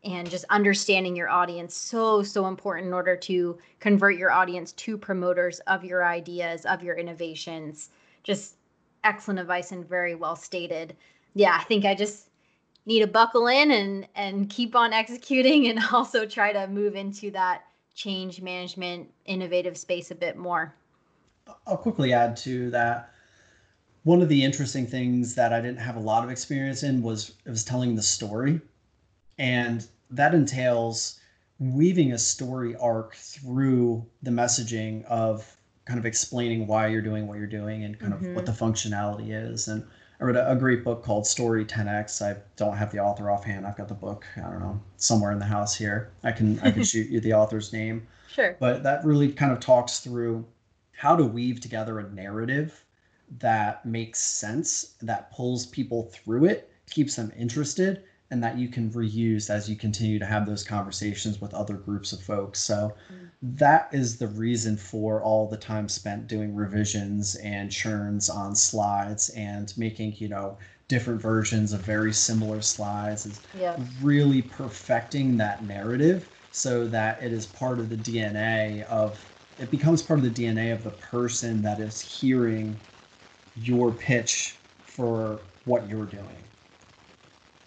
and 0.04 0.30
just 0.30 0.46
understanding 0.50 1.16
your 1.16 1.30
audience. 1.30 1.76
So 1.76 2.24
so 2.24 2.48
important 2.48 2.88
in 2.88 2.94
order 2.94 3.16
to 3.16 3.58
convert 3.80 4.18
your 4.18 4.32
audience 4.32 4.72
to 4.74 4.98
promoters 4.98 5.60
of 5.62 5.84
your 5.84 6.06
ideas 6.06 6.66
of 6.66 6.84
your 6.84 6.96
innovations. 6.96 7.90
Just 8.24 8.56
excellent 9.04 9.40
advice 9.40 9.72
and 9.72 9.88
very 9.88 10.16
well 10.16 10.36
stated. 10.36 10.96
Yeah 11.34 11.58
i 11.60 11.64
think 11.66 11.86
i 11.86 11.94
just 11.94 12.30
need 12.88 13.02
to 13.02 13.08
buckle 13.08 13.48
in 13.48 13.70
and 13.70 14.08
and 14.16 14.50
keep 14.50 14.76
on 14.76 14.94
executing 14.94 15.68
and 15.68 15.80
also 15.94 16.26
try 16.26 16.52
to 16.52 16.68
move 16.68 16.96
into 16.96 17.30
that 17.32 17.64
change 17.94 18.42
management 18.42 19.10
innovative 19.26 19.78
space 19.78 20.12
a 20.12 20.16
bit 20.16 20.38
more. 20.38 20.74
I'll 21.66 21.78
quickly 21.78 22.14
add 22.14 22.38
to 22.38 22.70
that 22.72 23.12
one 24.08 24.22
of 24.22 24.30
the 24.30 24.44
interesting 24.44 24.88
things 24.88 25.36
that 25.36 25.52
i 25.52 25.60
didn't 25.60 25.80
have 25.80 25.98
a 25.98 26.00
lot 26.00 26.24
of 26.24 26.30
experience 26.30 26.82
in 26.84 27.02
was 27.02 27.34
it 27.46 27.50
was 27.50 27.64
telling 27.64 27.96
the 27.96 28.02
story 28.02 28.62
and 29.38 29.88
that 30.10 30.34
entails 30.34 31.20
weaving 31.60 32.14
a 32.14 32.18
story 32.18 32.76
arc 32.78 33.16
through 33.16 34.06
the 34.24 34.32
messaging 34.32 35.04
of 35.06 35.58
kind 35.86 36.00
of 36.00 36.06
explaining 36.06 36.68
why 36.68 36.88
you're 36.88 37.02
doing 37.02 37.28
what 37.28 37.38
you're 37.38 37.48
doing 37.48 37.84
and 37.84 38.00
kind 38.00 38.14
mm-hmm. 38.14 38.30
of 38.30 38.36
what 38.36 38.46
the 38.46 38.52
functionality 38.52 39.30
is. 39.30 39.68
And 39.68 39.86
I 40.20 40.26
read 40.26 40.36
a, 40.36 40.52
a, 40.52 40.56
great 40.56 40.84
book 40.84 41.04
called 41.04 41.26
Story 41.26 41.64
10x. 41.64 42.22
I 42.22 42.38
don't 42.58 42.76
have 42.76 42.92
the 42.92 43.00
author 43.00 43.32
offhand. 43.32 43.66
I've 43.66 43.78
got 43.78 43.88
the 43.88 43.94
book, 43.94 44.26
I 44.36 44.42
don't 44.42 44.60
know, 44.60 44.82
somewhere 44.98 45.32
in 45.32 45.40
the 45.40 45.46
house 45.46 45.76
here. 45.76 46.12
I 46.24 46.32
can 46.32 46.60
I 46.60 46.72
can 46.72 46.84
shoot 46.92 47.10
you 47.10 47.20
the 47.20 47.34
author's 47.34 47.72
name. 47.72 48.06
Sure. 48.30 48.58
But 48.60 48.84
that 48.84 49.06
really 49.06 49.32
kind 49.32 49.52
of 49.52 49.60
talks 49.60 50.00
through 50.00 50.46
how 50.92 51.16
to 51.16 51.24
weave 51.24 51.62
together 51.62 52.00
a 52.00 52.10
narrative 52.10 52.84
that 53.40 53.86
makes 53.86 54.22
sense, 54.22 54.96
that 55.02 55.32
pulls 55.32 55.66
people 55.66 56.04
through 56.04 56.46
it, 56.46 56.72
keeps 56.90 57.16
them 57.16 57.32
interested, 57.38 58.04
and 58.30 58.44
that 58.44 58.58
you 58.58 58.68
can 58.68 58.90
reuse 58.92 59.50
as 59.50 59.70
you 59.70 59.76
continue 59.76 60.20
to 60.20 60.26
have 60.26 60.46
those 60.46 60.64
conversations 60.64 61.40
with 61.40 61.54
other 61.54 61.76
groups 61.76 62.12
of 62.12 62.22
folks. 62.22 62.60
So 62.60 62.94
mm. 63.12 63.30
that 63.42 63.90
is 63.94 64.18
the 64.18 64.28
reason 64.28 64.76
for 64.76 65.22
all 65.22 65.48
the 65.48 65.58
time 65.58 65.88
spent 65.88 66.28
doing 66.28 66.54
revisions 66.54 67.36
and 67.36 67.72
churns 67.72 68.30
on 68.30 68.56
slides 68.56 69.30
and 69.30 69.74
making, 69.78 70.16
you 70.18 70.28
know, 70.28 70.58
different 70.88 71.22
versions 71.22 71.74
of 71.74 71.82
very 71.82 72.14
similar 72.14 72.62
slides 72.62 73.26
is 73.26 73.42
yeah. 73.58 73.78
really 74.02 74.42
perfecting 74.42 75.38
that 75.38 75.64
narrative 75.64 76.30
so 76.52 76.88
that 76.88 77.22
it 77.22 77.32
is 77.34 77.46
part 77.46 77.80
of 77.80 77.90
the 77.90 77.98
DNA 77.98 78.84
of 78.84 79.24
it 79.60 79.72
becomes 79.72 80.02
part 80.02 80.20
of 80.20 80.34
the 80.34 80.44
DNA 80.44 80.72
of 80.72 80.84
the 80.84 80.92
person 80.92 81.62
that 81.64 81.80
is 81.80 82.00
hearing 82.00 82.80
your 83.62 83.92
pitch 83.92 84.56
for 84.86 85.40
what 85.66 85.88
you're 85.90 86.06
doing. 86.06 86.26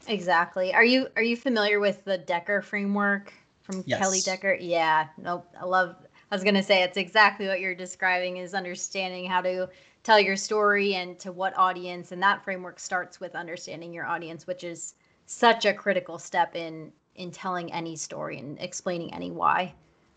Exactly. 0.06 0.74
Are 0.74 0.84
you 0.84 1.08
are 1.16 1.22
you 1.22 1.36
familiar 1.36 1.78
with 1.78 2.04
the 2.04 2.18
Decker 2.18 2.62
framework 2.62 3.32
from 3.62 3.84
yes. 3.86 4.00
Kelly 4.00 4.20
Decker? 4.20 4.54
Yeah. 4.54 5.08
Nope. 5.18 5.46
I 5.60 5.64
love 5.64 5.96
I 6.30 6.34
was 6.34 6.42
gonna 6.42 6.62
say 6.62 6.82
it's 6.82 6.96
exactly 6.96 7.46
what 7.46 7.60
you're 7.60 7.74
describing 7.74 8.38
is 8.38 8.54
understanding 8.54 9.26
how 9.26 9.40
to 9.42 9.68
tell 10.02 10.18
your 10.18 10.36
story 10.36 10.94
and 10.94 11.18
to 11.20 11.30
what 11.30 11.56
audience 11.56 12.12
and 12.12 12.22
that 12.22 12.42
framework 12.42 12.80
starts 12.80 13.20
with 13.20 13.34
understanding 13.34 13.92
your 13.92 14.06
audience, 14.06 14.46
which 14.46 14.64
is 14.64 14.94
such 15.26 15.64
a 15.64 15.74
critical 15.74 16.18
step 16.18 16.56
in 16.56 16.92
in 17.14 17.30
telling 17.30 17.72
any 17.72 17.94
story 17.96 18.38
and 18.38 18.58
explaining 18.60 19.12
any 19.14 19.30
why. 19.30 19.74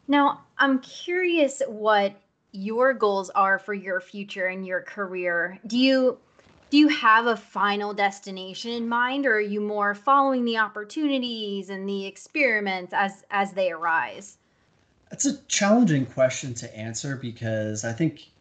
Now, 0.07 0.41
I'm 0.57 0.79
curious 0.79 1.61
what 1.67 2.15
your 2.53 2.93
goals 2.93 3.29
are 3.31 3.59
for 3.59 3.73
your 3.73 3.99
future 3.99 4.45
and 4.45 4.65
your 4.65 4.81
career. 4.81 5.59
Do 5.67 5.77
you 5.77 6.17
do 6.73 6.79
you 6.79 6.87
have 6.87 7.27
a 7.27 7.37
final 7.37 7.93
destination 7.93 8.71
in 8.71 8.89
mind 8.89 9.27
or 9.27 9.35
are 9.35 9.39
you 9.39 9.61
more 9.61 9.93
following 9.93 10.43
the 10.43 10.57
opportunities 10.57 11.69
and 11.69 11.87
the 11.87 12.07
experiments 12.07 12.91
as 12.95 13.23
as 13.29 13.51
they 13.51 13.71
arise 13.71 14.37
that's 15.11 15.27
a 15.27 15.37
challenging 15.43 16.03
question 16.03 16.51
to 16.55 16.75
answer 16.75 17.15
because 17.15 17.85
i 17.85 17.93
think 17.93 18.31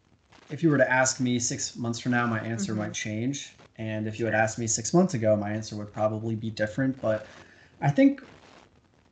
if 0.48 0.62
you 0.62 0.70
were 0.70 0.78
to 0.78 0.90
ask 0.90 1.20
me 1.20 1.38
six 1.38 1.76
months 1.76 1.98
from 1.98 2.12
now 2.12 2.26
my 2.26 2.40
answer 2.40 2.72
mm-hmm. 2.72 2.84
might 2.84 2.94
change 2.94 3.52
and 3.76 4.08
if 4.08 4.18
you 4.18 4.24
had 4.24 4.34
asked 4.34 4.58
me 4.58 4.66
six 4.66 4.94
months 4.94 5.12
ago 5.12 5.36
my 5.36 5.50
answer 5.50 5.76
would 5.76 5.92
probably 5.92 6.34
be 6.34 6.48
different 6.48 6.98
but 7.02 7.26
i 7.82 7.90
think 7.90 8.22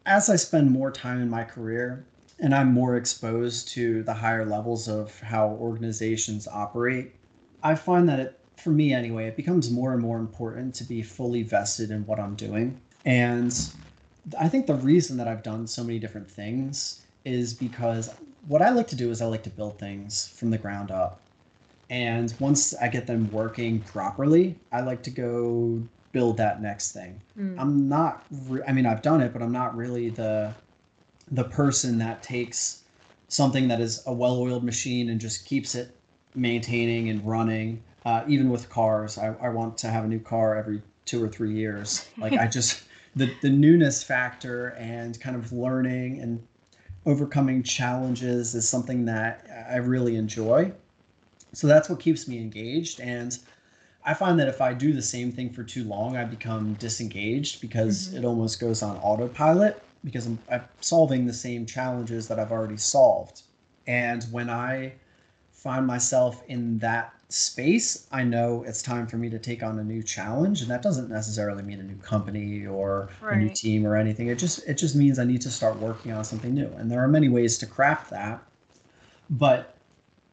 as 0.06 0.30
i 0.30 0.36
spend 0.36 0.70
more 0.70 0.90
time 0.90 1.20
in 1.20 1.28
my 1.28 1.44
career 1.44 2.02
and 2.40 2.54
i'm 2.54 2.72
more 2.72 2.96
exposed 2.96 3.68
to 3.68 4.02
the 4.04 4.14
higher 4.14 4.44
levels 4.44 4.88
of 4.88 5.18
how 5.20 5.48
organizations 5.60 6.48
operate 6.48 7.12
i 7.62 7.74
find 7.74 8.08
that 8.08 8.20
it 8.20 8.40
for 8.60 8.70
me 8.70 8.92
anyway, 8.92 9.26
it 9.26 9.36
becomes 9.36 9.70
more 9.70 9.92
and 9.92 10.02
more 10.02 10.18
important 10.18 10.74
to 10.76 10.84
be 10.84 11.02
fully 11.02 11.42
vested 11.42 11.90
in 11.90 12.06
what 12.06 12.20
I'm 12.20 12.34
doing. 12.34 12.78
And 13.04 13.58
I 14.38 14.48
think 14.48 14.66
the 14.66 14.74
reason 14.74 15.16
that 15.16 15.26
I've 15.26 15.42
done 15.42 15.66
so 15.66 15.82
many 15.82 15.98
different 15.98 16.30
things 16.30 17.02
is 17.24 17.54
because 17.54 18.12
what 18.46 18.62
I 18.62 18.70
like 18.70 18.86
to 18.88 18.96
do 18.96 19.10
is 19.10 19.22
I 19.22 19.26
like 19.26 19.42
to 19.44 19.50
build 19.50 19.78
things 19.78 20.28
from 20.36 20.50
the 20.50 20.58
ground 20.58 20.90
up. 20.90 21.20
And 21.88 22.32
once 22.38 22.74
I 22.76 22.88
get 22.88 23.06
them 23.06 23.30
working 23.32 23.80
properly, 23.80 24.54
I 24.70 24.82
like 24.82 25.02
to 25.04 25.10
go 25.10 25.82
build 26.12 26.36
that 26.36 26.62
next 26.62 26.92
thing. 26.92 27.20
Mm. 27.38 27.56
I'm 27.58 27.88
not 27.88 28.24
re- 28.48 28.62
I 28.66 28.72
mean 28.72 28.86
I've 28.86 29.02
done 29.02 29.20
it, 29.20 29.32
but 29.32 29.42
I'm 29.42 29.52
not 29.52 29.76
really 29.76 30.10
the 30.10 30.54
the 31.30 31.44
person 31.44 31.98
that 31.98 32.22
takes 32.22 32.82
something 33.28 33.68
that 33.68 33.80
is 33.80 34.02
a 34.06 34.12
well-oiled 34.12 34.64
machine 34.64 35.08
and 35.10 35.20
just 35.20 35.44
keeps 35.44 35.74
it 35.74 35.96
maintaining 36.34 37.08
and 37.08 37.26
running 37.26 37.82
uh, 38.04 38.24
even 38.26 38.48
with 38.50 38.68
cars, 38.70 39.18
I, 39.18 39.34
I 39.40 39.48
want 39.50 39.76
to 39.78 39.88
have 39.88 40.04
a 40.04 40.08
new 40.08 40.20
car 40.20 40.56
every 40.56 40.82
two 41.04 41.22
or 41.22 41.28
three 41.28 41.52
years. 41.52 42.08
Like 42.16 42.32
I 42.32 42.46
just 42.58 42.84
the 43.16 43.32
the 43.42 43.50
newness 43.50 44.02
factor 44.02 44.68
and 44.78 45.20
kind 45.20 45.36
of 45.36 45.52
learning 45.52 46.20
and 46.20 46.42
overcoming 47.06 47.62
challenges 47.62 48.54
is 48.54 48.68
something 48.68 49.04
that 49.06 49.46
I 49.70 49.76
really 49.76 50.16
enjoy. 50.16 50.72
So 51.52 51.66
that's 51.66 51.88
what 51.88 51.98
keeps 51.98 52.28
me 52.28 52.38
engaged. 52.38 53.00
And 53.00 53.36
I 54.04 54.14
find 54.14 54.38
that 54.38 54.48
if 54.48 54.60
I 54.60 54.72
do 54.72 54.92
the 54.92 55.02
same 55.02 55.32
thing 55.32 55.50
for 55.50 55.62
too 55.62 55.84
long, 55.84 56.16
I 56.16 56.24
become 56.24 56.74
disengaged 56.74 57.60
because 57.60 58.08
mm-hmm. 58.08 58.18
it 58.18 58.24
almost 58.24 58.60
goes 58.60 58.82
on 58.82 58.96
autopilot 58.98 59.82
because 60.04 60.26
I'm, 60.26 60.38
I'm 60.50 60.64
solving 60.80 61.26
the 61.26 61.32
same 61.32 61.66
challenges 61.66 62.28
that 62.28 62.38
I've 62.38 62.52
already 62.52 62.76
solved. 62.76 63.42
And 63.86 64.22
when 64.30 64.48
I 64.48 64.94
find 65.52 65.86
myself 65.86 66.42
in 66.48 66.78
that 66.78 67.12
space, 67.28 68.06
I 68.10 68.24
know 68.24 68.64
it's 68.66 68.82
time 68.82 69.06
for 69.06 69.16
me 69.16 69.30
to 69.30 69.38
take 69.38 69.62
on 69.62 69.78
a 69.78 69.84
new 69.84 70.02
challenge, 70.02 70.62
and 70.62 70.70
that 70.70 70.82
doesn't 70.82 71.10
necessarily 71.10 71.62
mean 71.62 71.80
a 71.80 71.82
new 71.82 71.96
company 71.96 72.66
or 72.66 73.10
right. 73.20 73.36
a 73.36 73.38
new 73.38 73.50
team 73.50 73.86
or 73.86 73.96
anything. 73.96 74.28
It 74.28 74.38
just 74.38 74.66
it 74.66 74.74
just 74.74 74.96
means 74.96 75.18
I 75.18 75.24
need 75.24 75.40
to 75.42 75.50
start 75.50 75.78
working 75.78 76.12
on 76.12 76.24
something 76.24 76.54
new, 76.54 76.70
and 76.76 76.90
there 76.90 77.02
are 77.02 77.08
many 77.08 77.28
ways 77.28 77.58
to 77.58 77.66
craft 77.66 78.10
that. 78.10 78.42
But 79.28 79.74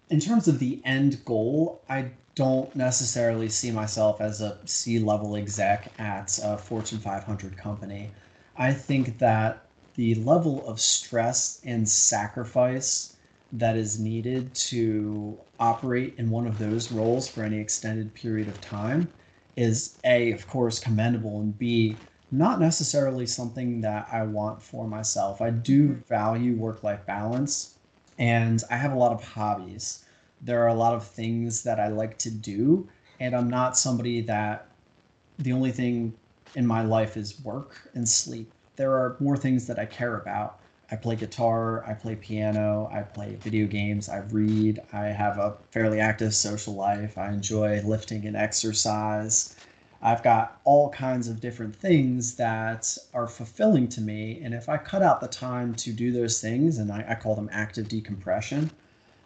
in 0.10 0.20
terms 0.20 0.48
of 0.48 0.60
the 0.60 0.82
end 0.86 1.24
goal, 1.26 1.82
I 1.90 2.12
don't 2.36 2.74
necessarily 2.76 3.50
see 3.50 3.72
myself 3.72 4.22
as 4.22 4.42
a 4.42 4.58
C 4.66 5.00
level 5.00 5.36
exec 5.36 5.92
at 6.00 6.40
a 6.44 6.58
Fortune 6.58 7.00
500 7.00 7.58
company. 7.58 8.12
I 8.58 8.74
think 8.74 9.18
that 9.20 9.66
the 9.96 10.16
level 10.16 10.68
of 10.68 10.80
stress 10.80 11.62
and 11.64 11.88
sacrifice 11.88 13.16
that 13.52 13.78
is 13.78 14.00
needed 14.00 14.54
to 14.56 15.38
operate 15.60 16.16
in 16.18 16.30
one 16.30 16.48
of 16.48 16.60
those 16.60 16.92
roles 16.92 17.28
for 17.28 17.44
any 17.44 17.58
extended 17.58 18.14
period 18.14 18.48
of 18.48 18.60
time 18.62 19.08
is 19.56 19.98
A, 20.04 20.32
of 20.32 20.48
course, 20.48 20.80
commendable, 20.80 21.40
and 21.40 21.58
B, 21.58 21.96
not 22.32 22.60
necessarily 22.60 23.26
something 23.26 23.82
that 23.82 24.08
I 24.12 24.24
want 24.24 24.62
for 24.62 24.88
myself. 24.88 25.42
I 25.42 25.50
do 25.50 25.90
mm-hmm. 25.90 26.02
value 26.02 26.56
work 26.56 26.84
life 26.84 27.06
balance 27.06 27.76
and 28.20 28.64
I 28.70 28.78
have 28.78 28.92
a 28.92 28.98
lot 28.98 29.14
of 29.14 29.24
hobbies 29.24 30.04
there 30.42 30.64
are 30.64 30.68
a 30.68 30.74
lot 30.74 30.94
of 30.94 31.06
things 31.06 31.64
that 31.64 31.80
I 31.80 31.88
like 31.88 32.18
to 32.20 32.32
do, 32.32 32.88
and 33.20 33.36
I'm 33.36 33.50
not 33.50 33.78
somebody 33.78 34.22
that 34.22 34.68
the 35.40 35.54
only 35.54 35.72
thing 35.72 36.14
in 36.58 36.66
my 36.66 36.82
life 36.82 37.16
is 37.16 37.40
work 37.42 37.88
and 37.94 38.10
sleep. 38.10 38.52
There 38.78 38.94
are 38.94 39.16
more 39.20 39.38
things 39.38 39.68
that 39.68 39.78
I 39.78 39.86
care 39.86 40.18
about. 40.18 40.60
I 40.90 40.96
play 40.96 41.16
guitar, 41.16 41.86
I 41.86 41.94
play 41.94 42.16
piano, 42.16 42.90
I 42.92 43.02
play 43.02 43.36
video 43.36 43.68
games, 43.68 44.10
I 44.10 44.18
read, 44.32 44.82
I 44.92 45.06
have 45.06 45.38
a 45.38 45.56
fairly 45.70 46.00
active 46.00 46.34
social 46.34 46.74
life, 46.74 47.16
I 47.16 47.30
enjoy 47.30 47.82
lifting 47.84 48.26
and 48.26 48.36
exercise. 48.36 49.56
I've 50.02 50.24
got 50.24 50.60
all 50.64 50.90
kinds 50.90 51.28
of 51.28 51.40
different 51.40 51.76
things 51.76 52.36
that 52.38 52.98
are 53.14 53.28
fulfilling 53.28 53.88
to 53.90 54.02
me. 54.02 54.42
And 54.44 54.56
if 54.56 54.68
I 54.68 54.78
cut 54.78 55.04
out 55.04 55.22
the 55.22 55.28
time 55.28 55.76
to 55.76 55.94
do 55.94 56.12
those 56.12 56.42
things, 56.42 56.80
and 56.80 56.92
I, 56.92 57.06
I 57.10 57.16
call 57.16 57.36
them 57.36 57.50
active 57.52 57.88
decompression, 57.88 58.72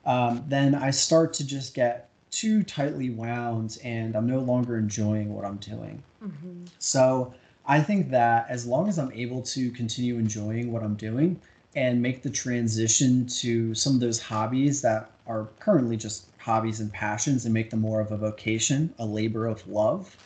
um, 0.05 0.43
then 0.47 0.75
I 0.75 0.91
start 0.91 1.33
to 1.35 1.47
just 1.47 1.73
get 1.73 2.09
too 2.31 2.63
tightly 2.63 3.09
wound 3.09 3.77
and 3.83 4.15
I'm 4.15 4.25
no 4.25 4.39
longer 4.39 4.77
enjoying 4.77 5.33
what 5.33 5.45
I'm 5.45 5.57
doing. 5.57 6.01
Mm-hmm. 6.23 6.65
So 6.79 7.33
I 7.65 7.81
think 7.81 8.09
that 8.09 8.47
as 8.49 8.65
long 8.65 8.89
as 8.89 8.97
I'm 8.97 9.11
able 9.11 9.41
to 9.43 9.69
continue 9.71 10.17
enjoying 10.17 10.71
what 10.71 10.81
I'm 10.81 10.95
doing 10.95 11.39
and 11.75 12.01
make 12.01 12.23
the 12.23 12.29
transition 12.29 13.27
to 13.27 13.75
some 13.75 13.93
of 13.95 13.99
those 13.99 14.19
hobbies 14.19 14.81
that 14.81 15.11
are 15.27 15.49
currently 15.59 15.97
just 15.97 16.25
hobbies 16.37 16.79
and 16.79 16.91
passions 16.91 17.45
and 17.45 17.53
make 17.53 17.69
them 17.69 17.81
more 17.81 18.01
of 18.01 18.11
a 18.11 18.17
vocation, 18.17 18.93
a 18.97 19.05
labor 19.05 19.45
of 19.45 19.65
love 19.67 20.17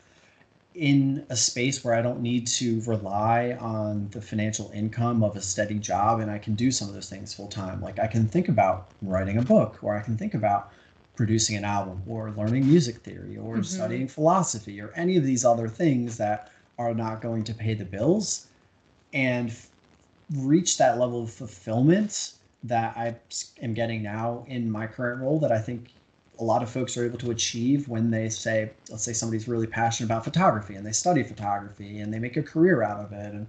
in 0.75 1.25
a 1.29 1.35
space 1.35 1.83
where 1.83 1.93
I 1.93 2.01
don't 2.01 2.21
need 2.21 2.47
to 2.47 2.81
rely 2.81 3.57
on 3.59 4.09
the 4.11 4.21
financial 4.21 4.71
income 4.73 5.23
of 5.23 5.35
a 5.35 5.41
steady 5.41 5.79
job 5.79 6.19
and 6.19 6.29
I 6.29 6.37
can 6.37 6.53
do 6.53 6.69
some 6.69 6.89
of 6.89 6.93
those 6.93 7.09
things 7.09 7.33
full 7.33 7.47
time. 7.47 7.81
Like 7.81 7.97
I 7.97 8.07
can 8.07 8.27
think 8.27 8.49
about 8.49 8.89
writing 9.01 9.37
a 9.37 9.41
book 9.41 9.79
or 9.81 9.97
I 9.97 10.01
can 10.01 10.17
think 10.17 10.33
about 10.33 10.71
producing 11.15 11.55
an 11.55 11.65
album 11.65 12.01
or 12.07 12.31
learning 12.31 12.67
music 12.67 12.97
theory 12.97 13.37
or 13.37 13.55
mm-hmm. 13.55 13.63
studying 13.63 14.07
philosophy 14.07 14.81
or 14.81 14.91
any 14.95 15.17
of 15.17 15.23
these 15.23 15.45
other 15.45 15.67
things 15.67 16.17
that 16.17 16.51
are 16.77 16.93
not 16.93 17.21
going 17.21 17.43
to 17.43 17.53
pay 17.53 17.73
the 17.73 17.85
bills 17.85 18.47
and 19.13 19.49
f- 19.49 19.69
reach 20.35 20.77
that 20.77 20.99
level 20.99 21.23
of 21.23 21.31
fulfillment 21.31 22.33
that 22.63 22.97
I 22.97 23.15
am 23.61 23.73
getting 23.73 24.01
now 24.01 24.43
in 24.47 24.69
my 24.69 24.87
current 24.87 25.21
role 25.21 25.39
that 25.39 25.51
I 25.51 25.59
think 25.59 25.91
a 26.39 26.43
lot 26.43 26.63
of 26.63 26.69
folks 26.69 26.97
are 26.97 27.05
able 27.05 27.19
to 27.19 27.31
achieve 27.31 27.87
when 27.87 28.11
they 28.11 28.27
say, 28.29 28.71
let's 28.89 29.03
say 29.03 29.13
somebody's 29.13 29.47
really 29.47 29.67
passionate 29.67 30.07
about 30.07 30.23
photography 30.23 30.75
and 30.75 30.85
they 30.85 30.91
study 30.91 31.23
photography 31.23 31.99
and 31.99 32.13
they 32.13 32.19
make 32.19 32.37
a 32.37 32.43
career 32.43 32.83
out 32.83 32.99
of 32.99 33.13
it 33.13 33.33
and 33.33 33.47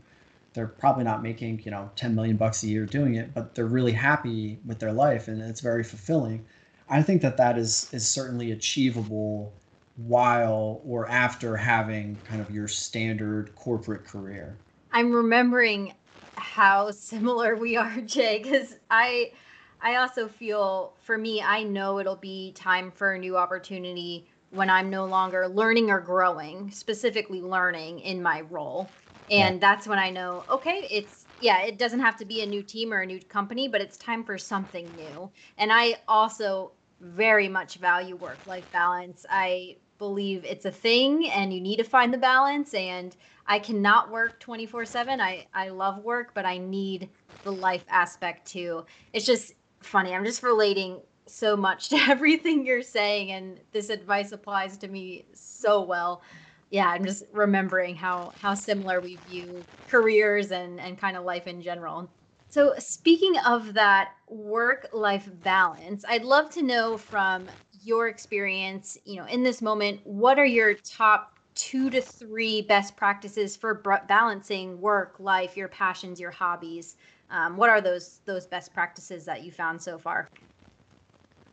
they're 0.54 0.66
probably 0.66 1.04
not 1.04 1.22
making, 1.22 1.60
you 1.64 1.70
know, 1.70 1.90
10 1.96 2.14
million 2.14 2.36
bucks 2.36 2.62
a 2.62 2.66
year 2.66 2.86
doing 2.86 3.16
it, 3.16 3.34
but 3.34 3.54
they're 3.54 3.66
really 3.66 3.92
happy 3.92 4.58
with 4.64 4.78
their 4.78 4.92
life 4.92 5.28
and 5.28 5.42
it's 5.42 5.60
very 5.60 5.82
fulfilling. 5.82 6.44
I 6.88 7.02
think 7.02 7.22
that 7.22 7.36
that 7.36 7.58
is 7.58 7.88
is 7.92 8.08
certainly 8.08 8.50
achievable 8.50 9.60
while 9.94 10.80
or 10.84 11.08
after 11.08 11.56
having 11.56 12.22
kind 12.22 12.40
of 12.40 12.50
your 12.50 12.66
standard 12.68 13.54
corporate 13.54 14.04
career. 14.04 14.60
I'm 14.90 15.12
remembering 15.12 15.94
how 16.36 16.90
similar 16.92 17.56
we 17.56 17.76
are, 17.76 18.00
Jay, 18.02 18.40
because 18.42 18.74
I 18.90 19.32
I 19.80 19.96
also 19.96 20.28
feel 20.28 20.96
for 21.00 21.18
me, 21.18 21.42
I 21.42 21.62
know 21.62 21.98
it'll 21.98 22.16
be 22.16 22.52
time 22.52 22.90
for 22.90 23.12
a 23.12 23.18
new 23.18 23.36
opportunity 23.36 24.28
when 24.50 24.70
I'm 24.70 24.88
no 24.90 25.04
longer 25.06 25.48
learning 25.48 25.90
or 25.90 26.00
growing, 26.00 26.70
specifically 26.70 27.42
learning 27.42 28.00
in 28.00 28.22
my 28.22 28.42
role. 28.42 28.94
And 29.28 29.56
yeah. 29.56 29.60
that's 29.60 29.86
when 29.86 29.98
I 29.98 30.10
know, 30.10 30.44
okay, 30.48 30.86
it's 30.90 31.26
yeah, 31.38 31.62
it 31.62 31.78
doesn't 31.78 32.00
have 32.00 32.16
to 32.18 32.24
be 32.24 32.40
a 32.42 32.46
new 32.46 32.62
team 32.62 32.92
or 32.94 33.00
a 33.00 33.06
new 33.06 33.20
company, 33.20 33.68
but 33.68 33.80
it's 33.82 33.98
time 33.98 34.24
for 34.24 34.38
something 34.38 34.94
new. 34.94 35.30
And 35.58 35.70
I 35.72 35.96
also 36.08 36.72
very 37.00 37.48
much 37.48 37.76
value 37.76 38.16
work 38.16 38.46
life 38.46 38.70
balance. 38.72 39.24
I 39.30 39.76
believe 39.98 40.44
it's 40.44 40.64
a 40.66 40.70
thing 40.72 41.28
and 41.30 41.52
you 41.52 41.60
need 41.60 41.76
to 41.76 41.84
find 41.84 42.12
the 42.12 42.18
balance 42.18 42.74
and 42.74 43.16
I 43.46 43.58
cannot 43.58 44.10
work 44.10 44.40
24/7. 44.40 45.20
I 45.20 45.46
I 45.54 45.68
love 45.70 46.02
work, 46.04 46.32
but 46.34 46.44
I 46.46 46.58
need 46.58 47.10
the 47.42 47.52
life 47.52 47.84
aspect 47.88 48.46
too. 48.50 48.84
It's 49.12 49.26
just 49.26 49.52
funny. 49.82 50.14
I'm 50.14 50.24
just 50.24 50.42
relating 50.42 51.02
so 51.28 51.56
much 51.56 51.88
to 51.90 51.96
everything 51.96 52.66
you're 52.66 52.82
saying, 52.82 53.32
and 53.32 53.60
this 53.72 53.90
advice 53.90 54.32
applies 54.32 54.78
to 54.78 54.88
me 54.88 55.26
so 55.34 55.82
well. 55.82 56.22
Yeah, 56.70 56.88
I'm 56.88 57.04
just 57.04 57.24
remembering 57.32 57.94
how 57.96 58.32
how 58.36 58.54
similar 58.54 59.00
we 59.00 59.16
view 59.16 59.66
careers 59.88 60.50
and 60.50 60.80
and 60.80 60.98
kind 60.98 61.16
of 61.16 61.24
life 61.24 61.46
in 61.46 61.62
general. 61.62 62.10
So, 62.48 62.74
speaking 62.78 63.34
of 63.46 63.74
that 63.74 64.10
work 64.28 64.88
life 64.92 65.28
balance, 65.42 66.04
I'd 66.08 66.24
love 66.24 66.50
to 66.50 66.62
know 66.62 66.96
from 66.96 67.50
your 67.82 68.08
experience, 68.08 68.96
you 69.04 69.16
know, 69.16 69.26
in 69.26 69.42
this 69.42 69.60
moment, 69.60 70.00
what 70.04 70.38
are 70.38 70.46
your 70.46 70.74
top 70.74 71.30
two 71.54 71.90
to 71.90 72.00
three 72.00 72.62
best 72.62 72.96
practices 72.96 73.56
for 73.56 73.82
balancing 74.08 74.80
work 74.80 75.16
life, 75.18 75.56
your 75.56 75.68
passions, 75.68 76.20
your 76.20 76.30
hobbies? 76.30 76.96
Um, 77.30 77.56
what 77.56 77.70
are 77.70 77.80
those 77.80 78.20
those 78.26 78.46
best 78.46 78.72
practices 78.72 79.24
that 79.24 79.42
you 79.42 79.50
found 79.50 79.82
so 79.82 79.98
far? 79.98 80.28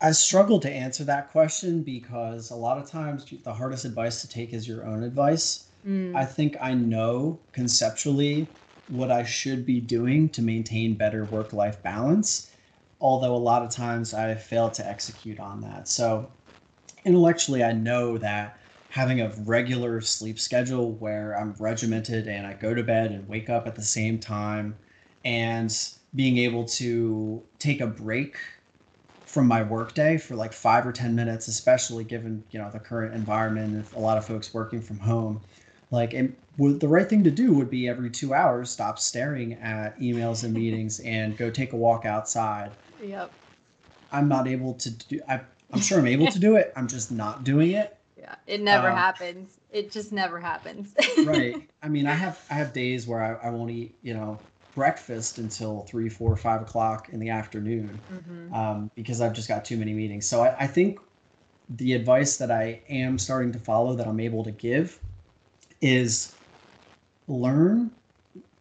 I 0.01 0.11
struggle 0.11 0.59
to 0.59 0.69
answer 0.69 1.05
that 1.05 1.31
question 1.31 1.81
because 1.81 2.51
a 2.51 2.55
lot 2.55 2.77
of 2.77 2.89
times 2.89 3.25
the 3.43 3.53
hardest 3.53 3.85
advice 3.85 4.21
to 4.21 4.27
take 4.27 4.53
is 4.53 4.67
your 4.67 4.85
own 4.85 5.01
advice. 5.01 5.69
Mm. 5.87 6.15
I 6.15 6.25
think 6.25 6.57
I 6.61 6.73
know 6.73 7.39
conceptually 7.53 8.53
what 8.87 9.11
I 9.11 9.23
should 9.23 9.65
be 9.65 9.81
doing 9.81 10.29
to 10.29 10.41
maintain 10.41 10.97
better 10.97 11.25
work 11.25 11.53
life 11.53 11.81
balance, 11.83 12.51
although 13.01 13.35
a 13.35 13.37
lot 13.37 13.63
of 13.63 13.71
times 13.71 14.13
I 14.13 14.35
fail 14.35 14.69
to 14.71 14.87
execute 14.87 15.39
on 15.39 15.61
that. 15.61 15.87
So, 15.87 16.33
intellectually, 17.05 17.63
I 17.63 17.73
know 17.73 18.17
that 18.19 18.59
having 18.89 19.21
a 19.21 19.33
regular 19.45 20.01
sleep 20.01 20.39
schedule 20.39 20.93
where 20.97 21.37
I'm 21.37 21.53
regimented 21.59 22.27
and 22.27 22.45
I 22.47 22.53
go 22.53 22.73
to 22.75 22.83
bed 22.83 23.11
and 23.11 23.27
wake 23.27 23.49
up 23.49 23.67
at 23.67 23.75
the 23.75 23.81
same 23.83 24.19
time 24.19 24.79
and 25.23 25.71
being 26.15 26.37
able 26.37 26.65
to 26.65 27.43
take 27.59 27.81
a 27.81 27.87
break 27.87 28.37
from 29.25 29.47
my 29.47 29.63
workday 29.63 30.17
for 30.17 30.35
like 30.35 30.53
five 30.53 30.85
or 30.85 30.91
ten 30.91 31.15
minutes, 31.15 31.47
especially 31.47 32.03
given 32.03 32.43
you 32.51 32.59
know 32.59 32.69
the 32.71 32.79
current 32.79 33.15
environment 33.15 33.87
a 33.93 33.99
lot 33.99 34.17
of 34.17 34.25
folks 34.25 34.53
working 34.53 34.81
from 34.81 34.99
home. 34.99 35.41
Like, 35.91 36.13
it 36.13 36.42
would, 36.57 36.79
the 36.79 36.87
right 36.87 37.09
thing 37.09 37.23
to 37.23 37.31
do 37.31 37.53
would 37.53 37.69
be 37.69 37.87
every 37.87 38.09
two 38.09 38.33
hours 38.33 38.69
stop 38.69 38.99
staring 38.99 39.53
at 39.53 39.99
emails 39.99 40.43
and 40.43 40.53
meetings 40.53 40.99
and 40.99 41.37
go 41.37 41.49
take 41.49 41.73
a 41.73 41.75
walk 41.75 42.05
outside. 42.05 42.71
Yep. 43.03 43.31
I'm 44.11 44.27
not 44.27 44.47
able 44.47 44.75
to 44.75 44.91
do. 44.91 45.19
I, 45.27 45.41
I'm 45.71 45.81
sure 45.81 45.99
I'm 45.99 46.07
able 46.07 46.27
to 46.27 46.39
do 46.39 46.55
it. 46.55 46.71
I'm 46.75 46.87
just 46.87 47.11
not 47.11 47.43
doing 47.43 47.71
it. 47.71 47.97
Yeah, 48.17 48.35
it 48.45 48.61
never 48.61 48.89
um, 48.89 48.95
happens. 48.95 49.57
It 49.71 49.91
just 49.91 50.11
never 50.11 50.39
happens. 50.39 50.93
right. 51.25 51.67
I 51.81 51.89
mean, 51.89 52.05
I 52.05 52.13
have 52.13 52.39
I 52.49 52.53
have 52.53 52.71
days 52.71 53.07
where 53.07 53.23
I, 53.23 53.47
I 53.47 53.49
won't 53.49 53.71
eat, 53.71 53.95
you 54.03 54.13
know, 54.13 54.39
breakfast 54.75 55.39
until 55.39 55.81
three, 55.81 56.09
four, 56.09 56.35
five 56.35 56.61
o'clock 56.61 57.09
in 57.09 57.19
the 57.19 57.29
afternoon 57.29 57.99
mm-hmm. 58.11 58.53
um, 58.53 58.91
because 58.95 59.21
I've 59.21 59.33
just 59.33 59.47
got 59.47 59.65
too 59.65 59.77
many 59.77 59.93
meetings. 59.93 60.27
So 60.27 60.41
I, 60.41 60.55
I, 60.59 60.67
think 60.67 60.99
the 61.69 61.93
advice 61.93 62.37
that 62.37 62.49
I 62.49 62.81
am 62.89 63.19
starting 63.19 63.51
to 63.51 63.59
follow 63.59 63.95
that 63.95 64.07
I'm 64.07 64.19
able 64.19 64.43
to 64.43 64.51
give 64.51 64.99
is 65.81 66.35
learn 67.27 67.91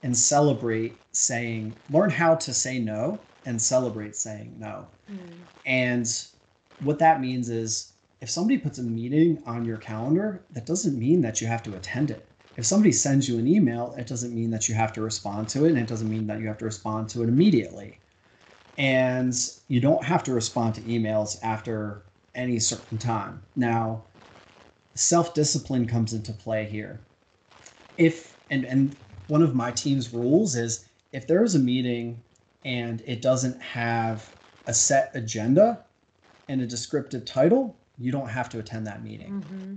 and 0.02 0.16
celebrate 0.16 0.96
saying, 1.12 1.74
learn 1.90 2.10
how 2.10 2.34
to 2.34 2.52
say 2.52 2.78
no 2.78 3.18
and 3.44 3.60
celebrate 3.60 4.16
saying 4.16 4.54
no. 4.58 4.86
Mm. 5.10 5.18
And 5.66 6.26
what 6.80 6.98
that 6.98 7.20
means 7.20 7.48
is 7.48 7.92
if 8.20 8.30
somebody 8.30 8.58
puts 8.58 8.78
a 8.78 8.82
meeting 8.82 9.42
on 9.46 9.64
your 9.64 9.78
calendar, 9.78 10.42
that 10.52 10.66
doesn't 10.66 10.98
mean 10.98 11.20
that 11.22 11.40
you 11.40 11.46
have 11.46 11.62
to 11.64 11.74
attend 11.76 12.10
it 12.10 12.26
if 12.56 12.66
somebody 12.66 12.92
sends 12.92 13.28
you 13.28 13.38
an 13.38 13.46
email, 13.46 13.94
it 13.96 14.06
doesn't 14.06 14.34
mean 14.34 14.50
that 14.50 14.68
you 14.68 14.74
have 14.74 14.92
to 14.94 15.02
respond 15.02 15.48
to 15.50 15.64
it, 15.64 15.70
and 15.70 15.78
it 15.78 15.86
doesn't 15.86 16.08
mean 16.08 16.26
that 16.26 16.40
you 16.40 16.48
have 16.48 16.58
to 16.58 16.64
respond 16.64 17.08
to 17.10 17.22
it 17.22 17.28
immediately. 17.28 17.98
And 18.76 19.34
you 19.68 19.80
don't 19.80 20.04
have 20.04 20.22
to 20.24 20.32
respond 20.32 20.74
to 20.74 20.80
emails 20.82 21.38
after 21.42 22.02
any 22.34 22.58
certain 22.58 22.98
time. 22.98 23.42
Now, 23.56 24.02
self 24.94 25.34
discipline 25.34 25.86
comes 25.86 26.12
into 26.12 26.32
play 26.32 26.66
here. 26.66 27.00
If, 27.96 28.31
and, 28.52 28.66
and 28.66 28.94
one 29.28 29.42
of 29.42 29.54
my 29.54 29.70
team's 29.70 30.12
rules 30.12 30.54
is 30.56 30.84
if 31.12 31.26
there 31.26 31.42
is 31.42 31.54
a 31.54 31.58
meeting 31.58 32.20
and 32.64 33.02
it 33.06 33.22
doesn't 33.22 33.60
have 33.60 34.30
a 34.66 34.74
set 34.74 35.10
agenda 35.14 35.82
and 36.48 36.60
a 36.60 36.66
descriptive 36.66 37.24
title, 37.24 37.74
you 37.98 38.12
don't 38.12 38.28
have 38.28 38.50
to 38.50 38.58
attend 38.58 38.86
that 38.86 39.02
meeting. 39.02 39.42
Mm-hmm. 39.42 39.74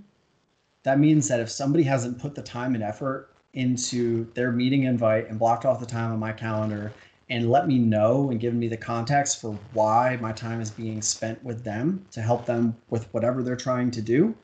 That 0.83 0.99
means 0.99 1.27
that 1.29 1.39
if 1.39 1.49
somebody 1.49 1.83
hasn't 1.83 2.19
put 2.19 2.35
the 2.35 2.41
time 2.41 2.75
and 2.75 2.83
effort 2.83 3.29
into 3.53 4.29
their 4.33 4.51
meeting 4.51 4.83
invite 4.83 5.29
and 5.29 5.39
blocked 5.39 5.65
off 5.65 5.79
the 5.79 5.85
time 5.85 6.11
on 6.11 6.19
my 6.19 6.33
calendar 6.33 6.91
and 7.29 7.49
let 7.49 7.67
me 7.67 7.79
know 7.79 8.29
and 8.29 8.41
given 8.41 8.59
me 8.59 8.67
the 8.67 8.77
context 8.77 9.39
for 9.39 9.57
why 9.73 10.17
my 10.21 10.33
time 10.33 10.59
is 10.59 10.69
being 10.69 11.01
spent 11.01 11.41
with 11.43 11.63
them 11.63 12.05
to 12.11 12.21
help 12.21 12.45
them 12.45 12.75
with 12.89 13.11
whatever 13.13 13.41
they're 13.41 13.55
trying 13.55 13.89
to 13.91 14.01
do, 14.01 14.35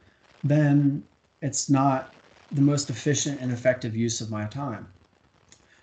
then 0.43 1.03
it's 1.41 1.69
not 1.69 2.13
the 2.51 2.61
most 2.61 2.89
efficient 2.89 3.39
and 3.41 3.51
effective 3.51 3.95
use 3.95 4.21
of 4.21 4.29
my 4.29 4.45
time. 4.45 4.87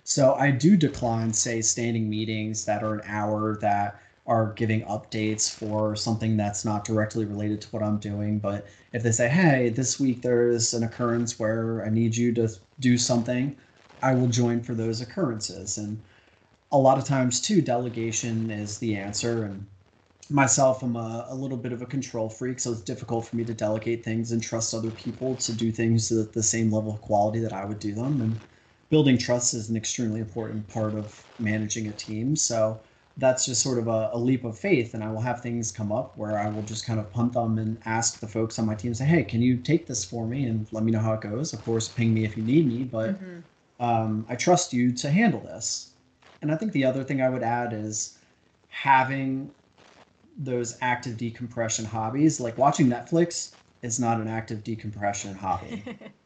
So 0.03 0.33
I 0.35 0.51
do 0.51 0.75
decline, 0.75 1.33
say, 1.33 1.61
standing 1.61 2.09
meetings 2.09 2.65
that 2.65 2.83
are 2.83 2.95
an 2.95 3.01
hour 3.05 3.57
that 3.61 3.99
are 4.25 4.53
giving 4.53 4.81
updates 4.83 5.51
for 5.51 5.95
something 5.95 6.37
that's 6.37 6.63
not 6.63 6.85
directly 6.85 7.25
related 7.25 7.61
to 7.61 7.67
what 7.69 7.83
I'm 7.83 7.97
doing. 7.97 8.39
But 8.39 8.67
if 8.93 9.01
they 9.01 9.11
say, 9.11 9.27
hey, 9.27 9.69
this 9.69 9.99
week 9.99 10.21
there's 10.21 10.73
an 10.73 10.83
occurrence 10.83 11.39
where 11.39 11.83
I 11.85 11.89
need 11.89 12.15
you 12.15 12.31
to 12.33 12.49
do 12.79 12.97
something, 12.97 13.55
I 14.01 14.13
will 14.13 14.27
join 14.27 14.61
for 14.61 14.75
those 14.75 15.01
occurrences. 15.01 15.77
And 15.77 16.01
a 16.71 16.77
lot 16.77 16.99
of 16.99 17.05
times 17.05 17.41
too 17.41 17.61
delegation 17.61 18.51
is 18.51 18.77
the 18.77 18.95
answer 18.95 19.43
and 19.43 19.65
myself 20.29 20.83
i'm 20.83 20.95
a, 20.95 21.25
a, 21.29 21.35
little 21.35 21.57
bit 21.57 21.71
of 21.71 21.81
a 21.81 21.85
control 21.85 22.29
freak 22.29 22.59
so 22.59 22.71
it's 22.71 22.81
difficult 22.81 23.25
for 23.25 23.35
me 23.35 23.43
to 23.43 23.53
delegate 23.53 24.03
things 24.03 24.31
and 24.31 24.43
trust 24.43 24.73
other 24.73 24.91
people 24.91 25.35
to 25.35 25.51
do 25.53 25.71
things 25.71 26.11
at 26.11 26.33
the 26.33 26.43
same 26.43 26.71
level 26.71 26.93
of 26.93 27.01
quality 27.01 27.39
that 27.39 27.53
i 27.53 27.65
would 27.65 27.79
do 27.79 27.93
them. 27.93 28.21
And 28.21 28.39
building 28.89 29.17
trust 29.17 29.53
is 29.53 29.69
an 29.69 29.75
extremely 29.75 30.19
important 30.19 30.67
part 30.67 30.93
of 30.93 31.23
managing 31.39 31.87
a 31.87 31.91
team. 31.91 32.35
So 32.35 32.79
that's 33.17 33.45
just 33.45 33.61
sort 33.61 33.77
of 33.77 33.87
a, 33.87 34.09
a 34.13 34.17
leap 34.17 34.45
of 34.45 34.57
faith 34.57 34.93
and 34.93 35.03
i 35.03 35.11
will 35.11 35.19
have 35.19 35.41
things 35.41 35.73
come 35.73 35.91
up 35.91 36.17
where 36.17 36.39
i 36.39 36.47
will 36.47 36.61
just 36.61 36.85
kind 36.85 36.99
of 37.01 37.11
punt 37.11 37.33
them 37.33 37.57
and 37.57 37.77
ask 37.85 38.21
the 38.21 38.27
folks 38.27 38.57
on 38.57 38.65
my 38.65 38.73
team 38.73 38.93
say 38.93 39.03
hey 39.03 39.23
can 39.23 39.41
you 39.41 39.57
take 39.57 39.85
this 39.85 40.05
for 40.05 40.25
me 40.25 40.45
and 40.45 40.65
let 40.71 40.85
me 40.85 40.91
know 40.91 40.99
how 40.99 41.13
it 41.13 41.21
goes? 41.21 41.51
Of 41.51 41.63
course 41.65 41.89
ping 41.89 42.13
me 42.13 42.23
if 42.23 42.37
you 42.37 42.43
need 42.43 42.65
me 42.67 42.83
but 42.83 43.21
mm-hmm. 43.21 43.83
um, 43.83 44.25
i 44.29 44.35
trust 44.35 44.73
you 44.73 44.93
to 44.93 45.09
handle 45.09 45.41
this. 45.41 45.91
And 46.41 46.51
I 46.51 46.55
think 46.55 46.71
the 46.71 46.85
other 46.85 47.03
thing 47.03 47.21
I 47.21 47.29
would 47.29 47.43
add 47.43 47.73
is 47.73 48.17
having 48.69 49.51
those 50.39 50.77
active 50.81 51.17
decompression 51.17 51.85
hobbies. 51.85 52.39
Like 52.39 52.57
watching 52.57 52.87
Netflix 52.87 53.51
is 53.81 53.99
not 53.99 54.19
an 54.19 54.27
active 54.27 54.63
decompression 54.63 55.35
hobby. 55.35 55.83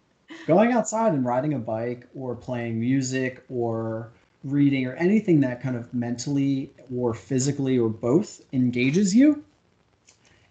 Going 0.47 0.71
outside 0.71 1.13
and 1.13 1.25
riding 1.25 1.53
a 1.53 1.59
bike 1.59 2.07
or 2.15 2.35
playing 2.35 2.79
music 2.79 3.43
or 3.49 4.11
reading 4.43 4.85
or 4.85 4.93
anything 4.93 5.39
that 5.41 5.61
kind 5.61 5.75
of 5.75 5.93
mentally 5.93 6.71
or 6.93 7.13
physically 7.13 7.77
or 7.77 7.89
both 7.89 8.41
engages 8.51 9.15
you 9.15 9.43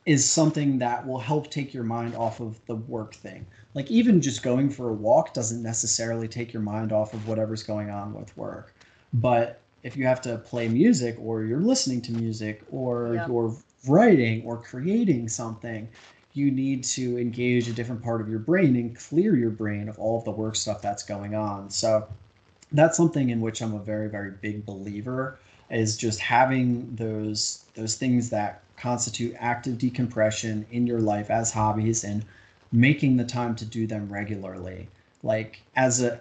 is 0.04 0.28
something 0.28 0.78
that 0.78 1.06
will 1.06 1.18
help 1.18 1.50
take 1.50 1.72
your 1.72 1.84
mind 1.84 2.14
off 2.14 2.40
of 2.40 2.64
the 2.66 2.74
work 2.74 3.14
thing. 3.14 3.46
Like 3.74 3.90
even 3.90 4.20
just 4.20 4.42
going 4.42 4.70
for 4.70 4.88
a 4.88 4.92
walk 4.92 5.32
doesn't 5.32 5.62
necessarily 5.62 6.26
take 6.26 6.52
your 6.52 6.62
mind 6.62 6.92
off 6.92 7.14
of 7.14 7.28
whatever's 7.28 7.62
going 7.62 7.90
on 7.90 8.12
with 8.14 8.36
work. 8.36 8.74
But 9.12 9.61
if 9.82 9.96
you 9.96 10.06
have 10.06 10.20
to 10.22 10.38
play 10.38 10.68
music 10.68 11.16
or 11.18 11.42
you're 11.42 11.60
listening 11.60 12.00
to 12.02 12.12
music 12.12 12.62
or 12.70 13.14
yep. 13.14 13.28
you're 13.28 13.54
writing 13.86 14.42
or 14.44 14.56
creating 14.56 15.28
something, 15.28 15.88
you 16.34 16.50
need 16.50 16.84
to 16.84 17.18
engage 17.18 17.68
a 17.68 17.72
different 17.72 18.02
part 18.02 18.20
of 18.20 18.28
your 18.28 18.38
brain 18.38 18.76
and 18.76 18.96
clear 18.96 19.36
your 19.36 19.50
brain 19.50 19.88
of 19.88 19.98
all 19.98 20.18
of 20.18 20.24
the 20.24 20.30
work 20.30 20.56
stuff 20.56 20.80
that's 20.80 21.02
going 21.02 21.34
on. 21.34 21.68
So 21.68 22.06
that's 22.72 22.96
something 22.96 23.30
in 23.30 23.40
which 23.40 23.60
I'm 23.60 23.74
a 23.74 23.78
very, 23.78 24.08
very 24.08 24.30
big 24.30 24.64
believer 24.64 25.38
is 25.70 25.96
just 25.96 26.20
having 26.20 26.94
those 26.96 27.64
those 27.74 27.96
things 27.96 28.30
that 28.30 28.62
constitute 28.76 29.34
active 29.38 29.78
decompression 29.78 30.66
in 30.70 30.86
your 30.86 31.00
life 31.00 31.30
as 31.30 31.52
hobbies 31.52 32.04
and 32.04 32.24
making 32.72 33.16
the 33.16 33.24
time 33.24 33.54
to 33.56 33.64
do 33.64 33.86
them 33.86 34.12
regularly. 34.12 34.88
Like 35.22 35.62
as 35.76 36.02
a 36.02 36.20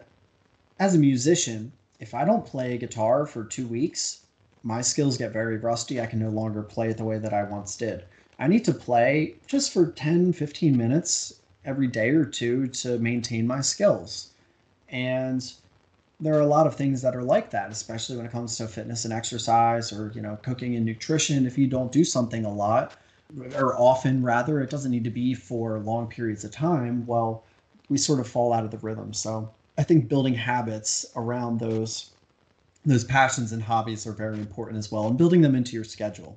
as 0.79 0.95
a 0.95 0.99
musician, 0.99 1.71
if 2.01 2.15
I 2.15 2.25
don't 2.25 2.45
play 2.45 2.79
guitar 2.79 3.27
for 3.27 3.43
two 3.43 3.67
weeks, 3.67 4.21
my 4.63 4.81
skills 4.81 5.17
get 5.17 5.31
very 5.31 5.57
rusty. 5.57 6.01
I 6.01 6.07
can 6.07 6.19
no 6.19 6.29
longer 6.29 6.63
play 6.63 6.89
it 6.89 6.97
the 6.97 7.05
way 7.05 7.19
that 7.19 7.33
I 7.33 7.43
once 7.43 7.77
did. 7.77 8.03
I 8.39 8.47
need 8.47 8.65
to 8.65 8.73
play 8.73 9.35
just 9.45 9.71
for 9.71 9.85
10, 9.85 10.33
15 10.33 10.75
minutes 10.75 11.35
every 11.63 11.85
day 11.87 12.09
or 12.09 12.25
two 12.25 12.67
to 12.67 12.97
maintain 12.97 13.45
my 13.45 13.61
skills. 13.61 14.31
And 14.89 15.53
there 16.19 16.33
are 16.33 16.41
a 16.41 16.47
lot 16.47 16.65
of 16.65 16.75
things 16.75 17.03
that 17.03 17.15
are 17.15 17.23
like 17.23 17.51
that, 17.51 17.71
especially 17.71 18.17
when 18.17 18.25
it 18.25 18.31
comes 18.31 18.57
to 18.57 18.67
fitness 18.67 19.05
and 19.05 19.13
exercise 19.13 19.93
or, 19.93 20.11
you 20.15 20.21
know, 20.21 20.39
cooking 20.41 20.75
and 20.75 20.85
nutrition. 20.85 21.45
If 21.45 21.55
you 21.55 21.67
don't 21.67 21.91
do 21.91 22.03
something 22.03 22.45
a 22.45 22.53
lot 22.53 22.97
or 23.55 23.79
often 23.79 24.23
rather, 24.23 24.59
it 24.59 24.71
doesn't 24.71 24.91
need 24.91 25.03
to 25.03 25.11
be 25.11 25.35
for 25.35 25.77
long 25.79 26.07
periods 26.07 26.43
of 26.43 26.51
time. 26.51 27.05
Well, 27.05 27.43
we 27.89 27.97
sort 27.97 28.19
of 28.19 28.27
fall 28.27 28.53
out 28.53 28.65
of 28.65 28.71
the 28.71 28.79
rhythm. 28.79 29.13
So 29.13 29.51
I 29.77 29.83
think 29.83 30.07
building 30.07 30.33
habits 30.33 31.05
around 31.15 31.59
those 31.59 32.11
those 32.83 33.03
passions 33.03 33.51
and 33.51 33.61
hobbies 33.61 34.07
are 34.07 34.11
very 34.11 34.39
important 34.39 34.79
as 34.79 34.91
well 34.91 35.07
and 35.07 35.17
building 35.17 35.41
them 35.41 35.53
into 35.53 35.73
your 35.73 35.83
schedule. 35.83 36.35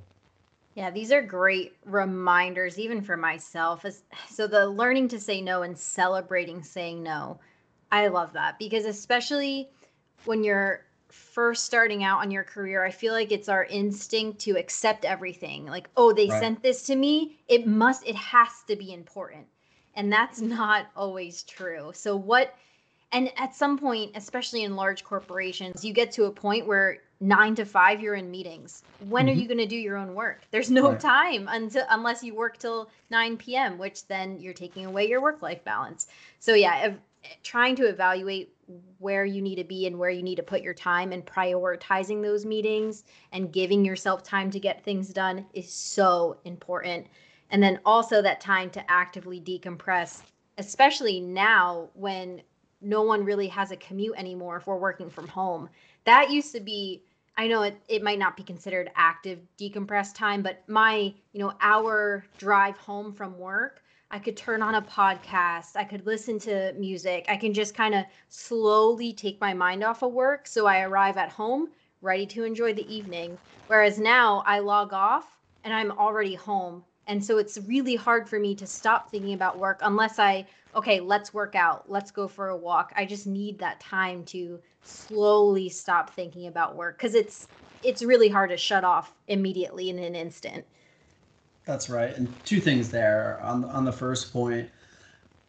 Yeah, 0.75 0.91
these 0.91 1.11
are 1.13 1.23
great 1.23 1.75
reminders 1.87 2.79
even 2.79 3.01
for 3.01 3.17
myself. 3.17 3.87
So 4.29 4.47
the 4.47 4.69
learning 4.69 5.09
to 5.09 5.21
say 5.21 5.41
no 5.41 5.63
and 5.63 5.79
celebrating 5.79 6.63
saying 6.63 7.03
no. 7.03 7.39
I 7.93 8.09
love 8.09 8.33
that 8.33 8.59
because 8.59 8.85
especially 8.85 9.71
when 10.25 10.43
you're 10.43 10.85
first 11.09 11.65
starting 11.65 12.03
out 12.03 12.21
on 12.21 12.31
your 12.31 12.43
career, 12.43 12.85
I 12.85 12.91
feel 12.91 13.13
like 13.13 13.31
it's 13.31 13.49
our 13.49 13.65
instinct 13.65 14.41
to 14.41 14.59
accept 14.59 15.05
everything. 15.05 15.67
Like, 15.67 15.89
oh, 15.97 16.13
they 16.13 16.29
right. 16.29 16.41
sent 16.41 16.63
this 16.63 16.83
to 16.85 16.97
me, 16.97 17.39
it 17.49 17.67
must 17.67 18.07
it 18.07 18.17
has 18.17 18.65
to 18.67 18.75
be 18.75 18.93
important. 18.93 19.47
And 19.95 20.13
that's 20.13 20.41
not 20.59 20.87
always 20.97 21.45
true. 21.45 21.93
So 21.95 22.17
what 22.17 22.55
and 23.15 23.31
at 23.39 23.55
some 23.55 23.79
point 23.79 24.11
especially 24.17 24.65
in 24.65 24.77
large 24.77 25.05
corporations 25.05 25.85
you 25.85 25.95
get 25.95 26.13
to 26.13 26.25
a 26.25 26.31
point 26.31 26.67
where 26.67 26.99
nine 27.21 27.55
to 27.55 27.65
five 27.65 28.01
you're 28.01 28.17
in 28.17 28.31
meetings 28.31 28.83
when 29.09 29.27
mm-hmm. 29.27 29.39
are 29.39 29.41
you 29.41 29.49
going 29.49 29.57
to 29.59 29.67
do 29.67 29.77
your 29.77 29.97
own 29.97 30.15
work 30.15 30.43
there's 30.51 30.71
no 30.71 30.91
right. 30.91 31.01
time 31.01 31.49
until 31.51 31.87
unless 31.91 32.23
you 32.23 32.35
work 32.35 32.59
till 32.59 32.91
9 33.11 33.37
p.m 33.39 33.79
which 33.79 34.07
then 34.09 34.39
you're 34.39 34.53
taking 34.53 34.85
away 34.85 35.09
your 35.09 35.23
work 35.23 35.41
life 35.41 35.65
balance 35.65 36.09
so 36.41 36.53
yeah 36.55 36.79
ev- 36.83 37.01
trying 37.43 37.75
to 37.77 37.87
evaluate 37.87 38.53
where 38.99 39.25
you 39.25 39.41
need 39.41 39.57
to 39.57 39.65
be 39.65 39.87
and 39.87 39.99
where 39.99 40.11
you 40.11 40.23
need 40.23 40.37
to 40.37 40.43
put 40.43 40.61
your 40.61 40.75
time 40.75 41.13
and 41.13 41.25
prioritizing 41.25 42.23
those 42.23 42.45
meetings 42.45 43.05
and 43.33 43.53
giving 43.53 43.85
yourself 43.85 44.23
time 44.23 44.51
to 44.51 44.61
get 44.61 44.85
things 44.85 45.09
done 45.09 45.47
is 45.55 45.71
so 45.73 46.39
important 46.45 47.07
and 47.51 47.63
then 47.63 47.79
also 47.85 48.21
that 48.21 48.41
time 48.41 48.69
to 48.71 48.91
actively 48.91 49.41
decompress 49.41 50.23
especially 50.59 51.21
now 51.21 51.89
when 51.95 52.43
no 52.85 53.03
one 53.03 53.25
really 53.25 53.49
has 53.49 53.71
a 53.71 53.77
commute 53.77 54.17
anymore 54.17 54.57
if 54.57 54.67
we're 54.67 54.77
working 54.77 55.11
from 55.11 55.29
home. 55.29 55.69
That 56.05 56.31
used 56.31 56.53
to 56.53 56.61
be 56.61 57.03
I 57.37 57.49
know 57.49 57.63
it, 57.63 57.77
it 57.89 58.03
might 58.03 58.19
not 58.21 58.37
be 58.37 58.45
considered 58.45 58.93
active 58.95 59.41
decompressed 59.59 60.15
time, 60.15 60.41
but 60.41 60.63
my, 60.69 61.13
you 61.33 61.41
know, 61.41 61.53
hour 61.61 62.25
drive 62.39 62.77
home 62.77 63.13
from 63.13 63.37
work, 63.39 63.83
I 64.11 64.21
could 64.21 64.37
turn 64.37 64.63
on 64.63 64.77
a 64.77 64.83
podcast, 64.83 65.75
I 65.75 65.83
could 65.83 66.07
listen 66.07 66.39
to 66.41 66.73
music, 66.75 67.25
I 67.29 67.37
can 67.37 67.53
just 67.53 67.75
kind 67.75 67.95
of 67.95 68.05
slowly 68.29 69.13
take 69.13 69.41
my 69.41 69.53
mind 69.53 69.83
off 69.83 70.03
of 70.03 70.13
work 70.13 70.47
so 70.47 70.67
I 70.67 70.83
arrive 70.83 71.17
at 71.17 71.31
home 71.31 71.71
ready 72.03 72.27
to 72.27 72.45
enjoy 72.45 72.73
the 72.73 72.95
evening. 72.95 73.37
Whereas 73.67 73.99
now 73.99 74.45
I 74.47 74.61
log 74.61 74.93
off 74.93 75.27
and 75.65 75.75
I'm 75.75 75.91
already 75.91 76.35
home. 76.35 76.85
And 77.07 77.23
so 77.23 77.39
it's 77.39 77.59
really 77.67 77.97
hard 77.97 78.29
for 78.29 78.39
me 78.39 78.55
to 78.55 78.67
stop 78.67 79.11
thinking 79.11 79.33
about 79.35 79.59
work 79.59 79.81
unless 79.83 80.19
I 80.19 80.47
okay, 80.75 81.01
let's 81.01 81.33
work 81.33 81.55
out, 81.55 81.91
let's 81.91 82.11
go 82.11 82.29
for 82.29 82.49
a 82.49 82.57
walk. 82.57 82.93
I 82.97 83.05
just 83.05 83.27
need 83.27 83.59
that 83.59 83.81
time 83.81 84.25
to 84.27 84.61
slowly 84.83 85.69
stop 85.69 86.11
thinking 86.11 86.47
about 86.47 86.77
work 86.77 86.99
because 86.99 87.15
it's 87.15 87.49
it's 87.83 88.03
really 88.03 88.29
hard 88.29 88.51
to 88.51 88.57
shut 88.57 88.85
off 88.85 89.13
immediately 89.29 89.91
in 89.91 89.99
an 89.99 90.15
instant. 90.15 90.65
That's 91.65 91.89
right. 91.89 92.15
And 92.17 92.33
two 92.45 92.61
things 92.61 92.91
there. 92.91 93.41
On 93.43 93.65
on 93.65 93.85
the 93.85 93.93
first 93.93 94.33
point, 94.33 94.69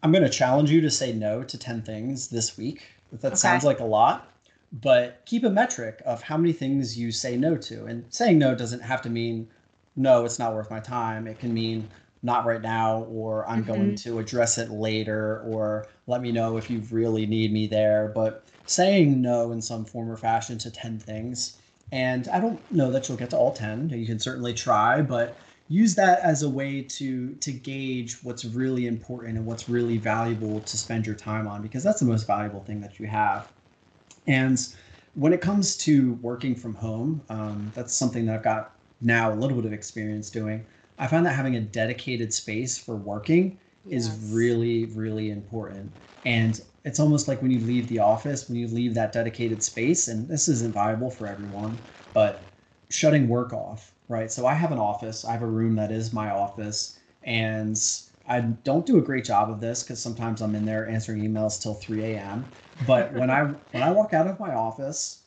I'm 0.03 0.11
going 0.11 0.23
to 0.23 0.29
challenge 0.29 0.69
you 0.71 0.81
to 0.81 0.89
say 0.91 1.13
no 1.13 1.43
to 1.43 1.57
10 1.57 1.81
things 1.81 2.27
this 2.27 2.57
week. 2.57 2.83
That 3.11 3.27
okay. 3.27 3.35
sounds 3.35 3.63
like 3.63 3.79
a 3.79 3.85
lot, 3.85 4.31
but 4.71 5.21
keep 5.25 5.43
a 5.43 5.49
metric 5.49 6.01
of 6.05 6.21
how 6.21 6.37
many 6.37 6.53
things 6.53 6.97
you 6.97 7.11
say 7.11 7.37
no 7.37 7.55
to. 7.57 7.85
And 7.85 8.05
saying 8.09 8.37
no 8.37 8.55
doesn't 8.55 8.81
have 8.81 9.01
to 9.03 9.09
mean 9.09 9.47
no, 9.95 10.25
it's 10.25 10.39
not 10.39 10.53
worth 10.53 10.69
my 10.69 10.79
time. 10.79 11.25
It 11.27 11.39
can 11.39 11.53
mean 11.53 11.89
not 12.25 12.45
right 12.45 12.61
now, 12.61 13.03
or 13.03 13.47
I'm 13.47 13.63
mm-hmm. 13.63 13.73
going 13.73 13.95
to 13.95 14.19
address 14.19 14.57
it 14.57 14.71
later, 14.71 15.41
or 15.45 15.87
let 16.07 16.21
me 16.21 16.31
know 16.31 16.57
if 16.57 16.69
you 16.69 16.81
really 16.91 17.25
need 17.25 17.53
me 17.53 17.67
there. 17.67 18.11
But 18.13 18.43
saying 18.65 19.21
no 19.21 19.51
in 19.51 19.61
some 19.61 19.85
form 19.85 20.09
or 20.09 20.17
fashion 20.17 20.57
to 20.57 20.71
10 20.71 20.99
things. 20.99 21.57
And 21.91 22.27
I 22.29 22.39
don't 22.39 22.59
know 22.71 22.91
that 22.91 23.07
you'll 23.07 23.17
get 23.17 23.29
to 23.29 23.37
all 23.37 23.53
10. 23.53 23.89
You 23.89 24.05
can 24.05 24.19
certainly 24.19 24.53
try, 24.53 25.01
but 25.01 25.37
use 25.69 25.95
that 25.95 26.19
as 26.19 26.43
a 26.43 26.49
way 26.49 26.81
to 26.81 27.33
to 27.33 27.51
gauge 27.51 28.23
what's 28.23 28.45
really 28.45 28.85
important 28.85 29.37
and 29.37 29.45
what's 29.45 29.67
really 29.67 29.97
valuable 29.97 30.59
to 30.61 30.77
spend 30.77 31.05
your 31.05 31.15
time 31.15 31.47
on 31.47 31.61
because 31.61 31.83
that's 31.83 31.99
the 31.99 32.05
most 32.05 32.27
valuable 32.27 32.61
thing 32.61 32.81
that 32.81 32.99
you 32.99 33.07
have. 33.07 33.51
And 34.27 34.59
when 35.13 35.31
it 35.31 35.41
comes 35.41 35.77
to 35.77 36.13
working 36.21 36.55
from 36.55 36.73
home, 36.75 37.21
um, 37.29 37.71
that's 37.75 37.93
something 37.93 38.25
that 38.25 38.35
I've 38.35 38.43
got 38.43 38.71
now 39.01 39.31
a 39.31 39.35
little 39.35 39.55
bit 39.55 39.65
of 39.65 39.73
experience 39.73 40.29
doing. 40.29 40.65
I 40.97 41.07
find 41.07 41.25
that 41.25 41.35
having 41.35 41.55
a 41.55 41.61
dedicated 41.61 42.33
space 42.33 42.77
for 42.77 42.95
working 42.95 43.59
Yes. 43.83 44.07
is 44.07 44.31
really, 44.33 44.85
really 44.87 45.29
important. 45.29 45.91
And 46.23 46.59
it's 46.83 46.99
almost 46.99 47.27
like 47.27 47.41
when 47.41 47.51
you 47.51 47.59
leave 47.59 47.87
the 47.87 47.99
office, 47.99 48.47
when 48.47 48.57
you 48.57 48.67
leave 48.67 48.93
that 48.95 49.11
dedicated 49.11 49.61
space, 49.63 50.07
and 50.07 50.27
this 50.27 50.47
isn't 50.47 50.73
viable 50.73 51.11
for 51.11 51.27
everyone, 51.27 51.83
but 52.13 52.51
shutting 52.89 53.27
work 53.27 53.53
off, 53.53 53.93
right? 54.07 54.31
So 54.31 54.45
I 54.45 54.53
have 54.53 54.71
an 54.71 54.79
office, 54.79 55.25
I 55.25 55.33
have 55.33 55.41
a 55.41 55.47
room 55.47 55.75
that 55.75 55.91
is 55.91 56.13
my 56.13 56.29
office, 56.29 56.97
and 57.23 57.77
I 58.27 58.41
don't 58.41 58.85
do 58.85 58.97
a 58.97 59.01
great 59.01 59.25
job 59.25 59.49
of 59.49 59.59
this 59.61 59.83
because 59.83 60.01
sometimes 60.01 60.41
I'm 60.41 60.55
in 60.55 60.65
there 60.65 60.87
answering 60.87 61.21
emails 61.21 61.61
till 61.61 61.75
3 61.75 62.03
a.m. 62.03 62.51
But 62.81 63.13
when 63.13 63.29
I 63.29 63.43
when 63.71 63.83
I 63.83 63.91
walk 63.91 64.13
out 64.13 64.27
of 64.27 64.39
my 64.39 64.53
office, 64.53 65.23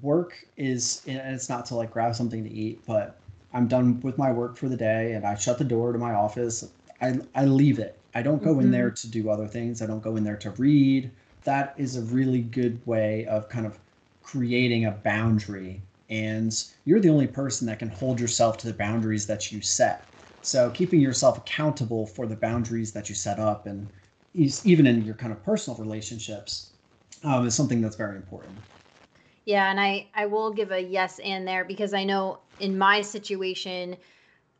work 0.00 0.34
is 0.56 1.02
and 1.06 1.34
it's 1.34 1.48
not 1.48 1.66
to 1.66 1.74
like 1.76 1.90
grab 1.90 2.14
something 2.14 2.44
to 2.44 2.50
eat, 2.50 2.84
but 2.86 3.22
I'm 3.56 3.68
done 3.68 4.00
with 4.00 4.18
my 4.18 4.30
work 4.32 4.56
for 4.56 4.68
the 4.68 4.76
day 4.76 5.14
and 5.14 5.26
I 5.26 5.34
shut 5.34 5.58
the 5.58 5.64
door 5.64 5.92
to 5.92 5.98
my 5.98 6.14
office. 6.14 6.64
I 7.00 7.20
I 7.34 7.46
leave 7.46 7.78
it. 7.78 8.02
I 8.14 8.22
don't 8.22 8.42
go 8.42 8.60
in 8.60 8.70
there 8.70 8.90
to 8.90 9.08
do 9.10 9.30
other 9.30 9.48
things. 9.48 9.82
I 9.82 9.86
don't 9.86 10.02
go 10.02 10.16
in 10.16 10.24
there 10.24 10.36
to 10.38 10.50
read. 10.52 11.10
That 11.44 11.74
is 11.78 11.96
a 11.96 12.02
really 12.02 12.42
good 12.42 12.84
way 12.86 13.26
of 13.26 13.48
kind 13.48 13.66
of 13.66 13.78
creating 14.22 14.84
a 14.84 14.90
boundary 14.92 15.82
and 16.08 16.52
you're 16.84 17.00
the 17.00 17.08
only 17.10 17.26
person 17.26 17.66
that 17.66 17.78
can 17.78 17.88
hold 17.88 18.20
yourself 18.20 18.58
to 18.58 18.66
the 18.66 18.74
boundaries 18.74 19.26
that 19.26 19.50
you 19.50 19.60
set. 19.62 20.10
So 20.42 20.70
keeping 20.70 21.00
yourself 21.00 21.38
accountable 21.38 22.06
for 22.06 22.26
the 22.26 22.36
boundaries 22.36 22.92
that 22.92 23.08
you 23.08 23.14
set 23.14 23.38
up 23.38 23.66
and 23.66 23.90
even 24.34 24.86
in 24.86 25.02
your 25.02 25.14
kind 25.14 25.32
of 25.32 25.42
personal 25.42 25.78
relationships 25.78 26.72
um, 27.24 27.46
is 27.46 27.54
something 27.54 27.80
that's 27.80 27.96
very 27.96 28.16
important. 28.16 28.60
Yeah, 29.44 29.70
and 29.70 29.80
I 29.80 30.08
I 30.14 30.26
will 30.26 30.52
give 30.52 30.72
a 30.72 30.80
yes 30.80 31.20
and 31.20 31.46
there 31.46 31.64
because 31.64 31.94
I 31.94 32.04
know 32.04 32.40
in 32.60 32.76
my 32.76 33.00
situation 33.00 33.96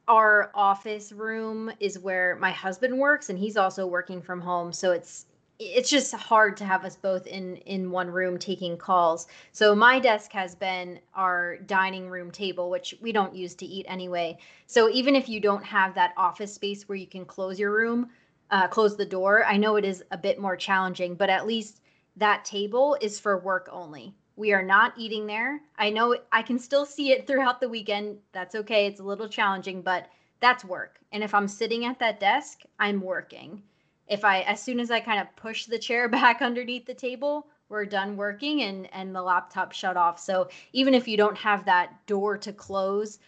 our 0.08 0.50
office 0.54 1.12
room 1.12 1.70
is 1.80 1.98
where 1.98 2.36
my 2.36 2.50
husband 2.50 2.96
works 2.98 3.28
and 3.28 3.38
he's 3.38 3.56
also 3.56 3.86
working 3.86 4.22
from 4.22 4.40
home, 4.40 4.72
so 4.72 4.92
it's 4.92 5.26
it's 5.58 5.88
just 5.88 6.14
hard 6.14 6.54
to 6.54 6.66
have 6.66 6.84
us 6.84 6.96
both 6.96 7.26
in 7.26 7.56
in 7.58 7.90
one 7.90 8.10
room 8.10 8.38
taking 8.38 8.76
calls. 8.76 9.26
So 9.52 9.74
my 9.74 9.98
desk 9.98 10.30
has 10.32 10.54
been 10.54 11.00
our 11.14 11.56
dining 11.58 12.08
room 12.08 12.30
table, 12.30 12.68
which 12.70 12.94
we 13.00 13.10
don't 13.10 13.34
use 13.34 13.54
to 13.56 13.66
eat 13.66 13.86
anyway. 13.88 14.38
So 14.66 14.90
even 14.90 15.16
if 15.16 15.28
you 15.28 15.40
don't 15.40 15.64
have 15.64 15.94
that 15.94 16.12
office 16.16 16.54
space 16.54 16.88
where 16.88 16.96
you 16.96 17.06
can 17.06 17.24
close 17.24 17.58
your 17.58 17.72
room, 17.72 18.10
uh, 18.50 18.68
close 18.68 18.96
the 18.96 19.06
door, 19.06 19.44
I 19.46 19.56
know 19.56 19.76
it 19.76 19.84
is 19.84 20.04
a 20.10 20.18
bit 20.18 20.38
more 20.38 20.56
challenging, 20.56 21.14
but 21.14 21.30
at 21.30 21.46
least 21.46 21.80
that 22.16 22.44
table 22.44 22.96
is 23.00 23.18
for 23.18 23.38
work 23.38 23.68
only. 23.72 24.14
We 24.36 24.52
are 24.52 24.62
not 24.62 24.92
eating 24.98 25.26
there. 25.26 25.62
I 25.78 25.90
know 25.90 26.16
I 26.30 26.42
can 26.42 26.58
still 26.58 26.84
see 26.84 27.10
it 27.10 27.26
throughout 27.26 27.60
the 27.60 27.68
weekend. 27.70 28.18
That's 28.32 28.54
okay. 28.54 28.86
It's 28.86 29.00
a 29.00 29.04
little 29.04 29.28
challenging, 29.28 29.80
but 29.82 30.08
that's 30.40 30.64
work. 30.64 31.00
And 31.12 31.24
if 31.24 31.34
I'm 31.34 31.48
sitting 31.48 31.86
at 31.86 31.98
that 32.00 32.20
desk, 32.20 32.60
I'm 32.78 33.00
working. 33.00 33.62
If 34.08 34.24
I 34.24 34.42
as 34.42 34.62
soon 34.62 34.78
as 34.78 34.90
I 34.90 35.00
kind 35.00 35.20
of 35.20 35.34
push 35.36 35.64
the 35.66 35.78
chair 35.78 36.08
back 36.18 36.42
underneath 36.42 36.84
the 36.86 36.94
table, 36.94 37.46
we're 37.70 37.86
done 37.86 38.16
working 38.16 38.62
and 38.62 38.92
and 38.92 39.14
the 39.14 39.22
laptop 39.22 39.72
shut 39.72 39.96
off. 39.96 40.18
So 40.20 40.48
even 40.72 40.92
if 40.94 41.08
you 41.08 41.16
don't 41.16 41.38
have 41.38 41.64
that 41.64 42.06
door 42.06 42.36
to 42.38 42.52
close, 42.52 43.18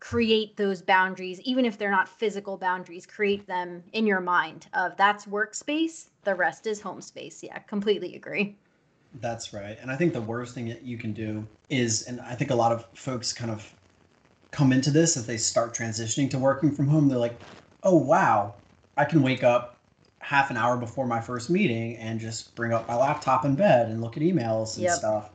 create 0.00 0.56
those 0.56 0.82
boundaries 0.82 1.40
even 1.40 1.64
if 1.64 1.78
they're 1.78 1.90
not 1.90 2.08
physical 2.08 2.58
boundaries, 2.58 3.06
create 3.06 3.46
them 3.46 3.82
in 3.94 4.06
your 4.06 4.20
mind 4.20 4.66
of 4.74 4.96
that's 4.98 5.24
workspace, 5.26 6.10
the 6.24 6.34
rest 6.34 6.66
is 6.66 6.80
home 6.80 7.00
space. 7.00 7.42
Yeah, 7.42 7.58
completely 7.60 8.14
agree. 8.16 8.56
That's 9.14 9.52
right. 9.52 9.78
And 9.80 9.90
I 9.90 9.96
think 9.96 10.12
the 10.12 10.20
worst 10.20 10.54
thing 10.54 10.68
that 10.68 10.82
you 10.82 10.98
can 10.98 11.12
do 11.12 11.46
is, 11.70 12.02
and 12.02 12.20
I 12.20 12.34
think 12.34 12.50
a 12.50 12.54
lot 12.54 12.72
of 12.72 12.86
folks 12.94 13.32
kind 13.32 13.50
of 13.50 13.74
come 14.52 14.72
into 14.72 14.90
this 14.90 15.16
as 15.16 15.26
they 15.26 15.36
start 15.36 15.74
transitioning 15.74 16.30
to 16.30 16.38
working 16.38 16.72
from 16.72 16.88
home. 16.88 17.08
They're 17.08 17.18
like, 17.18 17.40
oh, 17.82 17.96
wow, 17.96 18.56
I 18.96 19.04
can 19.04 19.22
wake 19.22 19.42
up 19.44 19.80
half 20.20 20.50
an 20.50 20.56
hour 20.56 20.76
before 20.76 21.06
my 21.06 21.20
first 21.20 21.48
meeting 21.48 21.96
and 21.96 22.20
just 22.20 22.54
bring 22.54 22.72
up 22.72 22.88
my 22.88 22.96
laptop 22.96 23.44
in 23.44 23.54
bed 23.54 23.88
and 23.88 24.00
look 24.00 24.16
at 24.16 24.22
emails 24.22 24.76
and 24.76 24.84
Yep. 24.84 24.98
stuff. 24.98 25.30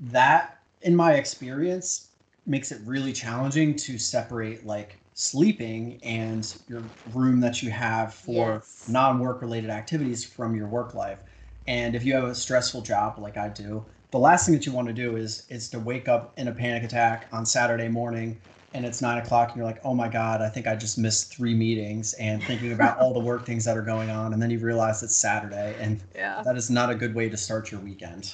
That, 0.00 0.58
in 0.82 0.94
my 0.94 1.14
experience, 1.14 2.10
makes 2.46 2.72
it 2.72 2.80
really 2.84 3.12
challenging 3.12 3.76
to 3.76 3.98
separate 3.98 4.64
like 4.64 5.00
sleeping 5.14 6.00
and 6.02 6.46
your 6.68 6.92
room 7.04 7.40
that 7.40 7.62
you 7.62 7.70
have 7.70 8.14
for 8.14 8.34
Yes. 8.34 8.84
non-work 8.88 9.42
related 9.42 9.70
activities 9.70 10.24
from 10.24 10.54
your 10.54 10.68
work 10.68 10.94
life. 10.94 11.20
And 11.68 11.94
if 11.94 12.02
you 12.02 12.14
have 12.14 12.24
a 12.24 12.34
stressful 12.34 12.80
job 12.80 13.18
like 13.18 13.36
I 13.36 13.50
do, 13.50 13.84
the 14.10 14.18
last 14.18 14.46
thing 14.46 14.54
that 14.54 14.64
you 14.64 14.72
want 14.72 14.88
to 14.88 14.94
do 14.94 15.16
is 15.16 15.44
is 15.50 15.68
to 15.68 15.78
wake 15.78 16.08
up 16.08 16.32
in 16.38 16.48
a 16.48 16.52
panic 16.52 16.82
attack 16.82 17.28
on 17.30 17.44
Saturday 17.44 17.88
morning 17.88 18.40
and 18.72 18.86
it's 18.86 19.02
nine 19.02 19.18
o'clock 19.18 19.48
and 19.48 19.58
you're 19.58 19.66
like, 19.66 19.80
oh 19.84 19.92
my 19.92 20.08
God, 20.08 20.40
I 20.40 20.48
think 20.48 20.66
I 20.66 20.74
just 20.74 20.96
missed 20.96 21.34
three 21.36 21.52
meetings 21.52 22.14
and 22.14 22.42
thinking 22.42 22.72
about 22.72 22.98
all 22.98 23.12
the 23.12 23.20
work 23.20 23.44
things 23.44 23.66
that 23.66 23.76
are 23.76 23.82
going 23.82 24.08
on. 24.08 24.32
And 24.32 24.40
then 24.40 24.48
you 24.48 24.58
realize 24.58 25.02
it's 25.02 25.16
Saturday 25.16 25.76
and 25.78 26.02
Yeah. 26.14 26.42
that 26.42 26.56
is 26.56 26.70
not 26.70 26.88
a 26.88 26.94
good 26.94 27.14
way 27.14 27.28
to 27.28 27.36
start 27.36 27.70
your 27.70 27.80
weekend. 27.80 28.32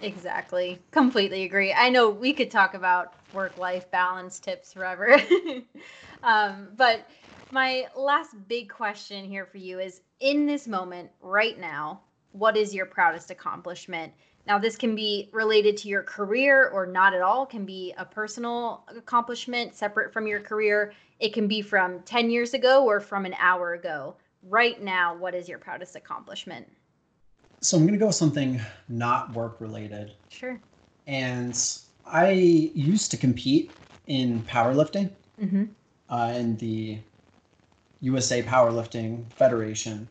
Exactly. 0.00 0.82
Completely 0.90 1.44
agree. 1.44 1.72
I 1.72 1.90
know 1.90 2.10
we 2.10 2.32
could 2.32 2.50
talk 2.50 2.74
about 2.74 3.12
work 3.30 3.56
life 3.56 3.88
balance 3.92 4.40
tips 4.40 4.72
forever. 4.72 5.16
um, 6.24 6.70
but 6.76 7.06
my 7.52 7.86
last 7.96 8.34
big 8.48 8.68
question 8.68 9.24
here 9.24 9.46
for 9.46 9.58
you 9.58 9.78
is 9.78 10.00
in 10.18 10.46
this 10.46 10.66
moment 10.66 11.10
right 11.20 11.56
now, 11.58 12.00
what 12.38 12.56
is 12.56 12.74
your 12.74 12.86
proudest 12.86 13.30
accomplishment? 13.30 14.12
Now, 14.46 14.58
this 14.58 14.76
can 14.76 14.94
be 14.94 15.28
related 15.32 15.76
to 15.78 15.88
your 15.88 16.02
career 16.02 16.68
or 16.68 16.86
not 16.86 17.12
at 17.14 17.20
all, 17.20 17.44
it 17.44 17.50
can 17.50 17.64
be 17.64 17.94
a 17.98 18.04
personal 18.04 18.84
accomplishment 18.88 19.74
separate 19.74 20.12
from 20.12 20.26
your 20.26 20.40
career. 20.40 20.92
It 21.20 21.34
can 21.34 21.48
be 21.48 21.60
from 21.60 22.00
10 22.02 22.30
years 22.30 22.54
ago 22.54 22.84
or 22.84 23.00
from 23.00 23.26
an 23.26 23.34
hour 23.38 23.74
ago. 23.74 24.16
Right 24.42 24.80
now, 24.82 25.16
what 25.16 25.34
is 25.34 25.48
your 25.48 25.58
proudest 25.58 25.96
accomplishment? 25.96 26.66
So 27.60 27.76
I'm 27.76 27.82
going 27.82 27.94
to 27.94 27.98
go 27.98 28.06
with 28.06 28.14
something 28.14 28.60
not 28.88 29.32
work 29.32 29.60
related. 29.60 30.12
Sure. 30.28 30.60
And 31.08 31.60
I 32.06 32.30
used 32.30 33.10
to 33.10 33.16
compete 33.16 33.72
in 34.06 34.42
powerlifting 34.42 35.10
Mm-hmm. 35.40 35.64
uh, 36.08 36.32
in 36.34 36.56
the 36.56 36.98
USA 38.00 38.42
Powerlifting 38.42 39.32
Federation, 39.32 40.08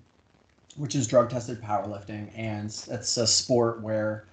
which 0.77 0.95
is 0.95 1.07
drug 1.07 1.29
tested 1.29 1.61
powerlifting. 1.61 2.31
And 2.35 2.65
it's 2.65 3.17
a 3.17 3.27
sport 3.27 3.81
where 3.81 4.25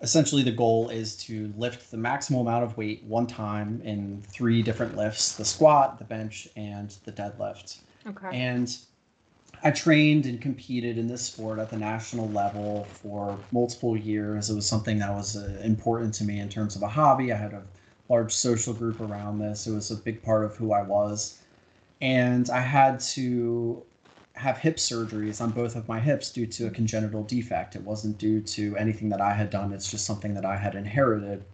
essentially 0.00 0.42
the 0.42 0.52
goal 0.52 0.90
is 0.90 1.16
to 1.16 1.52
lift 1.56 1.90
the 1.90 1.96
maximum 1.96 2.42
amount 2.42 2.64
of 2.64 2.76
weight 2.76 3.02
one 3.04 3.26
time 3.26 3.80
in 3.82 4.22
three 4.30 4.62
different 4.62 4.96
lifts 4.96 5.36
the 5.36 5.44
squat, 5.44 5.98
the 5.98 6.04
bench, 6.04 6.48
and 6.56 6.94
the 7.04 7.12
deadlift. 7.12 7.78
Okay. 8.06 8.28
And 8.32 8.76
I 9.62 9.70
trained 9.70 10.26
and 10.26 10.40
competed 10.40 10.98
in 10.98 11.08
this 11.08 11.22
sport 11.22 11.58
at 11.58 11.70
the 11.70 11.78
national 11.78 12.28
level 12.28 12.84
for 12.84 13.38
multiple 13.52 13.96
years. 13.96 14.50
It 14.50 14.54
was 14.54 14.66
something 14.66 14.98
that 14.98 15.12
was 15.12 15.36
uh, 15.36 15.60
important 15.64 16.14
to 16.14 16.24
me 16.24 16.40
in 16.40 16.48
terms 16.48 16.76
of 16.76 16.82
a 16.82 16.88
hobby. 16.88 17.32
I 17.32 17.36
had 17.36 17.54
a 17.54 17.62
large 18.08 18.32
social 18.32 18.74
group 18.74 19.00
around 19.00 19.38
this. 19.38 19.66
It 19.66 19.72
was 19.72 19.90
a 19.90 19.96
big 19.96 20.22
part 20.22 20.44
of 20.44 20.54
who 20.56 20.72
I 20.72 20.82
was. 20.82 21.38
And 22.00 22.50
I 22.50 22.60
had 22.60 23.00
to 23.00 23.82
have 24.36 24.58
hip 24.58 24.76
surgeries 24.76 25.40
on 25.40 25.52
both 25.52 25.76
of 25.76 25.88
my 25.88 26.00
hips 26.00 26.32
due 26.32 26.46
to 26.46 26.66
a 26.66 26.70
congenital 26.70 27.24
defect. 27.24 27.76
It 27.76 27.82
wasn't 27.82 28.18
due 28.18 28.40
to 28.42 28.76
anything 28.76 29.08
that 29.10 29.20
I 29.20 29.32
had 29.34 29.50
done, 29.50 29.72
it's 29.72 29.90
just 29.90 30.06
something 30.06 30.34
that 30.34 30.44
I 30.44 30.56
had 30.56 30.74
inherited 30.74 31.44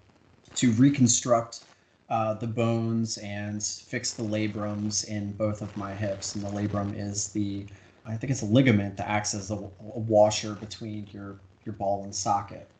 to 0.56 0.72
reconstruct 0.72 1.60
uh, 2.08 2.34
the 2.34 2.46
bones 2.46 3.18
and 3.18 3.62
fix 3.64 4.14
the 4.14 4.22
labrums 4.22 5.04
in 5.08 5.32
both 5.34 5.62
of 5.62 5.76
my 5.76 5.94
hips. 5.94 6.34
And 6.34 6.44
the 6.44 6.48
labrum 6.48 6.94
is 6.96 7.32
the, 7.32 7.68
I 8.04 8.16
think 8.16 8.30
it's 8.30 8.42
a 8.42 8.46
ligament 8.46 8.96
that 8.98 9.08
acts 9.08 9.34
as 9.34 9.50
a, 9.50 9.54
a 9.54 9.70
washer 9.80 10.54
between 10.54 11.06
your, 11.08 11.42
your 11.64 11.74
ball 11.74 12.04
and 12.04 12.14
socket. 12.14 12.70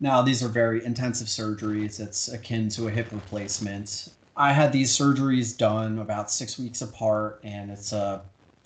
Now, 0.00 0.20
these 0.22 0.42
are 0.42 0.48
very 0.48 0.84
intensive 0.84 1.28
surgeries. 1.28 2.00
It's 2.00 2.28
akin 2.28 2.68
to 2.70 2.88
a 2.88 2.90
hip 2.90 3.10
replacement. 3.12 4.08
I 4.36 4.52
had 4.52 4.72
these 4.72 4.96
surgeries 4.96 5.56
done 5.56 5.98
about 5.98 6.30
six 6.30 6.58
weeks 6.58 6.82
apart, 6.82 7.40
and 7.44 7.70
it's 7.70 7.92
a 7.92 8.24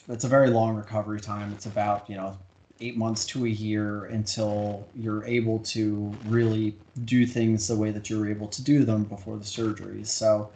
it's 0.08 0.24
a 0.24 0.28
very 0.28 0.50
long 0.50 0.74
recovery 0.76 1.20
time. 1.20 1.52
It's 1.52 1.66
about 1.66 2.08
you 2.10 2.16
know 2.16 2.38
eight 2.80 2.96
months 2.96 3.24
to 3.26 3.46
a 3.46 3.48
year 3.48 4.04
until 4.06 4.90
you're 4.94 5.24
able 5.24 5.60
to 5.60 6.18
really 6.22 6.78
do 7.04 7.26
things 7.26 7.66
the 7.68 7.76
way 7.76 7.90
that 7.90 8.10
you 8.10 8.18
were 8.18 8.28
able 8.28 8.48
to 8.48 8.62
do 8.62 8.84
them 8.84 9.04
before 9.04 9.38
the 9.38 9.44
surgeries. 9.44 10.08
So 10.08 10.52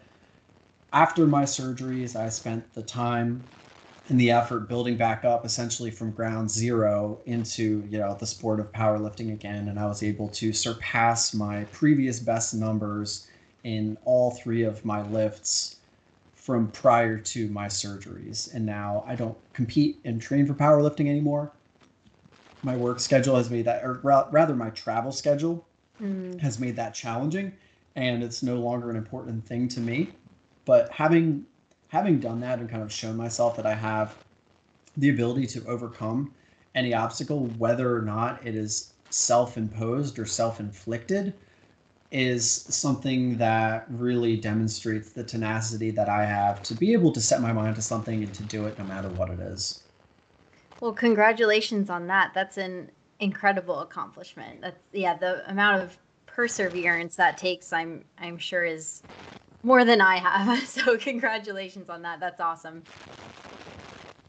after 0.92 1.26
my 1.26 1.44
surgeries, 1.44 2.16
I 2.16 2.28
spent 2.28 2.72
the 2.74 2.82
time 2.82 3.51
and 4.09 4.20
the 4.20 4.32
effort 4.32 4.68
building 4.68 4.96
back 4.98 5.24
up 5.24 5.46
essentially 5.46 5.90
from 5.90 6.12
ground 6.12 6.51
zero 6.51 7.22
into 7.26 7.84
you 7.88 7.98
know 7.98 8.16
the 8.18 8.26
sport 8.26 8.61
of 8.61 8.72
powerlifting 8.72 9.32
again 9.32 9.68
and 9.68 9.78
i 9.78 9.86
was 9.86 10.03
able 10.03 10.28
to 10.28 10.53
surpass 10.53 11.34
my 11.34 11.64
previous 11.66 12.20
best 12.20 12.55
numbers 12.55 13.28
in 13.64 13.98
all 14.05 14.32
three 14.32 14.64
of 14.64 14.84
my 14.84 15.03
lifts 15.03 15.80
from 16.51 16.72
prior 16.72 17.16
to 17.18 17.48
my 17.51 17.66
surgeries 17.68 18.53
and 18.55 18.66
now 18.66 19.05
i 19.07 19.14
don't 19.14 19.38
compete 19.53 20.01
and 20.05 20.20
train 20.20 20.46
for 20.46 20.55
powerlifting 20.55 21.09
anymore. 21.09 21.55
My 22.62 22.76
work 22.76 23.01
schedule 23.01 23.36
has 23.36 23.51
made 23.51 23.66
that 23.66 23.84
or 23.84 24.01
ra- 24.03 24.28
rather 24.30 24.57
my 24.57 24.70
travel 24.70 25.12
schedule 25.12 25.68
Mm, 26.01 26.40
has 26.40 26.59
made 26.59 26.76
that 26.76 26.94
challenging 26.94 27.53
and 27.96 28.22
it's 28.24 28.42
no 28.42 28.57
longer 28.57 28.90
an 28.90 28.96
important 28.96 29.46
thing 29.46 29.68
to 29.68 29.80
me. 29.80 30.18
But 30.64 30.90
having 30.90 31.46
having 31.88 32.20
done 32.20 32.40
that 32.40 32.59
and 32.59 32.68
kind 32.68 32.82
of 32.82 32.92
shown 32.92 33.16
myself 33.16 33.57
that 33.57 33.66
I 33.66 33.74
have 33.74 34.18
the 34.96 35.11
ability 35.11 35.46
to 35.48 35.66
overcome 35.66 36.34
any 36.74 36.94
obstacle, 36.94 37.48
whether 37.48 37.96
or 37.96 38.03
not 38.03 38.46
it 38.46 38.57
is 38.57 38.94
self-imposed 39.11 40.18
or 40.18 40.26
self-inflicted, 40.26 41.34
is 42.11 42.65
something 42.75 43.37
that 43.39 43.87
really 43.91 44.37
demonstrates 44.37 45.13
the 45.13 45.25
tenacity 45.25 45.91
that 45.93 46.09
I 46.09 46.25
have 46.27 46.63
to 46.65 46.75
be 46.75 46.93
able 46.93 47.13
to 47.13 47.21
set 47.21 47.41
my 47.41 47.53
mind 47.53 47.77
to 47.77 47.83
something 47.83 48.23
and 48.25 48.35
to 48.35 48.43
do 48.45 48.67
it 48.67 48.79
no 48.79 48.85
matter 48.85 49.11
what 49.13 49.31
it 49.31 49.41
is. 49.41 49.85
Well, 50.81 50.93
congratulations 50.93 51.91
on 51.91 52.07
that. 52.09 52.33
That's 52.35 52.57
an 52.59 52.91
incredible 53.19 53.81
accomplishment. 53.81 54.63
That's 54.63 54.81
yeah, 54.93 55.17
the 55.17 55.49
amount 55.51 55.83
of 55.83 55.99
perseverance 56.27 57.17
that 57.17 57.37
takes, 57.39 57.73
I'm 57.73 58.05
I'm 58.19 58.39
sure 58.39 58.65
is 58.65 59.03
more 59.63 59.85
than 59.85 60.01
I 60.01 60.19
have. 60.19 60.61
So 60.69 60.99
congratulations 60.99 61.89
on 61.91 62.03
that. 62.03 62.21
That's 62.21 62.41
awesome. 62.41 62.85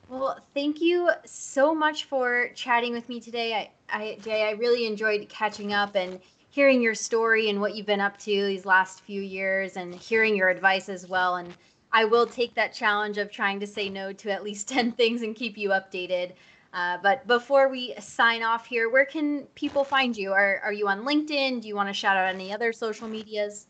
Well, 0.07 0.37
thank 0.53 0.81
you 0.81 1.09
so 1.25 1.73
much 1.73 2.05
for 2.05 2.49
chatting 2.55 2.93
with 2.93 3.07
me 3.09 3.21
today. 3.21 3.53
I, 3.53 3.71
I 3.89 4.17
Jay, 4.19 4.43
I 4.47 4.51
really 4.51 4.85
enjoyed 4.85 5.29
catching 5.29 5.71
up 5.73 5.95
and 5.95 6.19
hearing 6.51 6.81
your 6.81 6.93
story 6.93 7.49
and 7.49 7.59
what 7.59 7.75
you've 7.75 7.85
been 7.85 8.01
up 8.01 8.17
to 8.19 8.45
these 8.45 8.65
last 8.65 9.01
few 9.01 9.21
years 9.21 9.77
and 9.77 9.95
hearing 9.95 10.35
your 10.35 10.49
advice 10.49 10.89
as 10.89 11.07
well. 11.07 11.37
And 11.37 11.53
I 11.93 12.05
will 12.05 12.27
take 12.27 12.53
that 12.55 12.73
challenge 12.73 13.17
of 13.17 13.31
trying 13.31 13.59
to 13.61 13.67
say 13.67 13.89
no 13.89 14.13
to 14.13 14.31
at 14.31 14.43
least 14.43 14.67
10 14.69 14.91
things 14.91 15.23
and 15.23 15.35
keep 15.35 15.57
you 15.57 15.69
updated. 15.69 16.33
Uh, 16.73 16.97
but 17.01 17.25
before 17.27 17.69
we 17.69 17.93
sign 17.99 18.43
off 18.43 18.65
here, 18.65 18.89
where 18.89 19.05
can 19.05 19.43
people 19.55 19.83
find 19.83 20.15
you? 20.15 20.31
Are, 20.31 20.61
are 20.63 20.71
you 20.71 20.87
on 20.87 21.03
LinkedIn? 21.03 21.61
Do 21.61 21.67
you 21.67 21.75
want 21.75 21.89
to 21.89 21.93
shout 21.93 22.15
out 22.15 22.33
any 22.33 22.53
other 22.53 22.71
social 22.71 23.07
medias? 23.07 23.67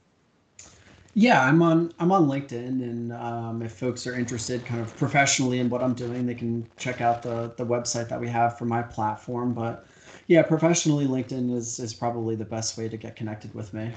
Yeah, 1.13 1.43
I'm 1.43 1.61
on 1.61 1.91
I'm 1.99 2.11
on 2.13 2.27
LinkedIn, 2.27 2.81
and 2.83 3.11
um, 3.11 3.61
if 3.61 3.73
folks 3.73 4.07
are 4.07 4.13
interested, 4.13 4.65
kind 4.65 4.79
of 4.79 4.95
professionally 4.95 5.59
in 5.59 5.69
what 5.69 5.83
I'm 5.83 5.93
doing, 5.93 6.25
they 6.25 6.35
can 6.35 6.65
check 6.77 7.01
out 7.01 7.21
the 7.21 7.53
the 7.57 7.65
website 7.65 8.07
that 8.07 8.21
we 8.21 8.29
have 8.29 8.57
for 8.57 8.63
my 8.63 8.81
platform. 8.81 9.53
But 9.53 9.85
yeah, 10.27 10.43
professionally, 10.43 11.07
LinkedIn 11.07 11.55
is 11.55 11.79
is 11.79 11.93
probably 11.93 12.35
the 12.35 12.45
best 12.45 12.77
way 12.77 12.87
to 12.89 12.97
get 12.97 13.15
connected 13.15 13.53
with 13.53 13.73
me. 13.73 13.91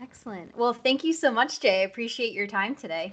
Excellent. 0.00 0.56
Well, 0.56 0.74
thank 0.74 1.04
you 1.04 1.12
so 1.12 1.30
much, 1.30 1.60
Jay. 1.60 1.80
I 1.80 1.84
appreciate 1.84 2.32
your 2.32 2.46
time 2.46 2.74
today. 2.74 3.12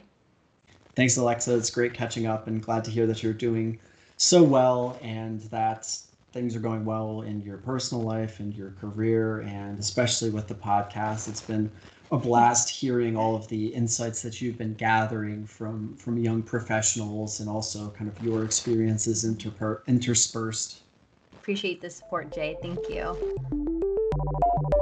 Thanks, 0.96 1.18
Alexa. 1.18 1.56
It's 1.56 1.72
great 1.72 1.94
catching 1.94 2.28
up, 2.28 2.48
and 2.48 2.62
glad 2.62 2.84
to 2.86 2.91
hear 2.91 3.08
that 3.08 3.24
you're 3.24 3.34
doing 3.34 3.80
so 4.18 4.44
well 4.44 5.00
and 5.02 5.41
that 5.52 5.88
things 6.34 6.56
are 6.56 6.60
going 6.60 6.86
well 6.86 7.22
in 7.22 7.41
your 7.41 7.58
personal 7.58 8.04
life 8.04 8.39
and 8.39 8.54
your 8.54 8.72
career, 8.72 9.41
and 9.41 9.80
especially 9.80 10.30
with 10.30 10.48
the 10.48 10.56
podcast. 10.56 11.28
It's 11.28 11.41
been 11.41 11.72
a 12.12 12.18
blast 12.18 12.70
hearing 12.70 13.18
all 13.18 13.36
of 13.36 13.48
the 13.48 13.68
insights 13.68 14.22
that 14.22 14.39
you've 14.39 14.58
been 14.58 14.76
gathering 14.76 15.46
from 15.48 15.96
from 15.98 16.18
young 16.18 16.44
professionals 16.44 17.39
and 17.39 17.50
also 17.50 17.89
kind 17.91 18.10
of 18.10 18.20
your 18.20 18.44
experiences 18.44 19.26
interper- 19.26 19.86
interspersed 19.88 20.83
appreciate 21.44 21.82
the 21.82 21.89
support, 21.89 22.32
Jay. 22.32 22.56
Thank 22.62 22.89
you. 22.89 24.80